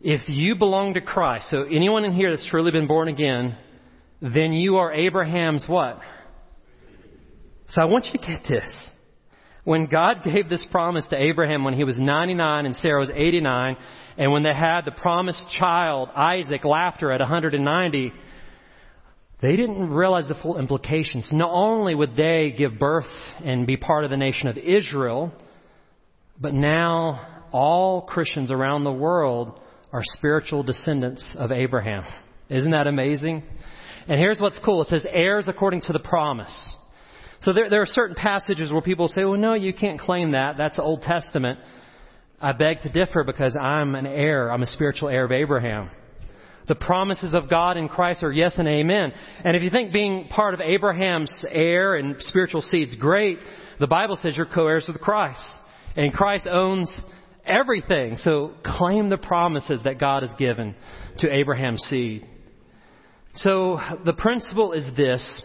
If 0.00 0.28
you 0.28 0.56
belong 0.56 0.94
to 0.94 1.00
Christ, 1.00 1.50
so 1.50 1.62
anyone 1.62 2.04
in 2.04 2.12
here 2.12 2.30
that's 2.30 2.48
truly 2.48 2.72
been 2.72 2.88
born 2.88 3.06
again, 3.06 3.56
then 4.20 4.52
you 4.52 4.76
are 4.76 4.92
Abraham's 4.92 5.64
what? 5.66 5.98
So 7.70 7.82
I 7.82 7.86
want 7.86 8.06
you 8.06 8.18
to 8.18 8.26
get 8.26 8.42
this. 8.48 8.90
When 9.64 9.86
God 9.86 10.22
gave 10.24 10.48
this 10.48 10.66
promise 10.70 11.06
to 11.08 11.22
Abraham 11.22 11.64
when 11.64 11.74
he 11.74 11.84
was 11.84 11.98
99 11.98 12.66
and 12.66 12.74
Sarah 12.76 13.00
was 13.00 13.10
89, 13.14 13.76
and 14.16 14.32
when 14.32 14.42
they 14.42 14.54
had 14.54 14.82
the 14.84 14.90
promised 14.90 15.48
child, 15.58 16.08
Isaac, 16.14 16.64
laughter 16.64 17.12
at 17.12 17.20
190, 17.20 18.12
they 19.40 19.56
didn't 19.56 19.90
realize 19.90 20.28
the 20.28 20.34
full 20.34 20.58
implications. 20.58 21.30
Not 21.32 21.50
only 21.52 21.94
would 21.94 22.16
they 22.16 22.54
give 22.56 22.78
birth 22.78 23.06
and 23.42 23.66
be 23.66 23.76
part 23.76 24.04
of 24.04 24.10
the 24.10 24.16
nation 24.16 24.48
of 24.48 24.58
Israel, 24.58 25.32
but 26.38 26.52
now 26.52 27.44
all 27.52 28.02
Christians 28.02 28.50
around 28.50 28.84
the 28.84 28.92
world 28.92 29.58
are 29.92 30.02
spiritual 30.04 30.62
descendants 30.62 31.28
of 31.36 31.52
Abraham. 31.52 32.04
Isn't 32.48 32.72
that 32.72 32.86
amazing? 32.86 33.42
And 34.10 34.18
here's 34.18 34.40
what's 34.40 34.58
cool. 34.64 34.82
It 34.82 34.88
says 34.88 35.06
heirs 35.08 35.46
according 35.46 35.82
to 35.82 35.92
the 35.92 36.00
promise. 36.00 36.74
So 37.42 37.52
there, 37.52 37.70
there 37.70 37.80
are 37.80 37.86
certain 37.86 38.16
passages 38.16 38.72
where 38.72 38.82
people 38.82 39.06
say, 39.06 39.22
well, 39.22 39.38
no, 39.38 39.54
you 39.54 39.72
can't 39.72 40.00
claim 40.00 40.32
that. 40.32 40.56
That's 40.58 40.74
the 40.74 40.82
Old 40.82 41.02
Testament. 41.02 41.60
I 42.40 42.50
beg 42.50 42.80
to 42.82 42.88
differ 42.90 43.22
because 43.22 43.56
I'm 43.56 43.94
an 43.94 44.06
heir. 44.06 44.50
I'm 44.50 44.64
a 44.64 44.66
spiritual 44.66 45.10
heir 45.10 45.26
of 45.26 45.30
Abraham. 45.30 45.90
The 46.66 46.74
promises 46.74 47.34
of 47.34 47.48
God 47.48 47.76
in 47.76 47.88
Christ 47.88 48.24
are 48.24 48.32
yes 48.32 48.58
and 48.58 48.66
amen. 48.66 49.12
And 49.44 49.56
if 49.56 49.62
you 49.62 49.70
think 49.70 49.92
being 49.92 50.26
part 50.26 50.54
of 50.54 50.60
Abraham's 50.60 51.44
heir 51.48 51.94
and 51.94 52.16
spiritual 52.18 52.62
seed 52.62 52.88
is 52.88 52.96
great, 52.96 53.38
the 53.78 53.86
Bible 53.86 54.18
says 54.20 54.36
you're 54.36 54.44
co-heirs 54.44 54.86
with 54.88 55.00
Christ. 55.00 55.44
And 55.96 56.12
Christ 56.12 56.48
owns 56.50 56.90
everything. 57.46 58.16
So 58.16 58.54
claim 58.64 59.08
the 59.08 59.18
promises 59.18 59.82
that 59.84 60.00
God 60.00 60.24
has 60.24 60.32
given 60.36 60.74
to 61.18 61.32
Abraham's 61.32 61.84
seed. 61.84 62.26
So 63.34 63.78
the 64.04 64.12
principle 64.12 64.72
is 64.72 64.90
this. 64.96 65.42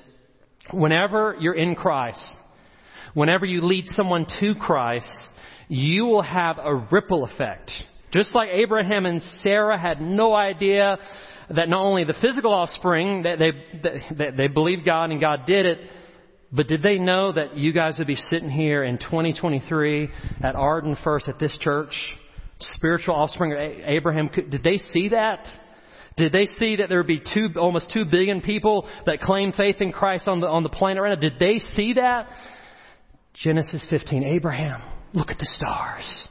Whenever 0.74 1.36
you're 1.40 1.56
in 1.56 1.76
Christ, 1.76 2.36
whenever 3.14 3.46
you 3.46 3.62
lead 3.62 3.86
someone 3.88 4.26
to 4.40 4.56
Christ, 4.56 5.08
you 5.68 6.06
will 6.06 6.24
have 6.24 6.58
a 6.60 6.76
ripple 6.92 7.24
effect. 7.24 7.72
Just 8.12 8.34
like 8.34 8.50
Abraham 8.52 9.06
and 9.06 9.22
Sarah 9.44 9.80
had 9.80 10.02
no 10.02 10.34
idea 10.34 10.98
that 11.50 11.70
not 11.70 11.82
only 11.82 12.04
the 12.04 12.16
physical 12.22 12.54
offspring, 12.54 13.24
that 13.24 13.38
they, 13.38 13.52
that 14.16 14.38
they 14.38 14.48
believed 14.48 14.86
God 14.86 15.12
and 15.12 15.20
God 15.20 15.42
did 15.46 15.66
it, 15.66 15.80
but 16.52 16.68
did 16.68 16.82
they 16.82 16.98
know 16.98 17.32
that 17.32 17.58
you 17.58 17.74
guys 17.74 17.96
would 17.98 18.08
be 18.08 18.16
sitting 18.16 18.50
here 18.50 18.84
in 18.84 18.98
2023 18.98 20.10
at 20.42 20.56
Arden 20.56 20.96
First 21.04 21.28
at 21.28 21.38
this 21.40 21.56
church? 21.60 21.94
Spiritual 22.60 23.16
offspring 23.16 23.52
of 23.52 23.60
Abraham. 23.60 24.30
Did 24.30 24.64
they 24.64 24.78
see 24.94 25.10
that? 25.10 25.46
Did 26.18 26.32
they 26.32 26.46
see 26.58 26.78
that 26.78 26.88
there 26.88 27.00
would 27.00 27.08
be 27.08 27.20
two, 27.20 27.50
almost 27.58 27.92
two 27.92 28.06
billion 28.10 28.42
people 28.42 28.90
that 29.06 29.20
claim 29.20 29.52
faith 29.52 29.82
in 29.82 29.92
Christ 29.92 30.28
on 30.28 30.40
the, 30.40 30.48
on 30.48 30.64
the 30.64 30.70
planet 30.70 31.04
right 31.04 31.10
now? 31.10 31.20
Did 31.20 31.40
they 31.40 31.60
see 31.76 31.94
that? 31.94 32.28
Genesis 33.34 33.86
15, 33.90 34.24
Abraham, 34.24 34.82
look 35.14 35.30
at 35.30 35.38
the 35.38 35.46
stars. 35.46 36.28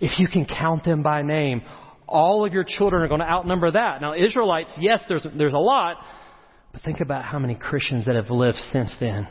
If 0.00 0.18
you 0.18 0.28
can 0.28 0.46
count 0.46 0.84
them 0.84 1.02
by 1.02 1.20
name, 1.20 1.62
all 2.06 2.46
of 2.46 2.54
your 2.54 2.64
children 2.66 3.02
are 3.02 3.08
going 3.08 3.20
to 3.20 3.30
outnumber 3.30 3.70
that. 3.70 4.00
Now, 4.00 4.14
Israelites, 4.14 4.74
yes, 4.80 5.02
there's, 5.08 5.26
there's 5.36 5.52
a 5.52 5.58
lot, 5.58 5.98
but 6.72 6.80
think 6.80 7.00
about 7.00 7.24
how 7.24 7.38
many 7.38 7.54
Christians 7.54 8.06
that 8.06 8.16
have 8.16 8.30
lived 8.30 8.58
since 8.72 8.94
then. 8.98 9.28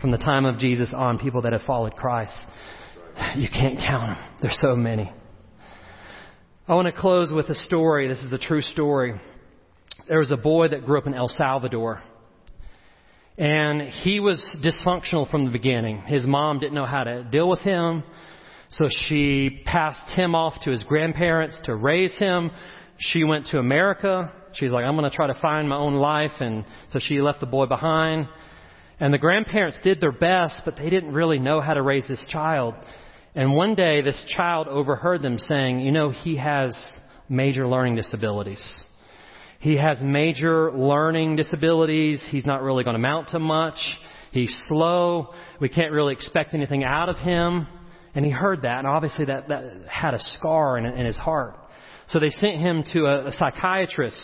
From 0.00 0.12
the 0.12 0.18
time 0.18 0.46
of 0.46 0.58
Jesus 0.58 0.94
on, 0.96 1.18
people 1.18 1.42
that 1.42 1.52
have 1.52 1.62
followed 1.62 1.94
Christ. 1.94 2.34
You 3.36 3.48
can't 3.52 3.76
count 3.76 4.16
them. 4.16 4.38
There's 4.40 4.58
so 4.60 4.76
many. 4.76 5.10
I 6.68 6.74
want 6.74 6.92
to 6.92 7.00
close 7.00 7.32
with 7.32 7.48
a 7.48 7.54
story. 7.54 8.08
This 8.08 8.18
is 8.18 8.32
a 8.32 8.38
true 8.38 8.60
story. 8.60 9.14
There 10.08 10.18
was 10.18 10.32
a 10.32 10.36
boy 10.36 10.66
that 10.66 10.84
grew 10.84 10.98
up 10.98 11.06
in 11.06 11.14
El 11.14 11.28
Salvador. 11.28 12.02
And 13.38 13.82
he 13.82 14.18
was 14.18 14.44
dysfunctional 14.64 15.30
from 15.30 15.44
the 15.44 15.52
beginning. 15.52 16.00
His 16.00 16.26
mom 16.26 16.58
didn't 16.58 16.74
know 16.74 16.84
how 16.84 17.04
to 17.04 17.22
deal 17.22 17.48
with 17.48 17.60
him. 17.60 18.02
So 18.70 18.88
she 19.06 19.62
passed 19.64 20.10
him 20.16 20.34
off 20.34 20.54
to 20.62 20.72
his 20.72 20.82
grandparents 20.82 21.60
to 21.66 21.76
raise 21.76 22.18
him. 22.18 22.50
She 22.98 23.22
went 23.22 23.46
to 23.48 23.58
America. 23.58 24.32
She's 24.54 24.72
like, 24.72 24.84
I'm 24.84 24.96
going 24.96 25.08
to 25.08 25.14
try 25.14 25.28
to 25.28 25.40
find 25.40 25.68
my 25.68 25.76
own 25.76 25.94
life. 25.94 26.32
And 26.40 26.64
so 26.88 26.98
she 26.98 27.20
left 27.20 27.38
the 27.38 27.46
boy 27.46 27.66
behind. 27.66 28.28
And 28.98 29.14
the 29.14 29.18
grandparents 29.18 29.78
did 29.84 30.00
their 30.00 30.10
best, 30.10 30.62
but 30.64 30.74
they 30.74 30.90
didn't 30.90 31.12
really 31.12 31.38
know 31.38 31.60
how 31.60 31.74
to 31.74 31.82
raise 31.82 32.08
this 32.08 32.26
child. 32.28 32.74
And 33.36 33.54
one 33.54 33.74
day, 33.74 34.00
this 34.00 34.24
child 34.34 34.66
overheard 34.66 35.20
them 35.20 35.38
saying, 35.38 35.80
You 35.80 35.92
know, 35.92 36.08
he 36.10 36.38
has 36.38 36.74
major 37.28 37.68
learning 37.68 37.96
disabilities. 37.96 38.64
He 39.60 39.76
has 39.76 40.00
major 40.00 40.72
learning 40.72 41.36
disabilities. 41.36 42.26
He's 42.30 42.46
not 42.46 42.62
really 42.62 42.82
going 42.82 42.94
to 42.94 42.98
amount 42.98 43.28
to 43.30 43.38
much. 43.38 43.78
He's 44.32 44.58
slow. 44.68 45.34
We 45.60 45.68
can't 45.68 45.92
really 45.92 46.14
expect 46.14 46.54
anything 46.54 46.82
out 46.82 47.10
of 47.10 47.18
him. 47.18 47.66
And 48.14 48.24
he 48.24 48.30
heard 48.30 48.62
that, 48.62 48.78
and 48.78 48.86
obviously 48.86 49.26
that, 49.26 49.48
that 49.48 49.86
had 49.86 50.14
a 50.14 50.20
scar 50.20 50.78
in, 50.78 50.86
in 50.86 51.04
his 51.04 51.18
heart. 51.18 51.56
So 52.06 52.18
they 52.18 52.30
sent 52.30 52.56
him 52.56 52.84
to 52.94 53.04
a, 53.04 53.28
a 53.28 53.32
psychiatrist 53.32 54.18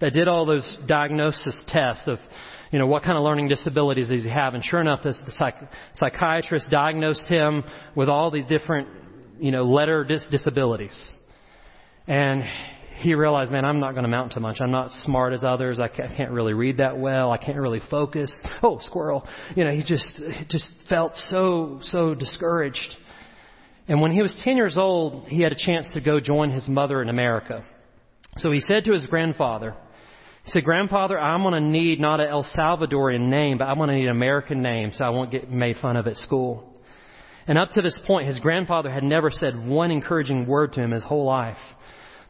that 0.00 0.12
did 0.12 0.28
all 0.28 0.46
those 0.46 0.78
diagnosis 0.86 1.56
tests 1.68 2.06
of 2.06 2.18
you 2.72 2.78
know, 2.78 2.86
what 2.86 3.02
kind 3.02 3.18
of 3.18 3.22
learning 3.22 3.48
disabilities 3.48 4.08
does 4.08 4.24
he 4.24 4.30
have? 4.30 4.54
And 4.54 4.64
sure 4.64 4.80
enough, 4.80 5.02
this, 5.02 5.18
the 5.26 5.32
psych, 5.32 5.56
psychiatrist 5.94 6.70
diagnosed 6.70 7.28
him 7.28 7.64
with 7.94 8.08
all 8.08 8.30
these 8.30 8.46
different, 8.46 8.88
you 9.38 9.50
know, 9.50 9.64
letter 9.64 10.04
dis- 10.04 10.26
disabilities. 10.30 11.12
And 12.08 12.44
he 12.96 13.14
realized, 13.14 13.52
man, 13.52 13.66
I'm 13.66 13.78
not 13.78 13.92
going 13.92 14.04
to 14.04 14.08
amount 14.08 14.32
to 14.32 14.40
much. 14.40 14.56
I'm 14.60 14.70
not 14.70 14.90
smart 14.90 15.34
as 15.34 15.44
others. 15.44 15.78
I 15.78 15.88
can't 15.88 16.30
really 16.30 16.54
read 16.54 16.78
that 16.78 16.98
well. 16.98 17.30
I 17.30 17.36
can't 17.36 17.58
really 17.58 17.80
focus. 17.90 18.32
Oh, 18.62 18.78
squirrel. 18.80 19.26
You 19.54 19.64
know, 19.64 19.72
he 19.72 19.82
just, 19.84 20.06
he 20.16 20.44
just 20.48 20.68
felt 20.88 21.16
so, 21.16 21.80
so 21.82 22.14
discouraged. 22.14 22.96
And 23.88 24.00
when 24.00 24.12
he 24.12 24.22
was 24.22 24.40
10 24.44 24.56
years 24.56 24.78
old, 24.78 25.26
he 25.26 25.42
had 25.42 25.52
a 25.52 25.56
chance 25.58 25.90
to 25.92 26.00
go 26.00 26.20
join 26.20 26.50
his 26.52 26.68
mother 26.68 27.02
in 27.02 27.08
America. 27.08 27.64
So 28.38 28.50
he 28.50 28.60
said 28.60 28.84
to 28.84 28.92
his 28.92 29.04
grandfather, 29.04 29.74
he 30.44 30.50
said, 30.50 30.64
Grandfather, 30.64 31.18
I'm 31.18 31.42
going 31.42 31.54
to 31.54 31.60
need 31.60 32.00
not 32.00 32.20
an 32.20 32.28
El 32.28 32.44
Salvadorian 32.44 33.28
name, 33.28 33.58
but 33.58 33.64
I'm 33.64 33.76
going 33.76 33.90
to 33.90 33.94
need 33.94 34.06
an 34.06 34.16
American 34.16 34.62
name 34.62 34.90
so 34.92 35.04
I 35.04 35.10
won't 35.10 35.30
get 35.30 35.50
made 35.50 35.76
fun 35.76 35.96
of 35.96 36.06
at 36.06 36.16
school. 36.16 36.68
And 37.46 37.58
up 37.58 37.70
to 37.72 37.82
this 37.82 38.00
point, 38.06 38.28
his 38.28 38.38
grandfather 38.38 38.90
had 38.90 39.04
never 39.04 39.30
said 39.30 39.54
one 39.68 39.90
encouraging 39.90 40.46
word 40.46 40.72
to 40.74 40.80
him 40.80 40.92
his 40.92 41.04
whole 41.04 41.24
life. 41.24 41.58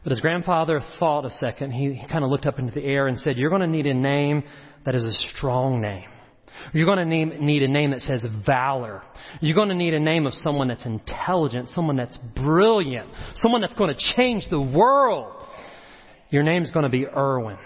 But 0.03 0.11
his 0.11 0.19
grandfather 0.19 0.81
thought 0.99 1.25
a 1.25 1.31
second. 1.31 1.71
He, 1.71 1.93
he 1.93 2.07
kind 2.07 2.23
of 2.23 2.29
looked 2.29 2.45
up 2.45 2.59
into 2.59 2.73
the 2.73 2.83
air 2.83 3.07
and 3.07 3.17
said, 3.17 3.37
You're 3.37 3.49
going 3.49 3.61
to 3.61 3.67
need 3.67 3.85
a 3.85 3.93
name 3.93 4.43
that 4.85 4.95
is 4.95 5.05
a 5.05 5.11
strong 5.29 5.81
name. 5.81 6.09
You're 6.73 6.85
going 6.85 6.99
to 6.99 7.05
need, 7.05 7.39
need 7.39 7.63
a 7.63 7.67
name 7.67 7.91
that 7.91 8.01
says 8.01 8.25
valor. 8.45 9.01
You're 9.41 9.55
going 9.55 9.69
to 9.69 9.75
need 9.75 9.93
a 9.93 9.99
name 9.99 10.27
of 10.27 10.33
someone 10.33 10.67
that's 10.67 10.85
intelligent, 10.85 11.69
someone 11.69 11.95
that's 11.95 12.17
brilliant, 12.35 13.09
someone 13.35 13.61
that's 13.61 13.73
going 13.73 13.95
to 13.95 14.15
change 14.15 14.47
the 14.49 14.61
world. 14.61 15.42
Your 16.33 16.41
name's 16.41 16.71
going 16.71 16.81
to 16.81 16.89
be 16.89 17.05
Erwin. 17.05 17.59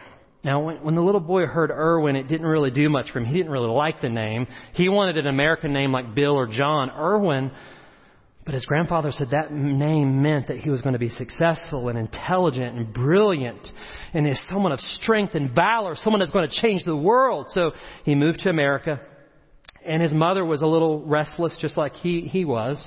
Now, 0.44 0.60
when, 0.60 0.84
when 0.84 0.94
the 0.94 1.02
little 1.02 1.22
boy 1.22 1.46
heard 1.46 1.72
Erwin, 1.72 2.18
it 2.18 2.28
didn't 2.28 2.46
really 2.46 2.70
do 2.70 2.90
much 2.90 3.12
for 3.12 3.20
him. 3.20 3.26
He 3.26 3.38
didn't 3.38 3.54
really 3.54 3.70
like 3.70 4.02
the 4.02 4.10
name. 4.10 4.46
He 4.74 4.90
wanted 4.90 5.16
an 5.18 5.26
American 5.26 5.72
name 5.72 5.94
like 5.94 6.14
Bill 6.14 6.34
or 6.34 6.48
John. 6.48 6.92
Erwin, 6.92 7.50
but 8.44 8.54
his 8.54 8.66
grandfather 8.66 9.14
said 9.14 9.30
that 9.32 9.54
name 9.54 10.22
meant 10.22 10.48
that 10.48 10.58
he 10.58 10.70
was 10.70 10.82
going 10.82 10.92
to 10.92 11.00
be 11.00 11.08
successful 11.08 11.88
and 11.88 11.98
intelligent 11.98 12.76
and 12.76 12.94
brilliant 12.94 13.66
and 14.14 14.28
is 14.28 14.46
someone 14.52 14.74
of 14.74 14.82
strength 14.82 15.34
and 15.34 15.56
valor, 15.56 15.96
someone 15.96 16.20
that's 16.20 16.32
going 16.32 16.50
to 16.50 16.62
change 16.62 16.84
the 16.84 16.94
world. 16.94 17.46
So 17.52 17.72
he 18.04 18.16
moved 18.16 18.40
to 18.40 18.50
America. 18.50 19.00
And 19.86 20.02
his 20.02 20.12
mother 20.12 20.44
was 20.44 20.62
a 20.62 20.68
little 20.68 21.06
restless, 21.06 21.58
just 21.62 21.78
like 21.78 21.94
he, 21.94 22.24
he 22.24 22.44
was. 22.44 22.86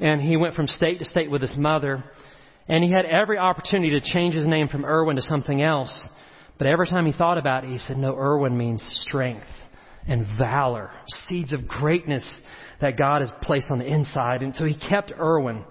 And 0.00 0.20
he 0.20 0.36
went 0.36 0.54
from 0.54 0.66
state 0.66 0.98
to 0.98 1.06
state 1.06 1.30
with 1.30 1.40
his 1.40 1.56
mother. 1.56 2.04
And 2.68 2.84
he 2.84 2.92
had 2.92 3.06
every 3.06 3.38
opportunity 3.38 3.98
to 3.98 4.12
change 4.12 4.34
his 4.34 4.46
name 4.46 4.68
from 4.68 4.84
Erwin 4.84 5.16
to 5.16 5.22
something 5.22 5.62
else. 5.62 6.06
But 6.58 6.66
every 6.66 6.86
time 6.86 7.06
he 7.06 7.12
thought 7.12 7.38
about 7.38 7.64
it, 7.64 7.70
he 7.70 7.78
said, 7.78 7.96
no, 7.96 8.16
Erwin 8.16 8.56
means 8.56 8.82
strength 9.00 9.46
and 10.06 10.26
valor, 10.38 10.90
seeds 11.28 11.52
of 11.52 11.66
greatness 11.66 12.28
that 12.80 12.98
God 12.98 13.20
has 13.22 13.32
placed 13.42 13.70
on 13.70 13.78
the 13.78 13.86
inside. 13.86 14.42
And 14.42 14.54
so 14.54 14.64
he 14.64 14.76
kept 14.76 15.12
Erwin. 15.18 15.64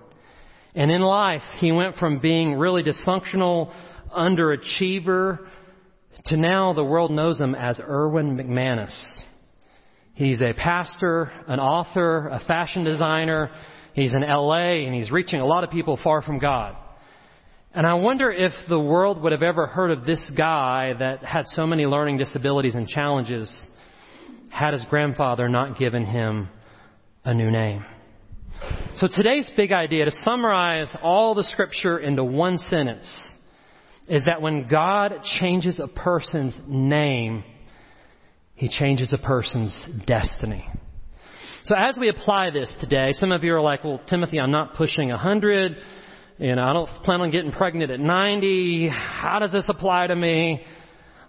And 0.75 0.91
in 0.91 1.01
life, 1.01 1.41
he 1.57 1.71
went 1.71 1.95
from 1.95 2.19
being 2.19 2.53
really 2.55 2.83
dysfunctional, 2.83 3.73
underachiever, 4.15 5.39
to 6.25 6.37
now 6.37 6.73
the 6.73 6.83
world 6.83 7.11
knows 7.11 7.39
him 7.39 7.55
as 7.55 7.79
Erwin 7.79 8.37
McManus. 8.37 8.95
He's 10.13 10.41
a 10.41 10.53
pastor, 10.53 11.29
an 11.47 11.59
author, 11.59 12.27
a 12.27 12.39
fashion 12.47 12.83
designer. 12.83 13.51
He's 13.93 14.13
in 14.13 14.21
LA 14.21 14.83
and 14.85 14.95
he's 14.95 15.11
reaching 15.11 15.39
a 15.39 15.45
lot 15.45 15.63
of 15.63 15.69
people 15.69 15.99
far 16.03 16.21
from 16.21 16.39
God. 16.39 16.75
And 17.77 17.85
I 17.85 17.93
wonder 17.93 18.31
if 18.31 18.53
the 18.67 18.79
world 18.79 19.21
would 19.21 19.33
have 19.33 19.43
ever 19.43 19.67
heard 19.67 19.91
of 19.91 20.03
this 20.03 20.19
guy 20.35 20.93
that 20.97 21.23
had 21.23 21.45
so 21.45 21.67
many 21.67 21.85
learning 21.85 22.17
disabilities 22.17 22.73
and 22.73 22.87
challenges 22.87 23.69
had 24.49 24.73
his 24.73 24.83
grandfather 24.89 25.47
not 25.47 25.77
given 25.77 26.03
him 26.03 26.49
a 27.23 27.35
new 27.35 27.51
name. 27.51 27.85
So 28.95 29.07
today's 29.07 29.53
big 29.55 29.71
idea, 29.73 30.05
to 30.05 30.11
summarize 30.25 30.87
all 31.03 31.35
the 31.35 31.43
scripture 31.43 31.99
into 31.99 32.23
one 32.23 32.57
sentence, 32.57 33.15
is 34.07 34.25
that 34.25 34.41
when 34.41 34.67
God 34.67 35.13
changes 35.39 35.79
a 35.79 35.87
person's 35.87 36.59
name, 36.67 37.43
He 38.55 38.69
changes 38.69 39.13
a 39.13 39.19
person's 39.19 39.75
destiny. 40.07 40.67
So 41.65 41.75
as 41.75 41.95
we 41.95 42.09
apply 42.09 42.49
this 42.49 42.73
today, 42.79 43.11
some 43.11 43.31
of 43.31 43.43
you 43.43 43.53
are 43.53 43.61
like, 43.61 43.83
well, 43.83 44.01
Timothy, 44.09 44.39
I'm 44.39 44.49
not 44.49 44.73
pushing 44.73 45.11
a 45.11 45.17
hundred. 45.19 45.77
You 46.39 46.55
know, 46.55 46.63
I 46.63 46.73
don't 46.73 46.87
plan 47.03 47.21
on 47.21 47.31
getting 47.31 47.51
pregnant 47.51 47.89
at 47.89 47.99
90. 47.99 48.89
How 48.89 49.39
does 49.39 49.51
this 49.51 49.65
apply 49.67 50.07
to 50.07 50.15
me? 50.15 50.63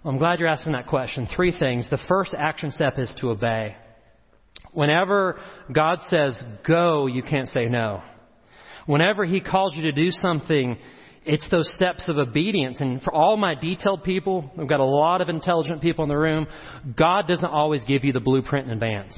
I'm 0.05 0.19
glad 0.19 0.39
you're 0.39 0.47
asking 0.47 0.73
that 0.73 0.85
question. 0.85 1.27
Three 1.35 1.57
things. 1.57 1.89
The 1.89 1.97
first 2.07 2.35
action 2.37 2.69
step 2.71 2.99
is 2.99 3.13
to 3.19 3.31
obey. 3.31 3.75
Whenever 4.71 5.39
God 5.73 5.99
says 6.09 6.41
go, 6.67 7.07
you 7.07 7.23
can't 7.23 7.47
say 7.47 7.65
no. 7.65 8.03
Whenever 8.85 9.25
He 9.25 9.41
calls 9.41 9.73
you 9.75 9.81
to 9.83 9.91
do 9.91 10.11
something, 10.11 10.77
it's 11.25 11.49
those 11.49 11.71
steps 11.75 12.07
of 12.07 12.17
obedience. 12.17 12.79
And 12.79 13.01
for 13.01 13.11
all 13.11 13.35
my 13.35 13.55
detailed 13.55 14.03
people, 14.03 14.51
we've 14.55 14.69
got 14.69 14.79
a 14.79 14.85
lot 14.85 15.21
of 15.21 15.29
intelligent 15.29 15.81
people 15.81 16.03
in 16.03 16.09
the 16.09 16.17
room, 16.17 16.45
God 16.95 17.27
doesn't 17.27 17.49
always 17.49 17.83
give 17.83 18.03
you 18.03 18.13
the 18.13 18.19
blueprint 18.19 18.67
in 18.67 18.73
advance. 18.73 19.17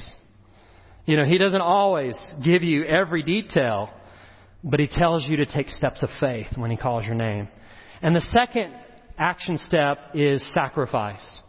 You 1.04 1.18
know, 1.18 1.24
He 1.24 1.36
doesn't 1.36 1.60
always 1.60 2.16
give 2.42 2.62
you 2.62 2.84
every 2.84 3.22
detail, 3.22 3.90
but 4.64 4.80
He 4.80 4.86
tells 4.86 5.26
you 5.26 5.36
to 5.38 5.46
take 5.46 5.68
steps 5.68 6.02
of 6.02 6.10
faith 6.20 6.48
when 6.56 6.70
He 6.70 6.76
calls 6.76 7.04
your 7.06 7.14
name. 7.14 7.48
And 8.00 8.14
the 8.14 8.20
second 8.20 8.74
action 9.18 9.58
step 9.58 9.98
is 10.14 10.46
sacrifice. 10.54 11.40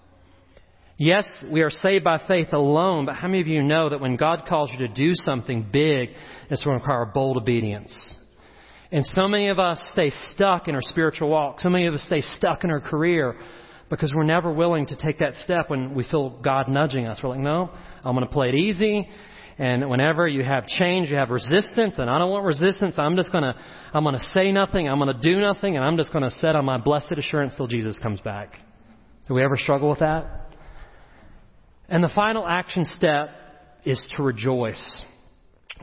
Yes, 0.98 1.28
we 1.52 1.62
are 1.62 1.72
saved 1.72 2.04
by 2.04 2.22
faith 2.28 2.54
alone, 2.54 3.06
but 3.06 3.16
how 3.16 3.28
many 3.28 3.42
of 3.42 3.48
you 3.48 3.64
know 3.64 3.90
that 3.90 4.00
when 4.00 4.16
God 4.16 4.44
calls 4.48 4.72
you 4.72 4.78
to 4.80 4.88
do 4.88 5.14
something 5.16 5.68
big, 5.72 6.10
it's 6.50 6.64
going 6.64 6.78
to 6.78 6.82
require 6.84 7.06
bold 7.06 7.38
obedience? 7.38 7.94
And 8.92 9.04
so 9.08 9.28
many 9.28 9.48
of 9.48 9.58
us 9.58 9.84
stay 9.92 10.12
stuck 10.34 10.68
in 10.68 10.76
our 10.76 10.82
spiritual 10.84 11.30
walk. 11.30 11.62
So 11.62 11.70
many 11.70 11.88
of 11.88 11.96
us 11.96 12.04
stay 12.04 12.22
stuck 12.22 12.64
in 12.64 12.70
our 12.70 12.80
career 12.80 13.36
because 13.90 14.14
we're 14.16 14.24
never 14.24 14.54
willing 14.54 14.86
to 14.86 14.96
take 14.96 15.18
that 15.18 15.34
step 15.38 15.72
when 15.72 15.96
we 15.96 16.04
feel 16.04 16.30
God 16.30 16.68
nudging 16.68 17.08
us. 17.08 17.20
We're 17.24 17.30
like, 17.30 17.40
no, 17.40 17.72
I'm 18.04 18.16
going 18.16 18.28
to 18.28 18.32
play 18.32 18.50
it 18.50 18.56
easy. 18.56 19.10
And 19.58 19.90
whenever 19.90 20.28
you 20.28 20.44
have 20.44 20.66
change, 20.66 21.10
you 21.10 21.18
have 21.18 21.30
resistance, 21.30 22.00
and 22.00 22.10
I 22.10 22.18
don't 22.18 22.32
want 22.32 22.46
resistance. 22.46 22.96
I'm 22.98 23.16
just 23.16 23.32
gonna, 23.32 23.56
I'm 23.94 24.04
gonna 24.04 24.20
say 24.20 24.52
nothing. 24.52 24.90
I'm 24.90 24.98
gonna 24.98 25.20
do 25.20 25.40
nothing, 25.40 25.76
and 25.76 25.86
I'm 25.86 25.96
just 25.96 26.12
gonna 26.12 26.32
set 26.32 26.56
on 26.56 26.66
my 26.66 26.78
blessed 26.78 27.12
assurance 27.18 27.54
till 27.56 27.68
Jesus 27.68 27.98
comes 28.00 28.20
back. 28.22 28.54
Do 29.28 29.36
we 29.36 29.44
ever 29.44 29.56
struggle 29.56 29.90
with 29.90 30.00
that? 30.00 30.50
And 31.88 32.04
the 32.04 32.10
final 32.16 32.48
action 32.48 32.86
step 32.86 33.30
is 33.86 34.04
to 34.18 34.24
rejoice. 34.24 35.04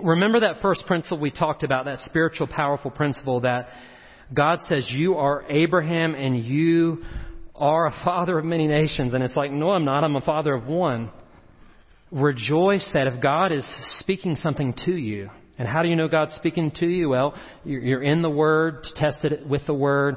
Remember 0.03 0.41
that 0.41 0.61
first 0.63 0.87
principle 0.87 1.21
we 1.21 1.31
talked 1.31 1.63
about, 1.63 1.85
that 1.85 2.01
spiritual 2.01 2.49
powerful 2.49 2.91
principle 2.91 3.41
that 3.43 3.69
God 4.35 4.61
says 4.69 4.89
you 4.91 5.17
are 5.17 5.45
Abraham 5.49 6.15
and 6.15 6.45
you 6.45 7.05
are 7.55 7.87
a 7.87 7.93
father 8.05 8.39
of 8.39 8.45
many 8.45 8.67
nations. 8.67 9.15
And 9.15 9.23
it's 9.23 9.37
like, 9.37 9.53
no, 9.53 9.71
I'm 9.71 9.85
not. 9.85 10.03
I'm 10.03 10.17
a 10.17 10.21
father 10.21 10.55
of 10.55 10.67
one 10.67 11.11
rejoice 12.11 12.89
that 12.95 13.07
if 13.07 13.23
God 13.23 13.53
is 13.53 13.69
speaking 13.99 14.37
something 14.37 14.75
to 14.85 14.93
you, 14.93 15.31
and 15.59 15.69
how 15.69 15.83
do 15.83 15.89
you 15.89 15.97
know 15.97 16.09
God's 16.09 16.35
speaking 16.35 16.71
to 16.77 16.87
you? 16.87 17.11
Well, 17.11 17.35
you're 17.65 18.03
in 18.03 18.23
the 18.23 18.31
Word, 18.31 18.87
tested 18.97 19.33
it 19.33 19.47
with 19.47 19.67
the 19.67 19.75
Word. 19.75 20.17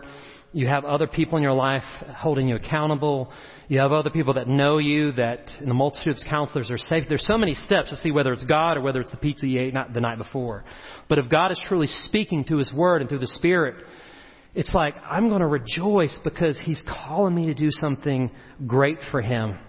You 0.54 0.68
have 0.68 0.86
other 0.86 1.08
people 1.08 1.38
in 1.38 1.44
your 1.44 1.54
life 1.54 1.84
holding 2.16 2.48
you 2.48 2.56
accountable. 2.56 3.32
You 3.68 3.80
have 3.80 3.92
other 3.92 4.10
people 4.10 4.36
that 4.36 4.48
know 4.48 4.78
you, 4.78 5.12
that 5.14 5.52
in 5.60 5.68
the 5.68 5.74
multitude 5.74 6.18
of 6.18 6.24
counselors 6.30 6.70
are 6.70 6.78
safe. 6.78 7.04
There's 7.10 7.26
so 7.26 7.38
many 7.38 7.56
steps 7.56 7.90
to 7.90 7.98
see 7.98 8.12
whether 8.12 8.32
it's 8.32 8.46
God 8.46 8.78
or 8.78 8.82
whether 8.82 9.02
it's 9.02 9.12
the 9.12 9.18
pizza 9.18 9.48
you 9.48 9.60
ate 9.60 9.74
not 9.74 9.94
the 9.94 10.02
night 10.02 10.18
before. 10.18 10.64
But 11.10 11.18
if 11.18 11.30
God 11.30 11.52
is 11.52 11.60
truly 11.68 11.88
speaking 11.88 12.44
through 12.44 12.60
His 12.60 12.72
Word 12.72 13.02
and 13.02 13.10
through 13.10 13.20
the 13.20 13.28
Spirit, 13.28 13.84
it's 14.54 14.74
like, 14.74 14.96
I'm 15.04 15.28
going 15.28 15.42
to 15.42 15.48
rejoice 15.48 16.18
because 16.24 16.58
He's 16.64 16.82
calling 16.88 17.36
me 17.36 17.48
to 17.48 17.54
do 17.54 17.70
something 17.72 18.32
great 18.68 19.00
for 19.12 19.22
Him. 19.22 19.60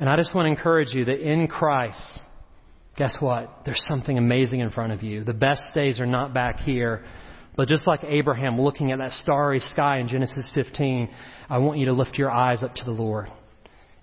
And 0.00 0.08
I 0.08 0.16
just 0.16 0.34
want 0.34 0.46
to 0.46 0.50
encourage 0.50 0.92
you 0.92 1.04
that 1.06 1.20
in 1.20 1.48
Christ, 1.48 2.20
guess 2.96 3.16
what? 3.20 3.62
There's 3.64 3.84
something 3.88 4.16
amazing 4.16 4.60
in 4.60 4.70
front 4.70 4.92
of 4.92 5.02
you. 5.02 5.24
The 5.24 5.34
best 5.34 5.62
days 5.74 6.00
are 6.00 6.06
not 6.06 6.32
back 6.32 6.60
here. 6.60 7.04
But 7.56 7.66
just 7.66 7.86
like 7.88 8.04
Abraham 8.04 8.60
looking 8.60 8.92
at 8.92 8.98
that 8.98 9.10
starry 9.10 9.58
sky 9.58 9.98
in 9.98 10.06
Genesis 10.06 10.48
15, 10.54 11.08
I 11.50 11.58
want 11.58 11.80
you 11.80 11.86
to 11.86 11.92
lift 11.92 12.16
your 12.16 12.30
eyes 12.30 12.62
up 12.62 12.74
to 12.76 12.84
the 12.84 12.92
Lord 12.92 13.26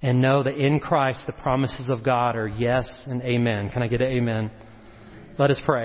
and 0.02 0.22
know 0.22 0.44
that 0.44 0.58
in 0.58 0.80
Christ 0.82 1.24
the 1.26 1.32
promises 1.32 1.90
of 1.90 2.04
God 2.04 2.36
are 2.36 2.48
yes 2.48 2.90
and 3.08 3.22
amen. 3.22 3.70
Can 3.70 3.82
I 3.82 3.88
get 3.88 4.02
an 4.02 4.12
amen? 4.12 4.52
Let 5.40 5.52
us 5.52 5.62
pray. 5.66 5.84